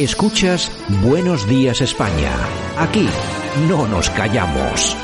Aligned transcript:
Escuchas 0.00 0.72
Buenos 1.02 1.46
Días 1.46 1.82
España. 1.82 2.32
Aquí 2.78 3.06
no 3.68 3.86
nos 3.86 4.08
callamos. 4.08 4.96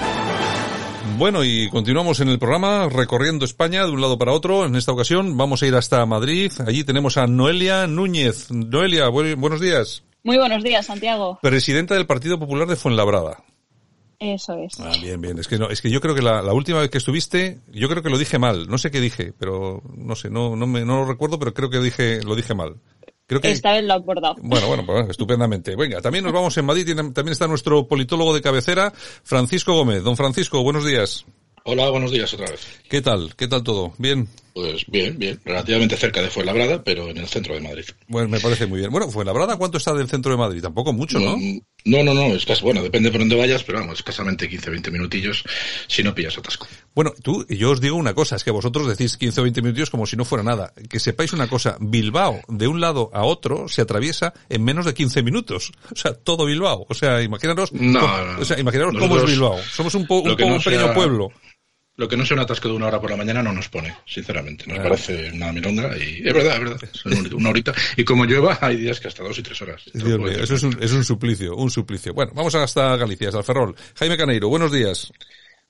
Bueno, 1.19 1.45
y 1.45 1.69
continuamos 1.69 2.21
en 2.21 2.31
el 2.31 2.39
programa 2.39 2.89
recorriendo 2.89 3.45
España 3.45 3.85
de 3.85 3.91
un 3.91 4.01
lado 4.01 4.17
para 4.17 4.33
otro. 4.33 4.65
En 4.65 4.75
esta 4.75 4.93
ocasión 4.93 5.37
vamos 5.37 5.63
a 5.63 5.67
ir 5.67 5.75
hasta 5.75 6.07
Madrid. 6.07 6.51
Allí 6.67 6.83
tenemos 6.83 7.19
a 7.19 7.27
Noelia 7.27 7.87
Núñez. 7.87 8.51
Noelia, 8.51 9.09
buenos 9.09 9.61
días. 9.61 10.03
Muy 10.23 10.39
buenos 10.39 10.65
días, 10.65 10.87
Santiago. 10.87 11.41
Presidenta 11.43 11.95
del 11.95 12.07
Partido 12.07 12.39
Popular 12.39 12.67
de 12.67 12.77
Fuenlabrada. 12.77 13.45
Eso 14.19 14.55
es. 14.55 14.81
Ah, 14.81 14.93
bien, 15.03 15.21
bien. 15.21 15.39
Es 15.39 15.47
que 15.47 15.59
no, 15.59 15.69
es 15.69 15.83
que 15.83 15.91
yo 15.91 16.01
creo 16.01 16.15
que 16.15 16.23
la, 16.23 16.41
última 16.55 16.81
vez 16.81 16.89
que 16.89 16.97
estuviste, 16.97 17.59
yo 17.71 17.91
creo 17.91 18.03
que 18.03 18.09
lo 18.09 18.17
dije 18.17 18.39
mal. 18.39 18.67
No 18.67 18.79
sé 18.79 18.91
qué 18.91 19.03
dije, 19.03 19.35
pero 19.39 19.83
no 19.95 20.17
sé, 20.17 20.31
no, 20.31 20.57
no 20.57 20.67
me, 20.67 20.87
no 20.87 21.01
lo 21.01 21.05
recuerdo, 21.05 21.39
pero 21.39 21.53
creo 21.53 21.69
que 21.69 21.81
dije, 21.81 22.23
lo 22.23 22.35
dije 22.35 22.55
mal. 22.55 22.77
Creo 23.27 23.41
que... 23.41 23.51
Esta 23.51 23.73
vez 23.73 23.85
lo 23.85 23.95
he 23.95 23.97
acordado. 23.97 24.37
Bueno, 24.41 24.69
bueno, 24.69 24.87
pues, 24.87 25.11
estupendamente. 25.11 25.75
Venga, 25.77 26.01
también 26.01 26.25
nos 26.25 26.33
vamos 26.33 26.57
en 26.57 26.65
Madrid. 26.65 26.95
También 26.95 27.33
está 27.33 27.49
nuestro 27.49 27.87
politólogo 27.89 28.35
de 28.35 28.41
cabecera, 28.41 28.93
Francisco 29.25 29.75
Gómez. 29.75 30.03
Don 30.05 30.17
Francisco, 30.17 30.63
buenos 30.63 30.87
días. 30.87 31.27
Hola, 31.65 31.91
buenos 31.91 32.13
días 32.13 32.33
otra 32.33 32.49
vez. 32.49 32.61
¿Qué 32.89 33.03
tal? 33.03 33.35
¿Qué 33.35 33.49
tal 33.49 33.65
todo? 33.65 33.93
¿Bien? 33.99 34.29
Pues 34.55 34.87
bien, 34.87 35.19
bien. 35.19 35.41
Relativamente 35.45 35.97
cerca 35.97 36.23
de 36.23 36.31
Fuenlabrada, 36.31 36.85
pero 36.85 37.11
en 37.11 37.17
el 37.19 37.27
centro 37.27 37.55
de 37.55 37.61
Madrid. 37.61 37.85
Bueno, 38.07 38.29
me 38.29 38.39
parece 38.39 38.67
muy 38.67 38.79
bien. 38.79 38.93
Bueno, 38.93 39.11
Fuenlabrada, 39.11 39.57
¿cuánto 39.57 39.79
está 39.79 39.93
del 39.93 40.09
centro 40.09 40.31
de 40.31 40.39
Madrid? 40.39 40.63
Tampoco 40.63 40.93
mucho, 40.93 41.19
¿no? 41.19 41.37
No, 41.87 42.03
no, 42.03 42.13
no. 42.13 42.35
Es 42.35 42.45
casi, 42.45 42.63
bueno, 42.63 42.83
depende 42.83 43.11
por 43.11 43.21
dónde 43.21 43.37
vayas, 43.37 43.63
pero 43.63 43.79
vamos, 43.79 44.01
escasamente 44.01 44.49
15, 44.49 44.71
20 44.71 44.91
minutillos 44.91 45.45
si 45.87 46.03
no 46.03 46.15
pillas 46.15 46.37
atasco. 46.37 46.67
Bueno, 46.95 47.15
tú, 47.23 47.47
yo 47.49 47.71
os 47.71 47.81
digo 47.81 47.97
una 47.97 48.13
cosa, 48.13 48.35
es 48.35 48.43
que 48.43 48.51
vosotros 48.51 48.89
decís 48.89 49.17
15 49.17 49.41
o 49.41 49.43
20 49.45 49.63
minutillos 49.63 49.91
como 49.91 50.05
si 50.05 50.17
no 50.17 50.25
fuera 50.25 50.43
nada. 50.43 50.73
Que 50.91 50.99
sepáis 50.99 51.33
una 51.33 51.47
cosa, 51.47 51.77
Bilbao, 51.79 52.41
de 52.49 52.67
un 52.67 52.81
lado 52.81 53.11
a 53.15 53.23
otro, 53.23 53.69
se 53.69 53.83
atraviesa 53.83 54.35
en 54.49 54.65
menos 54.65 54.85
de 54.85 54.95
15 54.95 55.23
minutos. 55.23 55.73
O 55.93 55.97
sea, 55.97 56.13
todo 56.13 56.45
Bilbao. 56.45 56.87
O 56.89 56.95
sea, 56.95 57.23
imaginaros, 57.23 57.73
no, 57.73 58.05
o 58.39 58.45
sea, 58.45 58.59
imaginaros 58.59 58.97
cómo 58.99 59.19
es 59.19 59.27
Bilbao. 59.27 59.59
Somos 59.63 59.95
un, 59.95 60.07
un, 60.09 60.37
pequeño 60.37 60.93
pueblo. 60.93 61.31
Lo 61.97 62.09
que 62.09 62.17
no 62.17 62.27
sea 62.27 62.35
un 62.35 62.43
atasco 62.43 62.69
de 62.69 62.75
una 62.75 62.89
hora 62.89 63.01
por 63.01 63.11
la 63.11 63.17
mañana 63.17 63.43
no 63.43 63.53
nos 63.53 63.71
pone, 63.71 63.95
sinceramente. 64.05 64.67
Nos 64.67 64.79
parece 64.81 65.31
una 65.33 65.51
milonga 65.51 65.97
y 65.97 66.19
es 66.27 66.35
verdad, 66.35 66.55
es 66.55 66.61
verdad. 66.61 66.81
Son 66.93 67.35
una 67.35 67.49
horita. 67.49 67.73
Y 67.97 68.05
como 68.05 68.27
llueva, 68.27 68.59
hay 68.61 68.77
días 68.77 69.01
que 69.01 69.09
hasta 69.09 69.23
dos 69.23 69.39
y 69.39 69.43
tres 69.43 69.63
horas. 69.63 69.83
eso 69.95 70.55
es 70.55 70.63
un, 70.63 70.77
es 70.83 70.93
un 70.93 71.05
suplicio, 71.05 71.57
un 71.57 71.71
suplicio. 71.71 72.13
Bueno, 72.13 72.33
vamos 72.35 72.55
hasta 72.55 72.97
Galicia, 72.97 73.29
hasta 73.29 73.39
el 73.39 73.45
Ferrol. 73.45 73.75
Jaime 73.95 74.17
Caneiro, 74.19 74.49
buenos 74.51 74.71
días. 74.73 75.11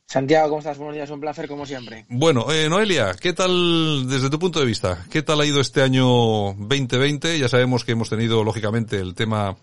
Santiago, 0.09 0.51
¿cómo 0.51 0.59
estás? 0.61 0.79
Buenos 0.79 0.95
días, 0.95 1.11
un 1.11 1.21
placer 1.21 1.49
como 1.49 1.67
siempre. 1.67 2.07
Bueno, 2.09 2.53
eh, 2.53 2.69
Noelia, 2.69 3.15
¿qué 3.21 3.33
tal 3.33 4.09
desde 4.09 4.31
tu 4.31 4.39
punto 4.39 4.61
de 4.61 4.67
vista? 4.67 5.05
¿Qué 5.11 5.23
tal 5.23 5.41
ha 5.41 5.47
ido 5.47 5.61
este 5.61 5.83
año 5.83 6.05
2020? 6.05 7.39
Ya 7.39 7.49
sabemos 7.49 7.85
que 7.85 7.93
hemos 7.93 8.09
tenido, 8.09 8.45
lógicamente, 8.45 8.99
el 8.99 9.15
tema 9.15 9.57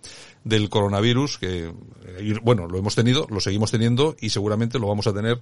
del 0.43 0.69
coronavirus, 0.69 1.37
que, 1.37 1.71
bueno, 2.41 2.67
lo 2.67 2.77
hemos 2.77 2.95
tenido, 2.95 3.27
lo 3.29 3.39
seguimos 3.39 3.71
teniendo 3.71 4.15
y 4.19 4.29
seguramente 4.29 4.79
lo 4.79 4.87
vamos 4.87 5.07
a 5.07 5.13
tener 5.13 5.39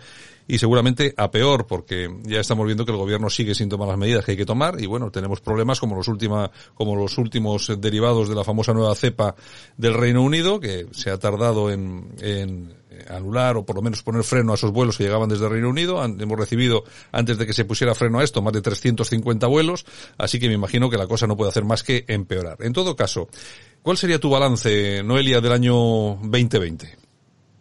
y 0.48 0.58
seguramente 0.58 1.14
a 1.18 1.32
peor, 1.32 1.68
porque 1.68 2.10
ya 2.24 2.40
estamos 2.40 2.66
viendo 2.66 2.86
que 2.86 2.92
el 2.92 2.98
gobierno 2.98 3.30
sigue 3.30 3.56
sin 3.56 3.70
tomar 3.70 3.88
las 3.88 3.98
medidas 3.98 4.26
que 4.26 4.32
hay 4.32 4.38
que 4.38 4.46
tomar 4.46 4.82
y 4.82 4.86
bueno, 4.86 5.12
tenemos 5.12 5.42
problemas 5.42 5.80
como 5.80 5.96
los 5.96 6.08
última, 6.08 6.52
como 6.76 6.96
los 6.96 7.18
últimos 7.18 7.72
derivados 7.80 8.30
de 8.30 8.36
la 8.36 8.44
famosa 8.44 8.74
nueva 8.74 8.96
cepa 8.96 9.36
del 9.78 9.94
Reino 9.94 10.22
Unido, 10.22 10.60
que 10.60 10.88
se 10.92 11.10
ha 11.10 11.18
tardado 11.18 11.72
en, 11.72 12.16
en 12.20 12.82
anular 13.10 13.58
o 13.58 13.66
por 13.66 13.76
lo 13.76 13.82
menos 13.82 14.04
poner 14.04 14.24
freno 14.24 14.52
a 14.52 14.56
esos 14.56 14.72
vuelos 14.72 14.98
que 14.98 15.04
llegaban 15.04 15.30
desde 15.30 15.48
Reino 15.48 15.70
Unido. 15.70 16.04
Hemos 16.04 16.38
recibido, 16.38 16.84
antes 17.12 17.38
de 17.38 17.46
que 17.46 17.54
se 17.54 17.66
pusiera 17.66 17.96
freno 17.96 18.20
a 18.20 18.24
esto, 18.24 18.42
más 18.42 18.54
de 18.54 18.62
350 18.62 19.48
vuelos, 19.48 19.86
así 20.18 20.40
que 20.40 20.48
me 20.48 20.56
imagino 20.56 20.90
que 20.90 20.98
la 20.98 21.08
cosa 21.08 21.28
no 21.28 21.38
puede 21.38 21.50
hacer 21.50 21.64
más 21.64 21.84
que 21.84 22.06
empeorar. 22.08 22.58
En 22.62 22.74
todo 22.74 22.96
caso, 22.96 23.30
¿cuál 23.82 23.98
sería 23.98 24.20
tu 24.20 24.30
balance, 24.30 25.04
Noelia, 25.04 25.42
del 25.42 25.52
año 25.52 25.74
2020? 26.22 26.98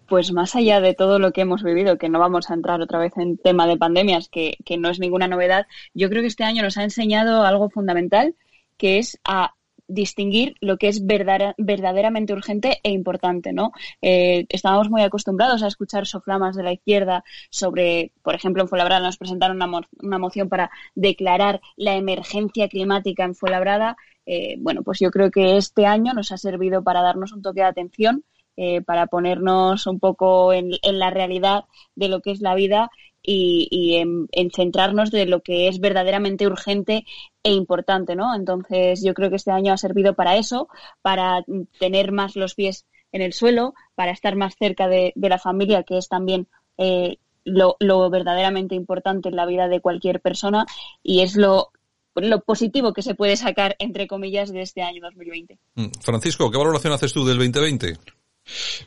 Pues 0.09 0.33
más 0.33 0.57
allá 0.57 0.81
de 0.81 0.95
todo 0.95 1.19
lo 1.19 1.33
que 1.33 1.43
hemos 1.43 1.63
vivido, 1.63 1.97
que 1.97 2.09
no 2.09 2.19
vamos 2.19 2.51
a 2.51 2.55
entrar 2.55 2.81
otra 2.81 2.99
vez 2.99 3.13
en 3.17 3.39
tema 3.39 3.67
de 3.67 3.77
pandemias, 3.77 4.29
que, 4.29 4.57
que 4.65 4.77
no 4.77 4.91
es 4.91 4.99
ninguna 4.99 5.29
novedad, 5.29 5.67
yo 5.95 6.09
creo 6.09 6.23
que 6.23 6.29
este 6.29 6.45
año 6.45 6.63
nos 6.63 6.77
ha 6.79 6.83
enseñado 6.83 7.45
algo 7.45 7.71
fundamental, 7.71 8.35
que 8.77 8.99
es 8.99 9.21
a 9.25 9.55
distinguir 9.91 10.55
lo 10.61 10.79
que 10.79 10.89
es 10.89 11.05
verdaderamente 11.05 12.33
urgente 12.33 12.79
e 12.83 12.91
importante, 12.91 13.53
¿no? 13.53 13.73
Eh, 14.01 14.47
estábamos 14.49 14.89
muy 14.89 15.03
acostumbrados 15.03 15.63
a 15.63 15.67
escuchar 15.67 16.07
soflamas 16.07 16.57
de 16.57 16.63
la 16.63 16.73
izquierda 16.73 17.25
sobre, 17.51 18.13
por 18.23 18.35
ejemplo, 18.35 18.63
en 18.63 18.69
Fuenlabrada 18.69 19.05
nos 19.05 19.19
presentaron 19.19 19.57
una, 19.61 19.81
una 20.01 20.19
moción 20.19 20.49
para 20.49 20.71
declarar 20.95 21.61
la 21.77 21.97
emergencia 21.97 22.69
climática 22.69 23.25
en 23.25 23.35
Fuenlabrada. 23.35 23.97
Eh, 24.33 24.55
bueno, 24.61 24.85
pues 24.85 25.01
yo 25.01 25.11
creo 25.11 25.33
que 25.33 25.57
este 25.57 25.87
año 25.87 26.15
nos 26.15 26.31
ha 26.31 26.39
servido 26.39 26.85
para 26.85 27.03
darnos 27.03 27.33
un 27.33 27.43
toque 27.43 27.63
de 27.63 27.67
atención 27.67 28.23
eh, 28.57 28.81
para 28.81 29.09
ponernos 29.09 29.89
un 29.89 29.99
poco 29.99 30.53
en, 30.53 30.71
la 30.85 31.11
realidad 31.11 31.65
de 31.97 32.07
lo 32.07 32.21
que 32.21 32.31
es 32.31 32.41
la 32.41 32.55
vida 32.55 32.93
y, 33.25 33.97
en, 33.97 34.51
centrarnos 34.53 35.11
de 35.11 35.27
lo 35.27 35.41
que 35.41 35.67
es 35.67 35.81
verdaderamente 35.81 36.47
urgente 36.47 37.05
e 37.43 37.51
importante, 37.53 38.15
¿no? 38.15 38.33
Entonces, 38.37 39.03
yo 39.03 39.15
creo 39.15 39.31
que 39.31 39.37
este 39.37 39.51
año 39.51 39.73
ha 39.73 39.77
servido 39.77 40.15
para 40.15 40.37
eso, 40.37 40.69
para 41.03 41.45
tener 41.81 42.13
más 42.13 42.37
los 42.37 42.55
pies 42.55 42.87
en 43.11 43.23
el 43.23 43.33
suelo, 43.33 43.75
para 43.97 44.13
estar 44.13 44.37
más 44.37 44.55
cerca 44.57 44.87
de, 44.87 45.13
la 45.17 45.39
familia, 45.39 45.83
que 45.83 45.99
es 45.99 46.09
también 46.09 46.47
eh, 46.79 47.17
lo, 47.45 47.77
verdaderamente 48.11 48.77
importante 48.77 49.29
en 49.29 49.35
la 49.35 49.47
vida 49.47 49.67
de 49.67 49.81
cualquier 49.81 50.21
persona 50.21 50.67
y 51.03 51.23
es 51.23 51.35
lo, 51.35 51.73
lo 52.15 52.41
positivo 52.43 52.93
que 52.93 53.03
se 53.03 53.15
puede 53.15 53.37
sacar, 53.37 53.77
entre 53.79 54.07
comillas, 54.07 54.53
de 54.53 54.63
este 54.63 54.83
año 54.83 55.01
2020. 55.03 55.59
Mm, 55.75 55.87
Francisco, 56.01 56.51
¿qué 56.51 56.59
valoración 56.59 56.93
haces 56.93 57.13
tú 57.13 57.25
del 57.25 57.39
2020? 57.39 57.99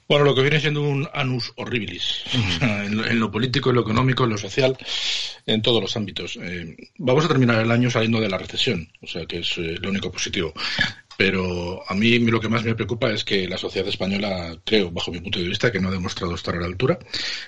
Bueno, 0.07 0.25
lo 0.25 0.35
que 0.35 0.41
viene 0.41 0.59
siendo 0.59 0.81
un 0.81 1.07
anus 1.13 1.53
horribilis, 1.56 2.23
en, 2.61 3.19
lo, 3.19 3.31
político, 3.31 3.69
en 3.69 3.75
lo 3.75 3.81
económico, 3.81 4.23
en 4.23 4.31
lo 4.31 4.38
social, 4.38 4.78
en 5.45 5.61
todos 5.61 5.81
los 5.81 5.95
ámbitos. 5.95 6.38
Eh, 6.41 6.75
vamos 6.97 7.25
a 7.25 7.28
terminar 7.28 7.61
el 7.61 7.72
año 7.72 7.89
saliendo 7.89 8.19
de 8.19 8.29
la 8.29 8.38
recesión, 8.38 8.89
o 9.01 9.07
sea 9.07 9.25
que 9.25 9.40
es 9.40 9.57
eh, 9.57 9.78
lo 9.81 9.90
único 9.90 10.11
positivo. 10.11 10.53
Pero 11.23 11.81
a 11.88 11.94
mí 11.94 12.19
lo 12.19 12.41
que 12.41 12.50
más 12.50 12.66
me 12.66 12.75
preocupa 12.75 13.09
es 13.09 13.23
que 13.23 13.47
la 13.47 13.57
sociedad 13.57 13.88
española, 13.88 14.59
creo, 14.66 14.91
bajo 14.91 15.09
mi 15.09 15.22
punto 15.22 15.39
de 15.39 15.47
vista, 15.47 15.72
que 15.72 15.79
no 15.79 15.88
ha 15.88 15.91
demostrado 15.91 16.35
estar 16.35 16.53
a 16.53 16.59
la 16.59 16.66
altura, 16.66 17.00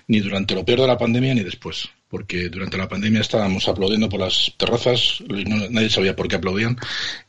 ni 0.08 0.22
durante 0.22 0.56
lo 0.56 0.63
peor 0.63 0.80
de 0.80 0.88
la 0.88 0.97
pandemia 0.97 1.34
ni 1.34 1.44
después 1.44 1.90
porque 2.08 2.47
durante 2.47 2.78
la 2.78 2.88
pandemia 2.88 3.19
estábamos 3.19 3.68
aplaudiendo 3.68 4.08
por 4.08 4.22
las 4.22 4.53
terrazas, 4.58 5.22
nadie 5.28 5.90
sabía 5.90 6.16
por 6.16 6.30
qué 6.30 6.38
aplaudían, 6.38 6.78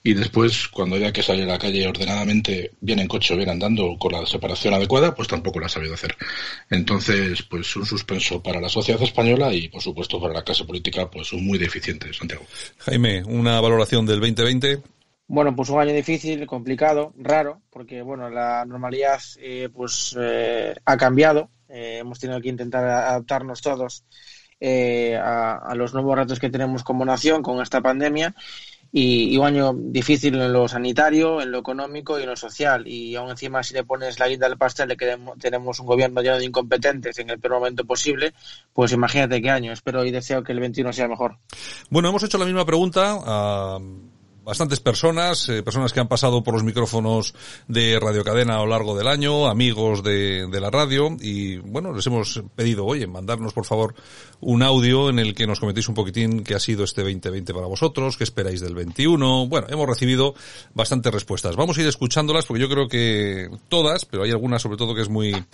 y 0.05 0.15
después, 0.15 0.69
cuando 0.69 0.95
había 0.95 1.13
que 1.13 1.25
salir 1.25 1.43
a 1.45 1.55
la 1.55 1.59
calle 1.59 1.89
ordenadamente, 1.89 2.71
bien 2.81 3.01
en 3.01 3.09
coche 3.09 3.35
o 3.35 3.37
bien 3.37 3.49
andando 3.49 3.97
con 3.99 4.13
la 4.13 4.25
separación 4.27 4.75
adecuada, 4.75 5.13
pues 5.17 5.27
tampoco 5.27 5.59
la 5.59 5.67
ha 5.67 5.71
sabido 5.71 5.95
hacer. 5.95 6.17
Entonces, 6.71 7.43
pues 7.43 7.75
un 7.75 7.85
suspenso 7.85 8.41
para 8.41 8.61
la 8.61 8.69
sociedad 8.69 9.03
española 9.03 9.53
y, 9.53 9.69
por 9.69 9.83
supuesto, 9.83 10.21
para 10.21 10.35
la 10.35 10.45
clase 10.45 10.65
política, 10.65 11.11
pues 11.11 11.33
un 11.33 11.45
muy 11.45 11.59
deficiente, 11.59 12.13
Santiago. 12.13 12.45
Jaime, 12.79 13.25
una 13.25 13.61
valoración 13.61 14.07
del 14.07 14.21
2020. 14.21 14.96
Bueno, 15.29 15.57
pues 15.57 15.71
un 15.71 15.81
año 15.81 15.93
difícil, 15.93 16.47
complicado, 16.47 17.13
raro, 17.17 17.61
porque 17.71 18.03
bueno, 18.03 18.31
la 18.31 18.65
normalidad 18.65 19.21
eh, 19.39 19.69
pues 19.75 20.17
eh, 20.19 20.75
ha 20.85 20.97
cambiado. 20.97 21.51
Eh, 21.69 21.99
hemos 21.99 22.21
tenido 22.21 22.41
que 22.41 22.49
intentar 22.49 22.85
adaptarnos 22.85 23.61
todos 23.61 24.05
eh, 24.61 25.17
a, 25.17 25.75
los 25.75 25.93
nuevos 25.93 26.17
retos 26.17 26.39
que 26.39 26.49
tenemos 26.49 26.83
como 26.83 27.05
nación 27.05 27.43
con 27.43 27.61
esta 27.61 27.83
pandemia 27.83 28.35
y, 28.91 29.37
un 29.37 29.45
año 29.45 29.75
difícil 29.75 30.41
en 30.41 30.53
lo 30.53 30.69
sanitario, 30.69 31.43
en 31.43 31.51
lo 31.51 31.59
económico 31.59 32.19
y 32.19 32.23
en 32.23 32.31
lo 32.31 32.37
social. 32.37 32.87
Y 32.87 33.17
aún 33.17 33.31
encima, 33.31 33.63
si 33.63 33.75
le 33.75 33.85
pones 33.85 34.19
la 34.19 34.29
guinda 34.29 34.49
del 34.49 34.57
pastel 34.57 34.89
de 34.89 34.97
que 34.97 35.19
tenemos 35.41 35.81
un 35.81 35.87
gobierno 35.87 36.23
lleno 36.23 36.39
de 36.39 36.45
incompetentes 36.45 37.19
en 37.19 37.29
el 37.31 37.39
peor 37.39 37.55
momento 37.55 37.85
posible, 37.85 38.33
pues 38.73 38.93
imagínate 38.93 39.43
qué 39.43 39.51
año. 39.51 39.73
Espero 39.73 40.05
y 40.05 40.13
deseo 40.13 40.43
que 40.43 40.53
el 40.53 40.61
21 40.61 40.93
sea 40.93 41.09
mejor. 41.09 41.37
Bueno, 41.91 42.09
hemos 42.09 42.23
hecho 42.23 42.39
la 42.39 42.47
misma 42.47 42.65
pregunta 42.65 43.19
a 43.23 43.79
bastantes 44.47 44.79
personas, 44.79 45.49
eh, 45.49 45.65
personas 45.65 45.93
que 45.93 45.99
han 45.99 46.07
pasado 46.07 46.45
por 46.45 46.55
los 46.55 46.63
micrófonos 46.63 47.35
de 47.67 47.99
Radio 48.01 48.23
Cadena 48.23 48.55
a 48.55 48.59
lo 48.61 48.69
largo 48.69 48.97
del 48.97 49.09
año, 49.09 49.49
amigos 49.49 50.05
de, 50.05 50.47
de, 50.47 50.61
la 50.61 50.71
radio, 50.71 51.17
y 51.21 51.57
bueno, 51.57 51.93
les 51.93 52.07
hemos 52.07 52.45
pedido, 52.55 52.87
oye, 52.87 53.09
mandarnos 53.09 53.53
por 53.53 53.65
favor 53.65 53.97
un 54.41 54.63
audio 54.63 55.11
en 55.11 55.19
el 55.19 55.35
que 55.35 55.49
nos 55.49 55.59
comentéis 55.59 55.89
un 55.89 55.97
poquitín 55.97 56.45
qué 56.45 56.55
ha 56.55 56.61
sido 56.61 56.85
este 56.85 57.03
2020 57.03 57.53
para 57.53 57.67
vosotros, 57.67 58.17
qué 58.17 58.23
esperáis 58.23 58.61
del 58.61 58.77
21. 58.77 59.49
Bueno, 59.49 59.67
hemos 59.69 59.89
recibido 59.89 60.37
bastantes 60.75 61.13
respuestas. 61.13 61.57
Vamos 61.57 61.77
a 61.77 61.81
ir 61.81 61.89
escuchándolas 61.89 62.47
porque 62.47 62.63
yo 62.63 62.69
creo 62.69 62.87
que 62.87 63.51
todas, 63.69 64.05
pero 64.05 64.23
hay 64.23 64.31
algunas 64.31 64.63
sobre 64.63 64.77
todo 64.77 64.95
que 64.95 65.03
es 65.03 65.09
muy, 65.09 65.45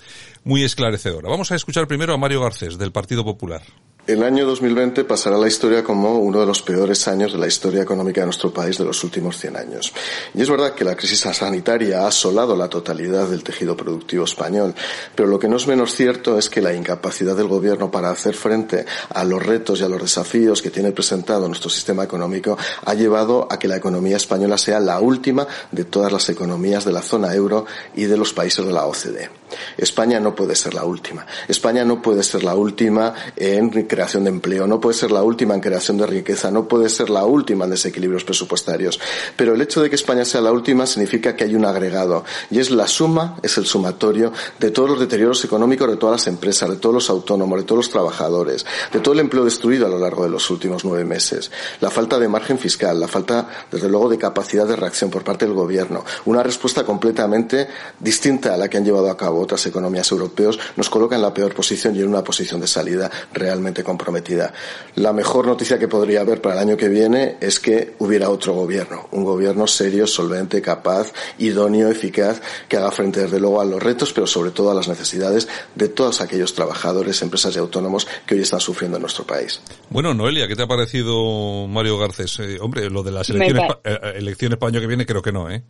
muy 0.44 0.65
esclarecedora. 0.65 1.31
Vamos 1.31 1.50
a 1.50 1.55
escuchar 1.55 1.87
primero 1.87 2.12
a 2.12 2.19
Mario 2.19 2.43
Garcés, 2.43 2.77
del 2.77 2.93
Partido 2.93 3.25
Popular. 3.25 3.62
El 4.05 4.25
año 4.25 4.45
2020 4.45 5.05
pasará 5.05 5.37
a 5.37 5.39
la 5.39 5.47
historia 5.47 5.85
como 5.85 6.19
uno 6.19 6.41
de 6.41 6.47
los 6.47 6.61
peores 6.61 7.07
años 7.07 7.33
de 7.33 7.39
la 7.39 7.47
historia 7.47 7.83
económica 7.83 8.21
de 8.21 8.27
nuestro 8.27 8.53
país 8.53 8.77
de 8.77 8.85
los 8.85 9.05
últimos 9.05 9.39
100 9.39 9.57
años. 9.57 9.93
Y 10.35 10.43
es 10.43 10.51
verdad 10.51 10.75
que 10.75 10.85
la 10.85 10.97
crisis 10.97 11.21
sanitaria 11.21 12.01
ha 12.01 12.09
asolado 12.09 12.57
la 12.57 12.69
totalidad 12.69 13.29
del 13.29 13.45
tejido 13.45 13.77
productivo 13.77 14.25
español, 14.25 14.75
pero 15.15 15.29
lo 15.29 15.39
que 15.39 15.47
no 15.47 15.57
es 15.57 15.69
menos 15.69 15.95
cierto 15.95 16.37
es 16.37 16.51
que 16.51 16.61
la 16.61 16.75
incapacidad 16.75 17.37
del 17.37 17.47
Gobierno 17.47 17.93
para 17.93 18.11
hacer 18.11 18.35
frente 18.35 18.85
a 19.09 19.23
los 19.23 19.41
retos 19.41 19.79
y 19.79 19.85
a 19.85 19.89
los 19.89 20.03
desafíos 20.03 20.63
que 20.63 20.71
tiene 20.71 20.91
presentado 20.91 21.47
nuestro 21.47 21.71
sistema 21.71 22.03
económico 22.03 22.59
ha 22.85 22.95
llevado 22.95 23.47
a 23.49 23.57
que 23.57 23.69
la 23.69 23.77
economía 23.77 24.17
española 24.17 24.59
sea 24.59 24.81
la 24.81 24.99
última 24.99 25.47
de 25.71 25.85
todas 25.85 26.11
las 26.11 26.29
economías 26.29 26.85
de 26.85 26.91
la 26.91 27.03
zona 27.03 27.33
euro 27.35 27.67
y 27.95 28.07
de 28.07 28.17
los 28.17 28.33
países 28.33 28.67
de 28.67 28.73
la 28.73 28.85
OCDE. 28.85 29.31
España 29.77 30.19
no 30.19 30.35
puede 30.35 30.57
ser 30.57 30.75
la 30.75 30.85
última. 30.85 31.25
España 31.47 31.85
no 31.85 32.03
puede 32.03 32.25
ser 32.25 32.43
la 32.43 32.57
última 32.57 33.15
en 33.37 33.71
creación 33.93 34.25
de 34.25 34.31
empleo, 34.31 34.67
no 34.67 34.81
puede 34.81 34.97
ser 34.97 35.11
la 35.11 35.23
última 35.23 35.55
en 35.55 35.61
creación 35.61 35.99
de 35.99 36.06
riqueza, 36.06 36.50
no 36.50 36.67
puede 36.67 36.89
ser 36.89 37.11
la 37.11 37.27
última 37.27 37.67
en 37.67 37.73
desequilibrios 37.73 38.25
presupuestarios. 38.25 38.99
Pero 39.37 39.53
el 39.53 39.61
hecho 39.61 39.83
de 39.83 39.91
que 39.91 39.97
España 39.97 40.25
sea 40.25 40.41
la 40.41 40.50
última 40.50 40.87
significa 40.87 41.37
que 41.37 41.44
hay 41.44 41.55
un 41.55 41.67
agregado 41.67 42.25
y 42.50 42.59
es 42.59 42.71
la 42.71 42.89
suma, 42.89 43.37
es 43.43 43.59
el 43.59 43.67
sumatorio 43.67 44.33
de 44.59 44.71
todos 44.71 44.89
los 44.89 44.99
deterioros 44.99 45.44
económicos 45.44 45.91
de 45.91 45.99
todas 45.99 46.23
las 46.23 46.27
empresas, 46.27 46.71
de 46.71 46.77
todos 46.77 46.94
los 46.94 47.11
autónomos, 47.11 47.59
de 47.59 47.65
todos 47.65 47.85
los 47.85 47.91
trabajadores, 47.91 48.65
de 48.91 49.00
todo 49.00 49.12
el 49.12 49.21
empleo 49.21 49.44
destruido 49.44 49.85
a 49.85 49.91
lo 49.91 49.99
largo 49.99 50.25
de 50.25 50.31
los 50.31 50.49
últimos 50.49 50.87
nueve 50.87 51.05
meses, 51.05 51.50
la 51.81 51.91
falta 51.91 52.19
de 52.19 52.29
margen 52.29 52.59
fiscal, 52.59 52.99
la 52.99 53.09
falta, 53.09 53.47
desde 53.71 53.91
luego, 53.91 54.09
de 54.09 54.17
capacidad 54.17 54.67
de 54.67 54.75
reacción 54.77 55.11
por 55.11 55.23
parte 55.23 55.44
del 55.44 55.55
gobierno, 55.55 56.03
una 56.25 56.43
respuesta 56.43 56.83
completamente 56.83 57.69
distinta 58.00 58.55
a 58.55 58.56
la 58.56 58.71
que 58.71 58.79
han 58.79 58.87
llevado 58.87 59.11
a 59.11 59.19
cabo 59.19 59.43
otras 59.43 59.67
economías 59.67 60.11
europeas, 60.11 60.59
nos 60.77 60.89
coloca 60.89 61.15
en 61.15 61.21
la 61.21 61.35
peor 61.35 61.55
posición 61.55 61.94
y 61.94 62.00
en 62.00 62.09
una 62.09 62.25
posición 62.25 62.59
de 62.59 62.67
salida 62.67 63.11
realmente 63.35 63.81
comprometida. 63.82 64.52
La 64.96 65.12
mejor 65.12 65.46
noticia 65.46 65.79
que 65.79 65.88
podría 65.88 66.20
haber 66.20 66.40
para 66.40 66.56
el 66.56 66.69
año 66.69 66.76
que 66.76 66.88
viene 66.88 67.37
es 67.40 67.61
que 67.61 67.94
hubiera 67.99 68.31
otro 68.31 68.55
gobierno, 68.55 69.08
un 69.12 69.25
gobierno 69.25 69.67
serio, 69.67 70.06
solvente, 70.06 70.61
capaz, 70.61 71.12
idóneo, 71.38 71.88
eficaz, 71.88 72.40
que 72.69 72.76
haga 72.76 72.90
frente 72.90 73.20
desde 73.20 73.40
luego 73.40 73.61
a 73.61 73.64
los 73.64 73.82
retos, 73.82 74.12
pero 74.12 74.26
sobre 74.26 74.50
todo 74.50 74.70
a 74.70 74.75
las 74.75 74.88
necesidades 74.88 75.49
de 75.75 75.88
todos 75.88 76.20
aquellos 76.20 76.55
trabajadores, 76.55 77.20
empresas 77.23 77.55
y 77.56 77.58
autónomos 77.58 78.06
que 78.26 78.34
hoy 78.34 78.43
están 78.43 78.61
sufriendo 78.61 78.96
en 78.96 79.02
nuestro 79.02 79.25
país. 79.25 79.61
Bueno, 79.90 80.14
Noelia, 80.14 80.49
¿qué 80.49 80.56
te 80.56 80.62
ha 80.62 80.67
parecido 80.67 81.67
Mario 81.69 81.99
Garcés? 81.99 82.38
Eh, 82.40 82.58
hombre, 82.61 82.90
lo 82.90 83.02
de 83.02 83.12
las 83.12 83.29
elecciones, 83.31 83.70
eh, 83.84 83.99
elecciones 84.17 84.58
para 84.58 84.70
el 84.70 84.76
año 84.76 84.81
que 84.82 84.88
viene 84.88 85.06
creo 85.06 85.23
que 85.23 85.32
no, 85.32 85.50
¿eh? 85.50 85.62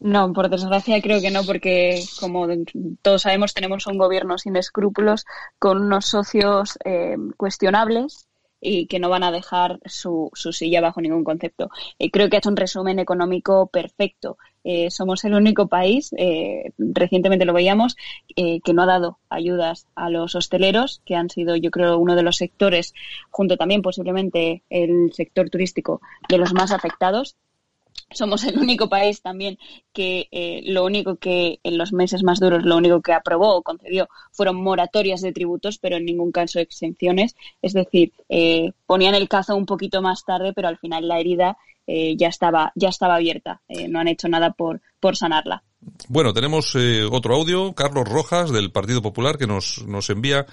No, 0.00 0.32
por 0.32 0.50
desgracia 0.50 1.00
creo 1.00 1.20
que 1.20 1.30
no, 1.30 1.42
porque 1.44 2.02
como 2.20 2.46
todos 3.02 3.22
sabemos 3.22 3.54
tenemos 3.54 3.86
un 3.86 3.98
gobierno 3.98 4.36
sin 4.38 4.56
escrúpulos, 4.56 5.24
con 5.58 5.80
unos 5.82 6.06
socios 6.06 6.78
eh, 6.84 7.16
cuestionables 7.36 8.28
y 8.60 8.86
que 8.86 8.98
no 8.98 9.08
van 9.08 9.22
a 9.22 9.30
dejar 9.30 9.78
su, 9.84 10.30
su 10.34 10.52
silla 10.52 10.80
bajo 10.80 11.00
ningún 11.00 11.24
concepto. 11.24 11.70
Eh, 11.98 12.10
creo 12.10 12.28
que 12.28 12.36
ha 12.36 12.38
hecho 12.38 12.48
un 12.48 12.56
resumen 12.56 12.98
económico 12.98 13.68
perfecto. 13.68 14.38
Eh, 14.64 14.90
somos 14.90 15.24
el 15.24 15.34
único 15.34 15.68
país, 15.68 16.10
recientemente 16.76 17.44
lo 17.44 17.52
veíamos, 17.52 17.96
que 18.34 18.74
no 18.74 18.82
ha 18.82 18.86
dado 18.86 19.18
ayudas 19.28 19.86
a 19.94 20.10
los 20.10 20.34
hosteleros, 20.34 21.00
que 21.04 21.14
han 21.14 21.30
sido, 21.30 21.54
yo 21.54 21.70
creo, 21.70 21.98
uno 21.98 22.16
de 22.16 22.24
los 22.24 22.36
sectores, 22.36 22.92
junto 23.30 23.56
también 23.56 23.82
posiblemente 23.82 24.64
el 24.68 25.12
sector 25.12 25.48
turístico, 25.50 26.00
de 26.28 26.38
los 26.38 26.52
más 26.52 26.72
afectados 26.72 27.36
somos 28.10 28.44
el 28.44 28.58
único 28.58 28.88
país 28.88 29.20
también 29.20 29.58
que 29.92 30.28
eh, 30.30 30.62
lo 30.66 30.84
único 30.84 31.16
que 31.16 31.58
en 31.62 31.78
los 31.78 31.92
meses 31.92 32.22
más 32.22 32.40
duros 32.40 32.64
lo 32.64 32.76
único 32.76 33.00
que 33.00 33.12
aprobó 33.12 33.56
o 33.56 33.62
concedió 33.62 34.08
fueron 34.32 34.62
moratorias 34.62 35.20
de 35.20 35.32
tributos, 35.32 35.78
pero 35.78 35.96
en 35.96 36.04
ningún 36.04 36.32
caso 36.32 36.60
exenciones. 36.60 37.34
Es 37.62 37.72
decir, 37.72 38.12
eh, 38.28 38.72
ponían 38.86 39.14
el 39.14 39.28
cazo 39.28 39.56
un 39.56 39.66
poquito 39.66 40.02
más 40.02 40.24
tarde, 40.24 40.52
pero 40.54 40.68
al 40.68 40.78
final 40.78 41.08
la 41.08 41.18
herida 41.18 41.56
eh, 41.86 42.16
ya 42.16 42.28
estaba 42.28 42.72
ya 42.74 42.88
estaba 42.88 43.16
abierta. 43.16 43.60
no 43.88 44.00
han 44.00 44.08
hecho 44.08 44.28
nada 44.28 44.52
por 44.52 44.80
por 45.00 45.16
sanarla. 45.16 45.62
Bueno, 46.08 46.32
tenemos 46.32 46.76
otro 47.10 47.34
audio, 47.34 47.74
Carlos 47.74 48.08
Rojas 48.08 48.50
del 48.50 48.72
Partido 48.72 49.02
Popular 49.02 49.38
que 49.38 49.46
nos 49.46 49.86
nos 49.86 50.10
envía 50.10 50.46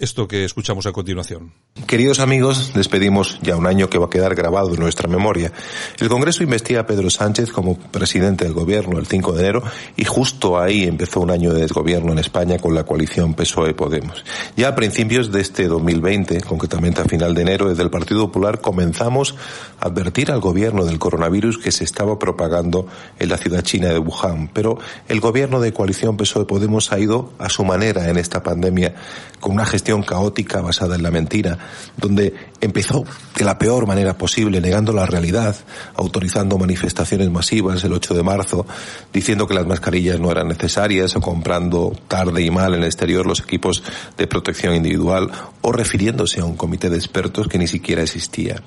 esto 0.00 0.26
que 0.26 0.44
escuchamos 0.44 0.86
a 0.86 0.92
continuación. 0.92 1.52
Queridos 1.86 2.20
amigos, 2.20 2.72
despedimos 2.74 3.38
ya 3.42 3.56
un 3.56 3.66
año 3.66 3.90
que 3.90 3.98
va 3.98 4.06
a 4.06 4.10
quedar 4.10 4.34
grabado 4.34 4.72
en 4.72 4.80
nuestra 4.80 5.08
memoria. 5.08 5.52
El 5.98 6.08
Congreso 6.08 6.42
investiga 6.42 6.80
a 6.80 6.86
Pedro 6.86 7.10
Sánchez 7.10 7.52
como 7.52 7.76
presidente 7.76 8.44
del 8.44 8.54
gobierno 8.54 8.98
el 8.98 9.06
5 9.06 9.32
de 9.32 9.40
enero 9.40 9.62
y 9.96 10.04
justo 10.04 10.58
ahí 10.58 10.84
empezó 10.84 11.20
un 11.20 11.30
año 11.30 11.52
de 11.52 11.60
desgobierno 11.60 12.12
en 12.12 12.18
España 12.18 12.58
con 12.58 12.74
la 12.74 12.84
coalición 12.84 13.34
PSOE-Podemos. 13.34 14.24
Ya 14.56 14.68
a 14.68 14.74
principios 14.74 15.30
de 15.32 15.42
este 15.42 15.68
2020, 15.68 16.40
concretamente 16.40 17.02
a 17.02 17.04
final 17.04 17.34
de 17.34 17.42
enero, 17.42 17.68
desde 17.68 17.82
el 17.82 17.90
Partido 17.90 18.20
Popular 18.26 18.62
comenzamos 18.62 19.34
a 19.78 19.86
advertir 19.86 20.30
al 20.32 20.40
gobierno 20.40 20.86
del 20.86 20.98
coronavirus 20.98 21.58
que 21.58 21.72
se 21.72 21.84
estaba 21.84 22.18
propagando 22.18 22.86
en 23.18 23.28
la 23.28 23.36
ciudad 23.36 23.62
china 23.62 23.88
de 23.88 23.98
Wuhan. 23.98 24.48
Pero 24.54 24.78
el 25.08 25.20
gobierno 25.20 25.60
de 25.60 25.74
coalición 25.74 26.16
PSOE-Podemos 26.16 26.90
ha 26.90 26.98
ido 26.98 27.34
a 27.38 27.50
su 27.50 27.64
manera 27.64 28.08
en 28.08 28.16
esta 28.16 28.42
pandemia 28.42 28.94
con 29.40 29.52
una 29.52 29.66
gestión 29.66 29.89
caótica 29.98 30.60
basada 30.60 30.94
en 30.94 31.02
la 31.02 31.10
mentira, 31.10 31.58
donde 31.96 32.32
empezó 32.60 33.04
de 33.36 33.44
la 33.44 33.58
peor 33.58 33.86
manera 33.86 34.16
posible, 34.16 34.60
negando 34.60 34.92
la 34.92 35.06
realidad, 35.06 35.56
autorizando 35.96 36.56
manifestaciones 36.56 37.30
masivas 37.30 37.82
el 37.84 37.92
8 37.92 38.14
de 38.14 38.22
marzo, 38.22 38.66
diciendo 39.12 39.46
que 39.46 39.54
las 39.54 39.66
mascarillas 39.66 40.20
no 40.20 40.30
eran 40.30 40.48
necesarias 40.48 41.16
o 41.16 41.20
comprando 41.20 41.92
tarde 42.08 42.42
y 42.42 42.50
mal 42.50 42.74
en 42.74 42.80
el 42.80 42.86
exterior 42.86 43.26
los 43.26 43.40
equipos 43.40 43.82
de 44.16 44.26
protección 44.26 44.74
individual 44.74 45.30
o 45.60 45.72
refiriéndose 45.72 46.40
a 46.40 46.44
un 46.44 46.56
comité 46.56 46.88
de 46.88 46.96
expertos 46.96 47.48
que 47.48 47.58
ni 47.58 47.66
siquiera 47.66 48.02
existía. 48.02 48.62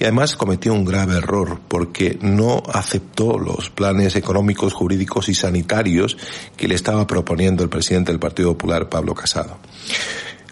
Y 0.00 0.04
además 0.04 0.36
cometió 0.36 0.72
un 0.74 0.84
grave 0.84 1.16
error 1.16 1.60
porque 1.66 2.18
no 2.20 2.62
aceptó 2.72 3.36
los 3.36 3.70
planes 3.70 4.14
económicos, 4.14 4.72
jurídicos 4.72 5.28
y 5.28 5.34
sanitarios 5.34 6.16
que 6.56 6.68
le 6.68 6.76
estaba 6.76 7.06
proponiendo 7.06 7.64
el 7.64 7.68
presidente 7.68 8.12
del 8.12 8.20
Partido 8.20 8.52
Popular, 8.52 8.88
Pablo 8.88 9.14
Casado. 9.14 9.58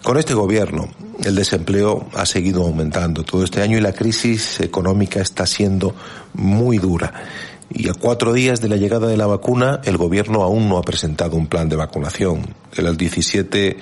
Con 0.06 0.19
este 0.19 0.35
gobierno, 0.35 0.88
el 1.25 1.35
desempleo 1.35 2.08
ha 2.14 2.26
seguido 2.26 2.62
aumentando 2.62 3.25
todo 3.25 3.43
este 3.43 3.61
año 3.61 3.76
y 3.76 3.81
la 3.81 3.91
crisis 3.91 4.61
económica 4.61 5.20
está 5.20 5.47
siendo 5.47 5.97
muy 6.32 6.79
dura. 6.79 7.12
Y 7.70 7.88
a 7.88 7.93
cuatro 7.93 8.32
días 8.32 8.61
de 8.61 8.69
la 8.69 8.76
llegada 8.76 9.08
de 9.08 9.17
la 9.17 9.26
vacuna, 9.26 9.81
el 9.82 9.97
gobierno 9.97 10.44
aún 10.44 10.69
no 10.69 10.79
ha 10.79 10.82
presentado 10.82 11.35
un 11.35 11.49
plan 11.49 11.69
de 11.69 11.75
vacunación. 11.75 12.55
De 12.76 12.85
las 12.85 12.97
17 12.97 13.79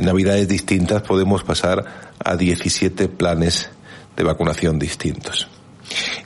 navidades 0.00 0.46
distintas 0.46 1.02
podemos 1.02 1.42
pasar 1.42 2.12
a 2.24 2.36
17 2.36 3.08
planes 3.08 3.70
de 4.16 4.22
vacunación 4.22 4.78
distintos. 4.78 5.48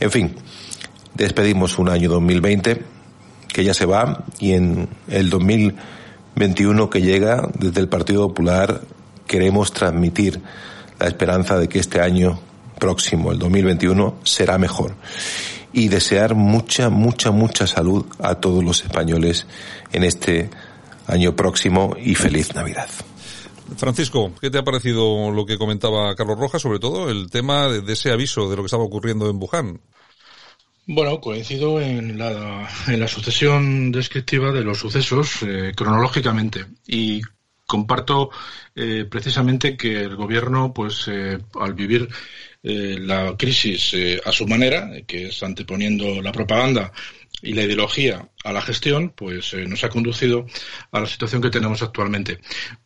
En 0.00 0.10
fin, 0.10 0.36
despedimos 1.14 1.78
un 1.78 1.88
año 1.88 2.10
2020 2.10 2.82
que 3.48 3.64
ya 3.64 3.72
se 3.72 3.86
va 3.86 4.26
y 4.38 4.52
en 4.52 4.86
el 5.08 5.30
2021 5.30 6.90
que 6.90 7.00
llega 7.00 7.48
desde 7.58 7.80
el 7.80 7.88
Partido 7.88 8.28
Popular 8.28 8.82
queremos 9.26 9.72
transmitir 9.72 10.40
la 10.98 11.06
esperanza 11.06 11.58
de 11.58 11.68
que 11.68 11.78
este 11.78 12.00
año 12.00 12.38
próximo, 12.78 13.32
el 13.32 13.38
2021, 13.38 14.18
será 14.24 14.58
mejor. 14.58 14.94
Y 15.72 15.88
desear 15.88 16.34
mucha, 16.34 16.88
mucha, 16.88 17.30
mucha 17.30 17.66
salud 17.66 18.06
a 18.18 18.36
todos 18.36 18.62
los 18.62 18.84
españoles 18.84 19.46
en 19.92 20.04
este 20.04 20.50
año 21.06 21.34
próximo 21.34 21.96
y 22.00 22.14
feliz 22.14 22.54
Navidad. 22.54 22.88
Francisco, 23.76 24.32
¿qué 24.40 24.50
te 24.50 24.58
ha 24.58 24.62
parecido 24.62 25.30
lo 25.30 25.46
que 25.46 25.58
comentaba 25.58 26.14
Carlos 26.14 26.38
Rojas, 26.38 26.62
sobre 26.62 26.78
todo 26.78 27.10
el 27.10 27.30
tema 27.30 27.68
de, 27.68 27.92
ese 27.92 28.12
aviso 28.12 28.48
de 28.48 28.56
lo 28.56 28.62
que 28.62 28.66
estaba 28.66 28.84
ocurriendo 28.84 29.28
en 29.28 29.36
Wuhan? 29.36 29.80
Bueno, 30.86 31.20
coincido 31.20 31.80
en 31.80 32.18
la, 32.18 32.68
en 32.88 33.00
la 33.00 33.08
sucesión 33.08 33.90
descriptiva 33.90 34.52
de 34.52 34.62
los 34.62 34.78
sucesos 34.78 35.42
eh, 35.42 35.72
cronológicamente 35.74 36.66
y 36.86 37.22
comparto 37.66 38.30
eh, 38.74 39.06
precisamente 39.08 39.76
que 39.76 40.02
el 40.02 40.16
gobierno, 40.16 40.72
pues, 40.72 41.08
eh, 41.08 41.38
al 41.60 41.74
vivir 41.74 42.08
eh, 42.62 42.96
la 43.00 43.36
crisis 43.36 43.94
a 44.24 44.32
su 44.32 44.46
manera, 44.46 44.90
que 45.06 45.28
es 45.28 45.42
anteponiendo 45.42 46.22
la 46.22 46.32
propaganda 46.32 46.92
y 47.42 47.52
la 47.52 47.62
ideología 47.62 48.28
a 48.44 48.52
la 48.52 48.60
gestión, 48.60 49.10
pues 49.16 49.54
eh, 49.54 49.66
nos 49.66 49.82
ha 49.84 49.88
conducido 49.88 50.46
a 50.92 51.00
la 51.00 51.06
situación 51.06 51.40
que 51.40 51.48
tenemos 51.48 51.82
actualmente. 51.82 52.38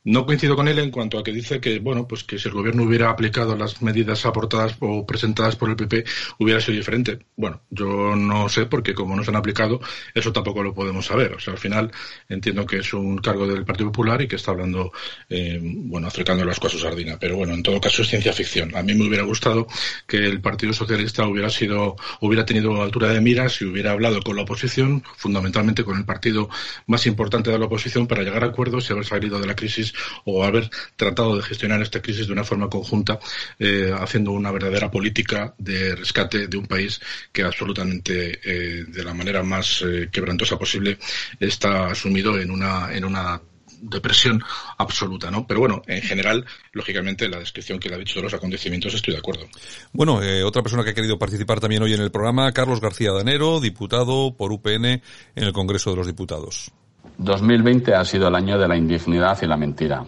No 0.04 0.24
coincido 0.24 0.54
con 0.54 0.68
él 0.68 0.78
en 0.78 0.92
cuanto 0.92 1.18
a 1.18 1.24
que 1.24 1.32
dice 1.32 1.60
que, 1.60 1.80
bueno, 1.80 2.06
pues 2.06 2.22
que 2.22 2.38
si 2.38 2.48
el 2.48 2.54
gobierno 2.54 2.84
hubiera 2.84 3.10
aplicado 3.10 3.56
las 3.56 3.82
medidas 3.82 4.24
aportadas 4.24 4.76
o 4.78 5.04
presentadas 5.04 5.56
por 5.56 5.68
el 5.68 5.76
PP 5.76 6.04
hubiera 6.38 6.60
sido 6.60 6.78
diferente. 6.78 7.18
Bueno, 7.36 7.60
yo 7.70 8.14
no 8.14 8.48
sé 8.48 8.66
porque 8.66 8.94
como 8.94 9.16
no 9.16 9.24
se 9.24 9.30
han 9.30 9.36
aplicado, 9.36 9.80
eso 10.14 10.32
tampoco 10.32 10.62
lo 10.62 10.72
podemos 10.72 11.06
saber. 11.06 11.34
O 11.34 11.40
sea, 11.40 11.54
al 11.54 11.58
final 11.58 11.90
entiendo 12.28 12.64
que 12.64 12.78
es 12.78 12.94
un 12.94 13.18
cargo 13.18 13.46
del 13.48 13.64
Partido 13.64 13.90
Popular 13.90 14.22
y 14.22 14.28
que 14.28 14.36
está 14.36 14.52
hablando, 14.52 14.92
eh, 15.28 15.58
bueno, 15.60 16.06
acercando 16.06 16.44
las 16.44 16.60
cosas 16.60 16.82
a 16.82 16.84
sardina. 16.84 17.18
Pero 17.18 17.36
bueno, 17.36 17.54
en 17.54 17.64
todo 17.64 17.80
caso 17.80 18.02
es 18.02 18.08
ciencia 18.08 18.32
ficción. 18.32 18.76
A 18.76 18.82
mí 18.84 18.94
me 18.94 19.08
hubiera 19.08 19.24
gustado 19.24 19.66
que 20.06 20.18
el 20.18 20.40
Partido 20.40 20.72
Socialista 20.72 21.26
hubiera 21.26 21.50
sido, 21.50 21.96
hubiera 22.20 22.46
tenido 22.46 22.80
altura 22.80 23.08
de 23.08 23.20
miras 23.20 23.60
y 23.60 23.64
hubiera 23.64 23.90
hablado 23.90 24.22
con 24.22 24.36
la 24.36 24.42
oposición, 24.42 25.02
fundamentalmente 25.16 25.47
fundamentalmente 25.48 25.84
con 25.84 25.96
el 25.96 26.04
partido 26.04 26.48
más 26.86 27.06
importante 27.06 27.50
de 27.50 27.58
la 27.58 27.66
oposición 27.66 28.06
para 28.06 28.22
llegar 28.22 28.44
a 28.44 28.48
acuerdos 28.48 28.88
y 28.88 28.92
haber 28.92 29.04
salido 29.04 29.40
de 29.40 29.46
la 29.46 29.56
crisis 29.56 29.94
o 30.24 30.44
haber 30.44 30.70
tratado 30.96 31.36
de 31.36 31.42
gestionar 31.42 31.80
esta 31.82 32.00
crisis 32.00 32.26
de 32.26 32.32
una 32.32 32.44
forma 32.44 32.68
conjunta, 32.68 33.18
eh, 33.58 33.92
haciendo 33.98 34.32
una 34.32 34.50
verdadera 34.50 34.90
política 34.90 35.54
de 35.58 35.94
rescate 35.94 36.48
de 36.48 36.56
un 36.56 36.66
país 36.66 37.00
que 37.32 37.42
absolutamente, 37.42 38.40
eh, 38.44 38.84
de 38.86 39.04
la 39.04 39.14
manera 39.14 39.42
más 39.42 39.82
eh, 39.82 40.08
quebrantosa 40.12 40.58
posible, 40.58 40.98
está 41.40 41.94
sumido 41.94 42.38
en 42.38 42.50
una, 42.50 42.92
en 42.92 43.04
una 43.04 43.40
depresión 43.80 44.42
absoluta, 44.76 45.30
¿no? 45.30 45.46
Pero 45.46 45.60
bueno, 45.60 45.82
en 45.86 46.02
general, 46.02 46.44
lógicamente, 46.72 47.28
la 47.28 47.38
descripción 47.38 47.78
que 47.78 47.88
le 47.88 47.96
ha 47.96 47.98
dicho 47.98 48.18
de 48.18 48.24
los 48.24 48.34
acontecimientos 48.34 48.94
estoy 48.94 49.14
de 49.14 49.18
acuerdo. 49.18 49.46
Bueno, 49.92 50.22
eh, 50.22 50.42
otra 50.42 50.62
persona 50.62 50.84
que 50.84 50.90
ha 50.90 50.94
querido 50.94 51.18
participar 51.18 51.60
también 51.60 51.82
hoy 51.82 51.94
en 51.94 52.00
el 52.00 52.10
programa, 52.10 52.52
Carlos 52.52 52.80
García 52.80 53.12
Danero, 53.12 53.60
diputado 53.60 54.34
por 54.36 54.52
UPN 54.52 54.84
en 54.86 55.02
el 55.36 55.52
Congreso 55.52 55.90
de 55.90 55.96
los 55.96 56.06
Diputados. 56.06 56.70
2020 57.18 57.94
ha 57.94 58.04
sido 58.04 58.28
el 58.28 58.34
año 58.34 58.58
de 58.58 58.68
la 58.68 58.76
indignidad 58.76 59.38
y 59.42 59.46
la 59.46 59.56
mentira. 59.56 60.04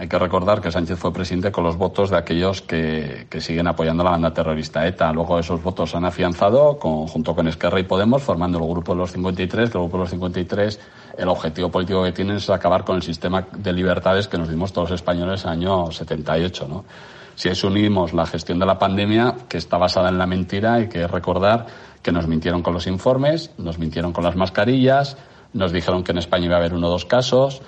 Hay 0.00 0.08
que 0.08 0.18
recordar 0.18 0.62
que 0.62 0.72
Sánchez 0.72 0.98
fue 0.98 1.12
presidente 1.12 1.52
con 1.52 1.62
los 1.62 1.76
votos 1.76 2.08
de 2.08 2.16
aquellos 2.16 2.62
que, 2.62 3.26
siguen 3.38 3.66
apoyando 3.66 4.02
la 4.02 4.12
banda 4.12 4.32
terrorista 4.32 4.86
ETA. 4.86 5.12
Luego 5.12 5.38
esos 5.38 5.62
votos 5.62 5.90
se 5.90 5.98
han 5.98 6.06
afianzado 6.06 6.78
junto 6.80 7.34
con 7.34 7.46
Esquerra 7.48 7.78
y 7.80 7.82
Podemos, 7.82 8.22
formando 8.22 8.58
el 8.58 8.66
grupo 8.66 8.94
de 8.94 9.00
los 9.00 9.12
53, 9.12 9.68
que 9.68 9.76
el 9.76 9.82
grupo 9.82 9.98
de 9.98 10.04
los 10.04 10.10
53 10.10 10.80
el 11.18 11.28
objetivo 11.28 11.70
político 11.70 12.02
que 12.02 12.12
tienen 12.12 12.36
es 12.36 12.48
acabar 12.48 12.82
con 12.82 12.96
el 12.96 13.02
sistema 13.02 13.46
de 13.54 13.74
libertades 13.74 14.26
que 14.26 14.38
nos 14.38 14.48
dimos 14.48 14.72
todos 14.72 14.88
los 14.88 15.00
españoles 15.00 15.44
en 15.44 15.50
el 15.50 15.58
año 15.58 15.92
78, 15.92 16.66
¿no? 16.66 16.86
Si 17.34 17.50
eso 17.50 17.66
unimos 17.66 18.14
la 18.14 18.24
gestión 18.24 18.58
de 18.58 18.64
la 18.64 18.78
pandemia, 18.78 19.34
que 19.50 19.58
está 19.58 19.76
basada 19.76 20.08
en 20.08 20.16
la 20.16 20.26
mentira, 20.26 20.76
hay 20.76 20.88
que 20.88 21.06
recordar 21.06 21.66
que 22.02 22.10
nos 22.10 22.26
mintieron 22.26 22.62
con 22.62 22.72
los 22.72 22.86
informes, 22.86 23.50
nos 23.58 23.78
mintieron 23.78 24.14
con 24.14 24.24
las 24.24 24.34
mascarillas, 24.34 25.18
nos 25.52 25.72
dijeron 25.72 26.04
que 26.04 26.12
en 26.12 26.18
España 26.18 26.46
iba 26.46 26.54
a 26.54 26.58
haber 26.58 26.72
uno 26.72 26.86
o 26.86 26.90
dos 26.90 27.04
casos, 27.04 27.60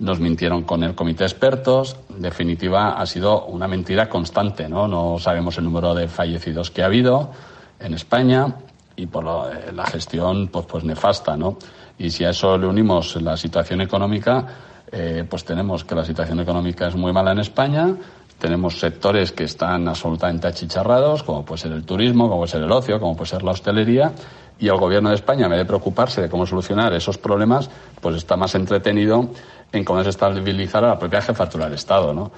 nos 0.00 0.18
mintieron 0.18 0.64
con 0.64 0.82
el 0.82 0.94
comité 0.94 1.20
de 1.20 1.26
expertos. 1.26 1.96
En 2.08 2.22
definitiva, 2.22 3.00
ha 3.00 3.06
sido 3.06 3.44
una 3.46 3.68
mentira 3.68 4.08
constante, 4.08 4.68
¿no? 4.68 4.88
No 4.88 5.18
sabemos 5.18 5.56
el 5.58 5.64
número 5.64 5.94
de 5.94 6.08
fallecidos 6.08 6.70
que 6.70 6.82
ha 6.82 6.86
habido 6.86 7.30
en 7.78 7.94
España 7.94 8.56
y 8.96 9.06
por 9.06 9.24
eh, 9.24 9.72
la 9.72 9.86
gestión 9.86 10.48
pues, 10.48 10.66
pues 10.66 10.84
nefasta, 10.84 11.36
¿no? 11.36 11.58
Y 11.98 12.10
si 12.10 12.24
a 12.24 12.30
eso 12.30 12.56
le 12.56 12.66
unimos 12.66 13.20
la 13.20 13.36
situación 13.36 13.82
económica, 13.82 14.46
eh, 14.90 15.24
pues 15.28 15.44
tenemos 15.44 15.84
que 15.84 15.94
la 15.94 16.04
situación 16.04 16.40
económica 16.40 16.88
es 16.88 16.96
muy 16.96 17.12
mala 17.12 17.32
en 17.32 17.38
España, 17.38 17.94
tenemos 18.40 18.80
sectores 18.80 19.30
que 19.32 19.44
están 19.44 19.86
absolutamente 19.86 20.48
achicharrados, 20.48 21.22
como 21.22 21.44
puede 21.44 21.60
ser 21.60 21.72
el 21.72 21.84
turismo, 21.84 22.24
como 22.24 22.40
puede 22.40 22.50
ser 22.50 22.62
el 22.62 22.72
ocio, 22.72 22.98
como 22.98 23.14
puede 23.14 23.30
ser 23.30 23.42
la 23.42 23.52
hostelería, 23.52 24.12
y 24.58 24.68
el 24.68 24.76
gobierno 24.76 25.10
de 25.10 25.14
España, 25.14 25.44
en 25.44 25.50
vez 25.50 25.60
de 25.60 25.64
preocuparse 25.66 26.22
de 26.22 26.28
cómo 26.28 26.46
solucionar 26.46 26.92
esos 26.94 27.18
problemas, 27.18 27.70
pues 28.00 28.16
está 28.16 28.36
más 28.36 28.54
entretenido 28.54 29.28
en 29.72 29.84
cómo 29.84 30.00
desestabilizar 30.00 30.84
a 30.84 30.88
la 30.88 30.98
propia 30.98 31.22
jefatura 31.22 31.66
del 31.66 31.74
Estado, 31.74 32.12
¿no? 32.12 32.32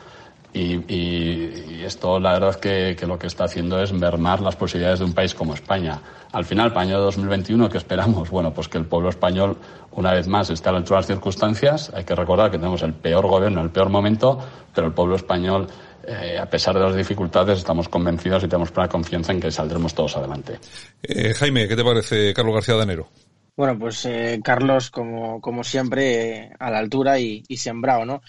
Y, 0.55 1.83
esto, 1.83 2.21
la 2.21 2.35
verdad, 2.35 2.57
que, 2.57 2.95
que 2.99 3.07
lo 3.07 3.19
que 3.19 3.27
está 3.27 3.45
haciendo 3.45 3.81
es 3.83 3.93
mermar 3.93 4.41
las 4.41 4.55
posibilidades 4.55 4.99
de 4.99 5.07
un 5.07 5.15
país 5.15 5.35
como 5.35 5.55
España. 5.55 5.99
Al 6.31 6.45
final, 6.45 6.73
para 6.73 6.85
el 6.85 6.91
año 6.91 7.01
2021, 7.01 7.69
¿qué 7.71 7.79
esperamos? 7.79 8.31
Bueno, 8.31 8.53
pues 8.53 8.69
que 8.69 8.79
el 8.79 8.85
pueblo 8.85 9.09
español, 9.09 9.57
una 9.93 10.13
vez 10.13 10.29
más, 10.29 10.51
esté 10.51 10.69
a 10.69 10.73
la 10.73 10.79
altura 10.79 10.99
de 10.99 11.01
las 11.01 11.07
circunstancias. 11.07 11.91
Hay 11.95 12.05
que 12.05 12.15
recordar 12.15 12.51
que 12.51 12.59
tenemos 12.59 12.83
el 12.83 12.93
peor 12.93 13.27
gobierno, 13.27 13.63
el 13.63 13.71
peor 13.71 13.89
momento, 13.89 14.39
pero 14.75 14.87
el 14.87 14.93
pueblo 14.93 15.17
español, 15.17 15.69
eh, 16.07 16.39
a 16.39 16.47
pesar 16.47 16.75
de 16.75 16.81
las 16.81 16.97
dificultades, 16.97 17.59
estamos 17.59 17.89
convencidos 17.89 18.45
y 18.45 18.49
tenemos 18.49 18.71
plena 18.71 18.89
confianza 18.89 19.33
en 19.33 19.41
que 19.41 19.51
saldremos 19.51 19.95
todos 19.95 20.17
adelante. 20.17 20.59
Eh, 21.03 21.35
Jaime, 21.35 21.69
¿qué 21.69 21.77
te 21.77 21.85
parece 21.85 22.35
Carlos 22.35 22.55
García 22.55 22.75
Danero? 22.75 23.09
Bueno, 23.57 23.79
pues 23.79 24.07
eh, 24.07 24.41
Carlos, 24.43 24.91
como, 24.91 25.41
como 25.41 25.63
siempre, 25.63 26.53
a 26.59 26.71
la 26.71 26.79
altura 26.79 27.19
y, 27.19 27.43
y 27.49 27.59
sembrado, 27.59 28.05
¿no? 28.07 28.23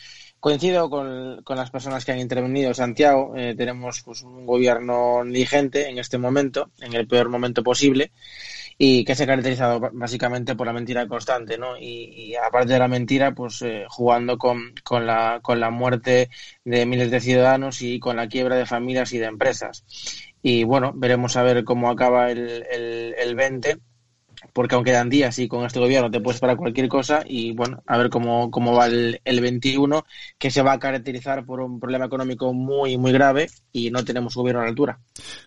Coincido 0.44 0.90
con, 0.90 1.42
las 1.48 1.72
personas 1.72 2.04
que 2.04 2.12
han 2.12 2.20
intervenido, 2.20 2.74
Santiago. 2.74 3.34
Eh, 3.34 3.56
tenemos 3.56 4.02
pues, 4.04 4.24
un 4.24 4.46
gobierno 4.46 5.24
negligente 5.24 5.88
en 5.88 6.00
este 6.00 6.18
momento, 6.18 6.70
en 6.82 6.92
el 6.92 7.08
peor 7.08 7.30
momento 7.30 7.64
posible, 7.64 8.12
y 8.78 9.04
que 9.06 9.16
se 9.16 9.24
ha 9.24 9.28
caracterizado 9.28 9.80
básicamente 9.94 10.56
por 10.56 10.68
la 10.68 10.74
mentira 10.74 11.08
constante, 11.08 11.58
¿no? 11.58 11.78
Y, 11.78 12.36
aparte 12.36 12.74
de 12.74 12.80
la 12.80 12.88
mentira, 12.88 13.34
pues 13.34 13.62
eh, 13.62 13.86
jugando 13.90 14.38
con, 14.38 14.74
con, 14.84 15.06
la, 15.06 15.40
con 15.42 15.60
la 15.60 15.70
muerte 15.70 16.30
de 16.64 16.86
miles 16.86 17.12
de 17.12 17.20
ciudadanos 17.20 17.82
y 17.82 18.00
con 18.00 18.16
la 18.18 18.28
quiebra 18.28 18.56
de 18.56 18.66
familias 18.66 19.14
y 19.14 19.20
de 19.20 19.26
empresas. 19.26 19.86
Y 20.42 20.64
bueno, 20.64 20.92
veremos 20.96 21.38
a 21.38 21.44
ver 21.44 21.64
cómo 21.64 21.90
acaba 21.90 22.32
el, 22.32 22.66
el, 22.70 23.16
el 23.18 23.36
20 23.36 23.78
porque 24.52 24.76
aún 24.76 24.84
quedan 24.84 25.10
días 25.10 25.40
y 25.40 25.48
con 25.48 25.66
este 25.66 25.80
gobierno 25.80 26.12
te 26.12 26.20
puedes 26.20 26.40
para 26.40 26.56
cualquier 26.56 26.88
cosa 26.88 27.24
y 27.26 27.54
bueno, 27.54 27.82
a 27.86 27.98
ver 27.98 28.10
cómo, 28.10 28.52
cómo 28.52 28.74
va 28.74 28.88
el, 28.88 29.22
el 29.24 29.42
21, 29.42 30.06
que 30.38 30.52
se 30.52 30.62
va 30.62 30.74
a 30.74 30.80
caracterizar 30.80 31.46
por 31.46 31.62
un 31.62 31.80
problema 31.80 32.06
económico 32.06 32.54
muy, 32.54 32.98
muy 32.98 33.12
grave 33.12 33.50
y 33.72 33.92
no 33.92 34.04
tenemos 34.04 34.36
gobierno 34.36 34.62
a 34.62 34.64
la 34.64 34.70
altura. 34.70 35.00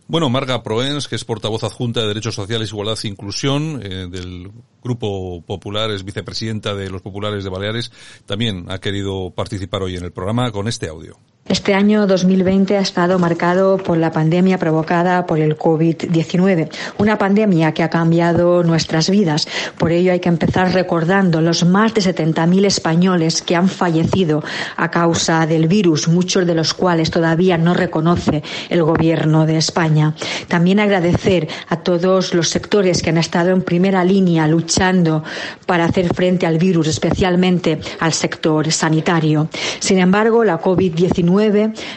Bueno, 0.07 0.29
Marga 0.31 0.63
Proens, 0.63 1.09
que 1.09 1.17
es 1.17 1.25
portavoz 1.25 1.65
adjunta 1.65 2.01
de 2.01 2.09
Derechos 2.09 2.35
Sociales, 2.35 2.71
Igualdad 2.71 2.99
e 3.03 3.09
Inclusión 3.09 3.81
eh, 3.83 4.09
del 4.11 4.51
Grupo 4.83 5.43
Popular, 5.43 5.91
es 5.91 6.05
vicepresidenta 6.05 6.75
de 6.75 6.91
los 6.91 7.03
Populares 7.03 7.45
de 7.45 7.51
Baleares, 7.51 7.93
también 8.25 8.67
ha 8.69 8.79
querido 8.79 9.31
participar 9.31 9.83
hoy 9.83 9.97
en 9.97 10.05
el 10.05 10.13
programa 10.13 10.51
con 10.53 10.69
este 10.69 10.89
audio. 10.89 11.19
Este 11.49 11.75
año 11.75 12.09
2020 12.09 12.77
ha 12.77 12.81
estado 12.81 13.21
marcado 13.21 13.77
por 13.79 13.99
la 13.99 14.11
pandemia 14.11 14.59
provocada 14.59 15.27
por 15.27 15.39
el 15.39 15.57
COVID-19, 15.57 16.69
una 16.99 17.19
pandemia 17.19 17.73
que 17.73 17.85
ha 17.85 17.89
cambiado 17.89 18.65
nuestras 18.65 19.09
vidas. 19.11 19.47
Por 19.79 19.93
ello 19.93 20.11
hay 20.11 20.19
que 20.19 20.29
empezar 20.29 20.75
recordando 20.75 21.41
los 21.41 21.65
más 21.65 21.95
de 21.95 22.01
70.000 22.01 22.67
españoles 22.67 23.43
que 23.43 23.55
han 23.55 23.69
fallecido 23.69 24.43
a 24.77 24.91
causa 24.91 25.47
del 25.47 25.69
virus, 25.69 26.09
muchos 26.09 26.49
de 26.49 26.55
los 26.57 26.75
cuales 26.75 27.13
todavía 27.13 27.57
no 27.57 27.75
reconoce 27.75 28.43
el 28.69 28.83
Gobierno 28.83 29.47
de 29.47 29.59
España. 29.59 30.17
También 30.49 30.81
agradecer 30.81 31.47
a 31.69 31.77
todos 31.77 32.35
los 32.35 32.49
sectores 32.49 33.03
que 33.03 33.11
han 33.11 33.19
estado 33.19 33.51
en 33.51 33.63
primera 33.63 34.03
línea 34.03 34.49
luchando 34.49 35.23
para 35.65 35.85
hacer 35.85 36.13
frente 36.13 36.45
al 36.45 36.59
virus, 36.59 36.89
especialmente 36.89 37.79
al 38.01 38.13
sector 38.13 38.73
sanitario. 38.73 39.49
Sin 39.79 40.01
embargo, 40.01 40.43
la 40.43 40.61
COVID-19 40.61 41.36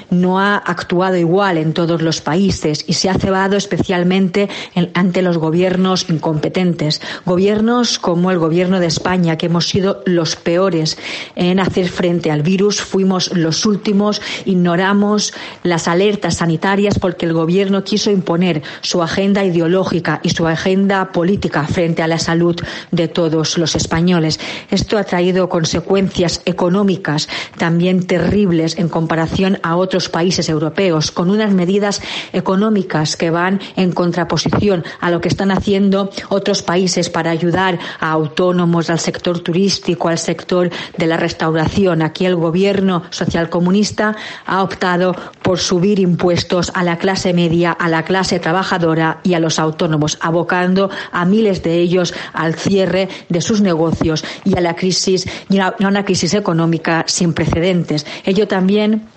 no 0.10 0.40
ha 0.40 0.58
actuado 0.58 1.16
igual 1.16 1.58
en 1.58 1.74
todos 1.74 2.02
los 2.02 2.20
países 2.20 2.84
y 2.88 2.94
se 2.94 3.10
ha 3.10 3.14
cebado 3.14 3.56
especialmente 3.56 4.50
ante 4.94 5.22
los 5.22 5.38
gobiernos 5.38 6.10
incompetentes. 6.10 7.02
Gobiernos 7.26 8.00
como 8.00 8.32
el 8.32 8.38
gobierno 8.38 8.80
de 8.80 8.88
España, 8.88 9.38
que 9.38 9.46
hemos 9.46 9.70
sido 9.70 10.04
los 10.06 10.36
peores 10.36 10.98
en 11.36 11.60
hacer 11.60 11.88
frente 11.90 12.32
al 12.32 12.42
virus, 12.42 12.82
fuimos 12.82 13.32
los 13.34 13.66
últimos, 13.66 14.22
ignoramos 14.46 15.34
las 15.64 15.88
alertas 15.88 16.38
sanitarias 16.38 17.00
porque 17.00 17.26
el 17.26 17.34
gobierno 17.34 17.84
quiso 17.84 18.12
imponer 18.12 18.62
su 18.82 19.02
agenda 19.02 19.46
ideológica 19.46 20.20
y 20.22 20.30
su 20.32 20.48
agenda 20.48 21.12
política 21.14 21.66
frente 21.66 22.04
a 22.04 22.08
la 22.08 22.20
salud 22.20 22.58
de 22.92 23.08
todos 23.08 23.58
los 23.58 23.76
españoles. 23.76 24.40
Esto 24.70 24.98
ha 24.98 25.06
traído 25.06 25.48
consecuencias 25.48 26.42
económicas 26.46 27.30
también 27.58 28.06
terribles 28.06 28.78
en 28.78 28.90
comparación 28.90 29.29
a 29.64 29.76
otros 29.78 30.10
países 30.10 30.50
europeos, 30.50 31.12
con 31.12 31.30
unas 31.30 31.54
medidas 31.54 32.02
económicas 32.34 33.16
que 33.16 33.30
van 33.30 33.60
en 33.76 33.92
contraposición 33.92 34.84
a 35.00 35.12
lo 35.12 35.22
que 35.22 35.30
están 35.30 35.52
haciendo 35.52 36.10
otros 36.30 36.62
países 36.62 37.10
para 37.10 37.32
ayudar 37.32 37.80
a 38.00 38.12
autónomos, 38.12 38.90
al 38.90 39.00
sector 39.00 39.40
turístico, 39.40 40.10
al 40.10 40.18
sector 40.18 40.70
de 40.98 41.08
la 41.08 41.18
restauración. 41.18 42.02
Aquí 42.02 42.26
el 42.26 42.36
gobierno 42.36 43.04
socialcomunista 43.12 44.16
ha 44.46 44.64
optado 44.64 45.16
por 45.42 45.60
subir 45.60 46.00
impuestos 46.00 46.72
a 46.74 46.84
la 46.84 46.98
clase 46.98 47.34
media, 47.34 47.72
a 47.72 47.88
la 47.88 48.04
clase 48.04 48.40
trabajadora 48.40 49.20
y 49.24 49.36
a 49.36 49.40
los 49.40 49.60
autónomos, 49.60 50.18
abocando 50.22 50.90
a 51.12 51.26
miles 51.26 51.64
de 51.64 51.78
ellos 51.78 52.14
al 52.34 52.56
cierre 52.56 53.10
de 53.30 53.42
sus 53.42 53.62
negocios 53.62 54.24
y 54.44 54.58
a 54.58 54.62
la 54.62 54.76
crisis 54.76 55.28
y 55.50 55.60
a 55.60 55.76
una 55.80 56.04
crisis 56.04 56.34
económica 56.34 57.06
sin 57.08 57.34
precedentes. 57.34 58.06
Ello 58.26 58.48
también 58.48 59.08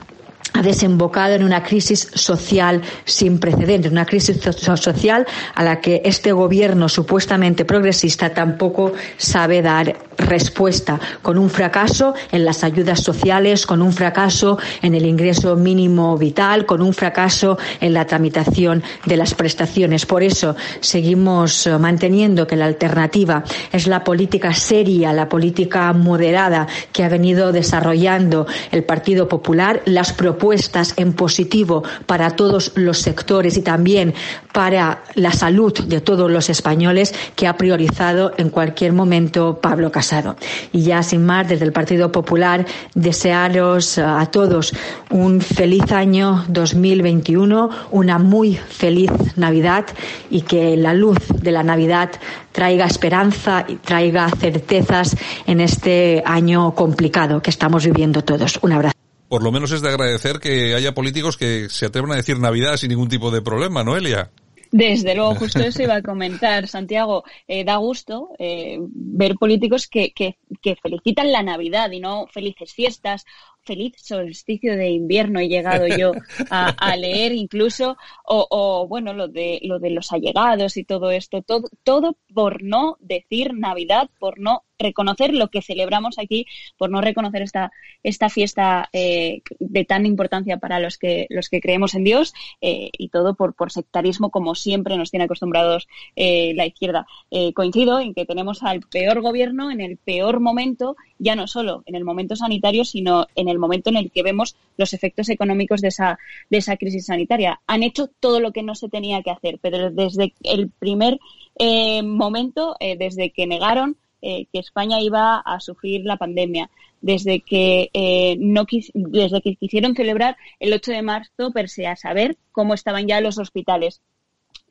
desembocado 0.63 1.35
en 1.35 1.45
una 1.45 1.63
crisis 1.63 2.11
social 2.15 2.83
sin 3.05 3.39
precedentes, 3.39 3.91
una 3.91 4.07
crisis 4.07 4.41
social 4.55 5.27
a 5.55 5.63
la 5.63 5.81
que 5.81 6.03
este 6.05 6.33
gobierno 6.33 6.89
supuestamente 6.89 7.65
progresista 7.65 8.31
tampoco 8.31 8.93
sabe 9.17 9.63
dar 9.63 9.97
respuesta, 10.19 11.01
con 11.23 11.39
un 11.39 11.51
fracaso 11.51 12.15
en 12.31 12.45
las 12.45 12.65
ayudas 12.65 13.01
sociales, 13.03 13.67
con 13.67 13.83
un 13.83 13.93
fracaso 13.93 14.59
en 14.83 14.95
el 14.95 15.07
ingreso 15.07 15.57
mínimo 15.57 16.17
vital, 16.17 16.67
con 16.67 16.83
un 16.83 16.93
fracaso 16.93 17.59
en 17.81 17.93
la 17.93 18.07
tramitación 18.07 18.83
de 19.07 19.17
las 19.17 19.35
prestaciones. 19.35 20.07
Por 20.07 20.23
eso 20.23 20.55
seguimos 20.81 21.67
eh, 21.67 21.79
manteniendo 21.79 22.47
que 22.47 22.57
la 22.57 22.67
alternativa 22.67 23.43
es 23.73 23.87
la 23.87 24.05
política 24.05 24.55
seria, 24.55 25.13
la 25.13 25.29
política 25.29 25.93
moderada 25.93 26.67
que 26.93 27.05
ha 27.05 27.09
venido 27.09 27.53
desarrollando 27.53 28.47
el 28.71 28.85
Partido 28.85 29.29
Popular, 29.29 29.83
las 29.87 30.13
propuestas 30.13 30.52
en 30.97 31.15
positivo 31.15 31.83
para 32.07 32.31
todos 32.31 32.73
los 32.75 32.99
sectores 32.99 33.57
y 33.57 33.63
también 33.63 34.15
para 34.53 35.03
la 35.15 35.33
salud 35.33 35.73
de 35.73 36.01
todos 36.01 36.31
los 36.31 36.51
españoles 36.51 37.15
que 37.37 37.47
ha 37.47 37.57
priorizado 37.57 38.33
en 38.37 38.51
cualquier 38.51 38.93
momento 38.93 39.59
Pablo 39.61 39.91
Casado. 39.91 40.37
Y 40.73 40.83
ya 40.83 41.03
sin 41.03 41.25
más, 41.25 41.49
desde 41.49 41.65
el 41.65 41.73
Partido 41.73 42.13
Popular, 42.13 42.67
desearos 42.95 43.99
a 43.99 44.27
todos 44.27 44.75
un 45.11 45.41
feliz 45.41 45.91
año 45.93 46.45
2021, 46.49 47.71
una 47.91 48.19
muy 48.19 48.57
feliz 48.57 49.11
Navidad 49.37 49.87
y 50.31 50.43
que 50.43 50.77
la 50.77 50.93
luz 50.93 51.19
de 51.29 51.53
la 51.53 51.63
Navidad 51.63 52.11
traiga 52.53 52.87
esperanza 52.87 53.65
y 53.67 53.77
traiga 53.77 54.29
certezas 54.29 55.17
en 55.47 55.61
este 55.61 56.23
año 56.27 56.75
complicado 56.75 57.41
que 57.41 57.51
estamos 57.51 57.85
viviendo 57.85 58.23
todos. 58.23 58.59
Un 58.63 58.73
abrazo 58.73 59.02
por 59.33 59.43
lo 59.43 59.51
menos 59.51 59.73
es 59.73 59.81
de 59.81 59.89
agradecer 59.89 60.41
que 60.41 60.75
haya 60.75 60.93
políticos 60.93 61.39
que 61.39 61.71
se 61.71 61.87
atrevan 61.87 62.13
a 62.13 62.17
decir 62.17 62.39
Navidad 62.39 62.77
sin 62.77 62.91
ningún 62.91 63.09
tipo 63.09 63.31
de 63.31 63.41
problema, 63.41 63.83
¿no, 63.83 63.97
Elia? 63.97 64.31
Desde 64.71 65.15
luego, 65.15 65.35
justo 65.37 65.61
eso 65.65 65.83
iba 65.83 65.95
a 65.95 66.03
comentar, 66.03 66.69
Santiago. 66.69 67.25
Eh, 67.49 67.65
da 67.65 67.77
gusto 67.77 68.29
eh, 68.39 68.77
ver 68.79 69.37
políticos 69.37 69.89
que, 69.89 70.13
que, 70.13 70.37
que, 70.61 70.77
felicitan 70.77 71.33
la 71.33 71.43
Navidad 71.43 71.91
y 71.93 72.01
no 72.01 72.27
felices 72.27 72.75
fiestas 72.75 73.25
feliz 73.65 73.95
solsticio 73.97 74.77
de 74.77 74.91
invierno 74.91 75.41
he 75.41 75.49
llegado 75.49 75.87
yo 75.87 76.13
a, 76.51 76.97
leer 76.97 77.33
incluso, 77.33 77.97
o, 78.25 78.87
bueno, 78.89 79.13
lo 79.13 79.29
de, 79.29 79.61
lo 79.63 79.79
de 79.79 79.91
los 79.91 80.13
allegados 80.13 80.77
y 80.77 80.85
todo 80.85 81.11
esto, 81.11 81.43
todo, 81.43 81.69
todo 81.85 82.17
por 82.33 82.63
no 82.63 82.97
decir 83.01 83.55
Navidad, 83.55 84.11
por 84.19 84.39
no 84.39 84.65
reconocer 84.79 85.33
lo 85.33 85.49
que 85.49 85.63
celebramos 85.63 86.19
aquí, 86.19 86.47
por 86.77 86.91
no 86.91 87.01
reconocer 87.01 87.43
esta, 87.43 87.71
esta 88.03 88.29
fiesta 88.29 88.89
eh, 88.93 89.43
de 89.61 89.85
tan 89.85 90.07
importancia 90.07 90.59
para 90.59 90.81
los 90.81 90.99
que, 90.99 91.27
los 91.31 91.49
que 91.49 91.61
creemos 91.61 91.95
en 91.95 92.05
Dios 92.05 92.35
eh, 92.61 92.91
y 92.93 93.09
todo 93.09 93.35
por, 93.35 93.55
por 93.55 93.71
sectarismo 93.71 94.31
como 94.31 94.55
siempre 94.55 94.97
nos 94.97 95.11
tiene 95.11 95.25
acostumbrados 95.25 95.89
eh, 96.17 96.53
la 96.55 96.67
izquierda. 96.67 97.07
coincido 97.55 98.01
en 98.01 98.13
que 98.15 98.27
tenemos 98.27 98.63
al 98.63 98.81
peor 98.81 99.21
gobierno 99.21 99.71
en 99.71 99.81
el 99.81 99.97
peor 99.97 100.41
momento, 100.41 100.97
ya 101.19 101.37
no 101.37 101.47
solo 101.47 101.83
en 101.87 101.95
el 101.95 102.05
momento 102.05 102.35
sanitario, 102.35 102.85
sino 102.85 103.27
en 103.37 103.49
el 103.49 103.52
momento 103.59 103.91
en 103.91 103.97
el 103.97 104.11
que 104.11 104.23
vemos 104.23 104.57
los 104.77 104.93
efectos 104.93 105.29
económicos 105.29 105.81
de 105.81 105.89
esa, 105.89 106.19
de 106.51 106.59
esa 106.59 106.77
crisis 106.77 107.07
sanitaria. 107.07 107.61
Han 107.67 107.83
hecho 107.83 108.09
todo 108.21 108.41
lo 108.41 108.53
que 108.53 108.63
no 108.63 108.75
se 108.75 108.89
tenía 108.89 109.23
que 109.23 109.31
hacer, 109.31 109.59
pero 109.61 109.91
desde 109.91 110.35
el 110.43 110.71
primer 110.71 111.19
eh, 111.59 112.03
momento, 112.03 112.77
eh, 112.81 112.97
desde 112.97 113.31
que 113.31 113.47
negaron 113.47 113.97
eh, 114.21 114.47
que 114.53 114.61
España 114.61 115.01
iba 115.01 115.39
a 115.39 115.61
sufrir 115.61 116.05
la 116.05 116.17
pandemia, 116.17 116.71
desde 117.01 117.41
que 117.41 118.37
no 118.39 118.65
desde 118.95 119.41
que 119.41 119.57
quisieron 119.57 119.97
celebrar 119.97 120.37
el 120.61 120.73
8 120.73 120.93
de 120.93 121.03
marzo, 121.03 121.51
pese 121.53 121.89
a 121.89 121.97
saber 121.97 122.37
cómo 122.53 122.75
estaban 122.75 123.09
ya 123.09 123.21
los 123.21 123.39
hospitales 123.39 124.01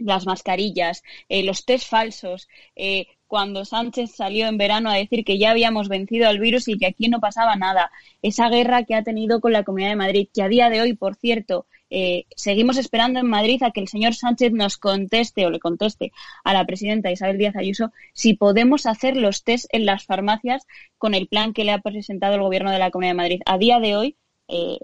las 0.03 0.25
mascarillas, 0.25 1.03
los 1.29 1.65
test 1.65 1.89
falsos, 1.89 2.47
cuando 3.31 3.63
Sánchez 3.63 4.11
salió 4.13 4.47
en 4.47 4.57
verano 4.57 4.89
a 4.89 4.95
decir 4.95 5.23
que 5.23 5.37
ya 5.37 5.51
habíamos 5.51 5.87
vencido 5.87 6.27
al 6.27 6.39
virus 6.39 6.67
y 6.67 6.77
que 6.77 6.87
aquí 6.87 7.07
no 7.07 7.21
pasaba 7.21 7.55
nada. 7.55 7.89
Esa 8.21 8.49
guerra 8.49 8.83
que 8.83 8.93
ha 8.93 9.03
tenido 9.03 9.39
con 9.39 9.53
la 9.53 9.63
Comunidad 9.63 9.91
de 9.91 9.95
Madrid, 9.95 10.27
que 10.33 10.43
a 10.43 10.49
día 10.49 10.69
de 10.69 10.81
hoy, 10.81 10.93
por 10.95 11.15
cierto, 11.15 11.65
eh, 11.89 12.25
seguimos 12.35 12.77
esperando 12.77 13.21
en 13.21 13.27
Madrid 13.27 13.63
a 13.63 13.71
que 13.71 13.79
el 13.79 13.87
señor 13.87 14.15
Sánchez 14.15 14.51
nos 14.51 14.77
conteste 14.77 15.45
o 15.45 15.49
le 15.49 15.59
conteste 15.59 16.11
a 16.43 16.53
la 16.53 16.65
presidenta 16.65 17.09
Isabel 17.09 17.37
Díaz 17.37 17.55
Ayuso 17.55 17.93
si 18.13 18.33
podemos 18.33 18.85
hacer 18.85 19.15
los 19.15 19.45
test 19.45 19.65
en 19.71 19.85
las 19.85 20.03
farmacias 20.03 20.67
con 20.97 21.13
el 21.13 21.27
plan 21.27 21.53
que 21.53 21.63
le 21.63 21.71
ha 21.71 21.79
presentado 21.79 22.35
el 22.35 22.41
Gobierno 22.41 22.71
de 22.71 22.79
la 22.79 22.91
Comunidad 22.91 23.11
de 23.11 23.17
Madrid. 23.17 23.41
A 23.45 23.57
día 23.57 23.79
de 23.79 23.95
hoy, 23.95 24.17
eh, 24.47 24.79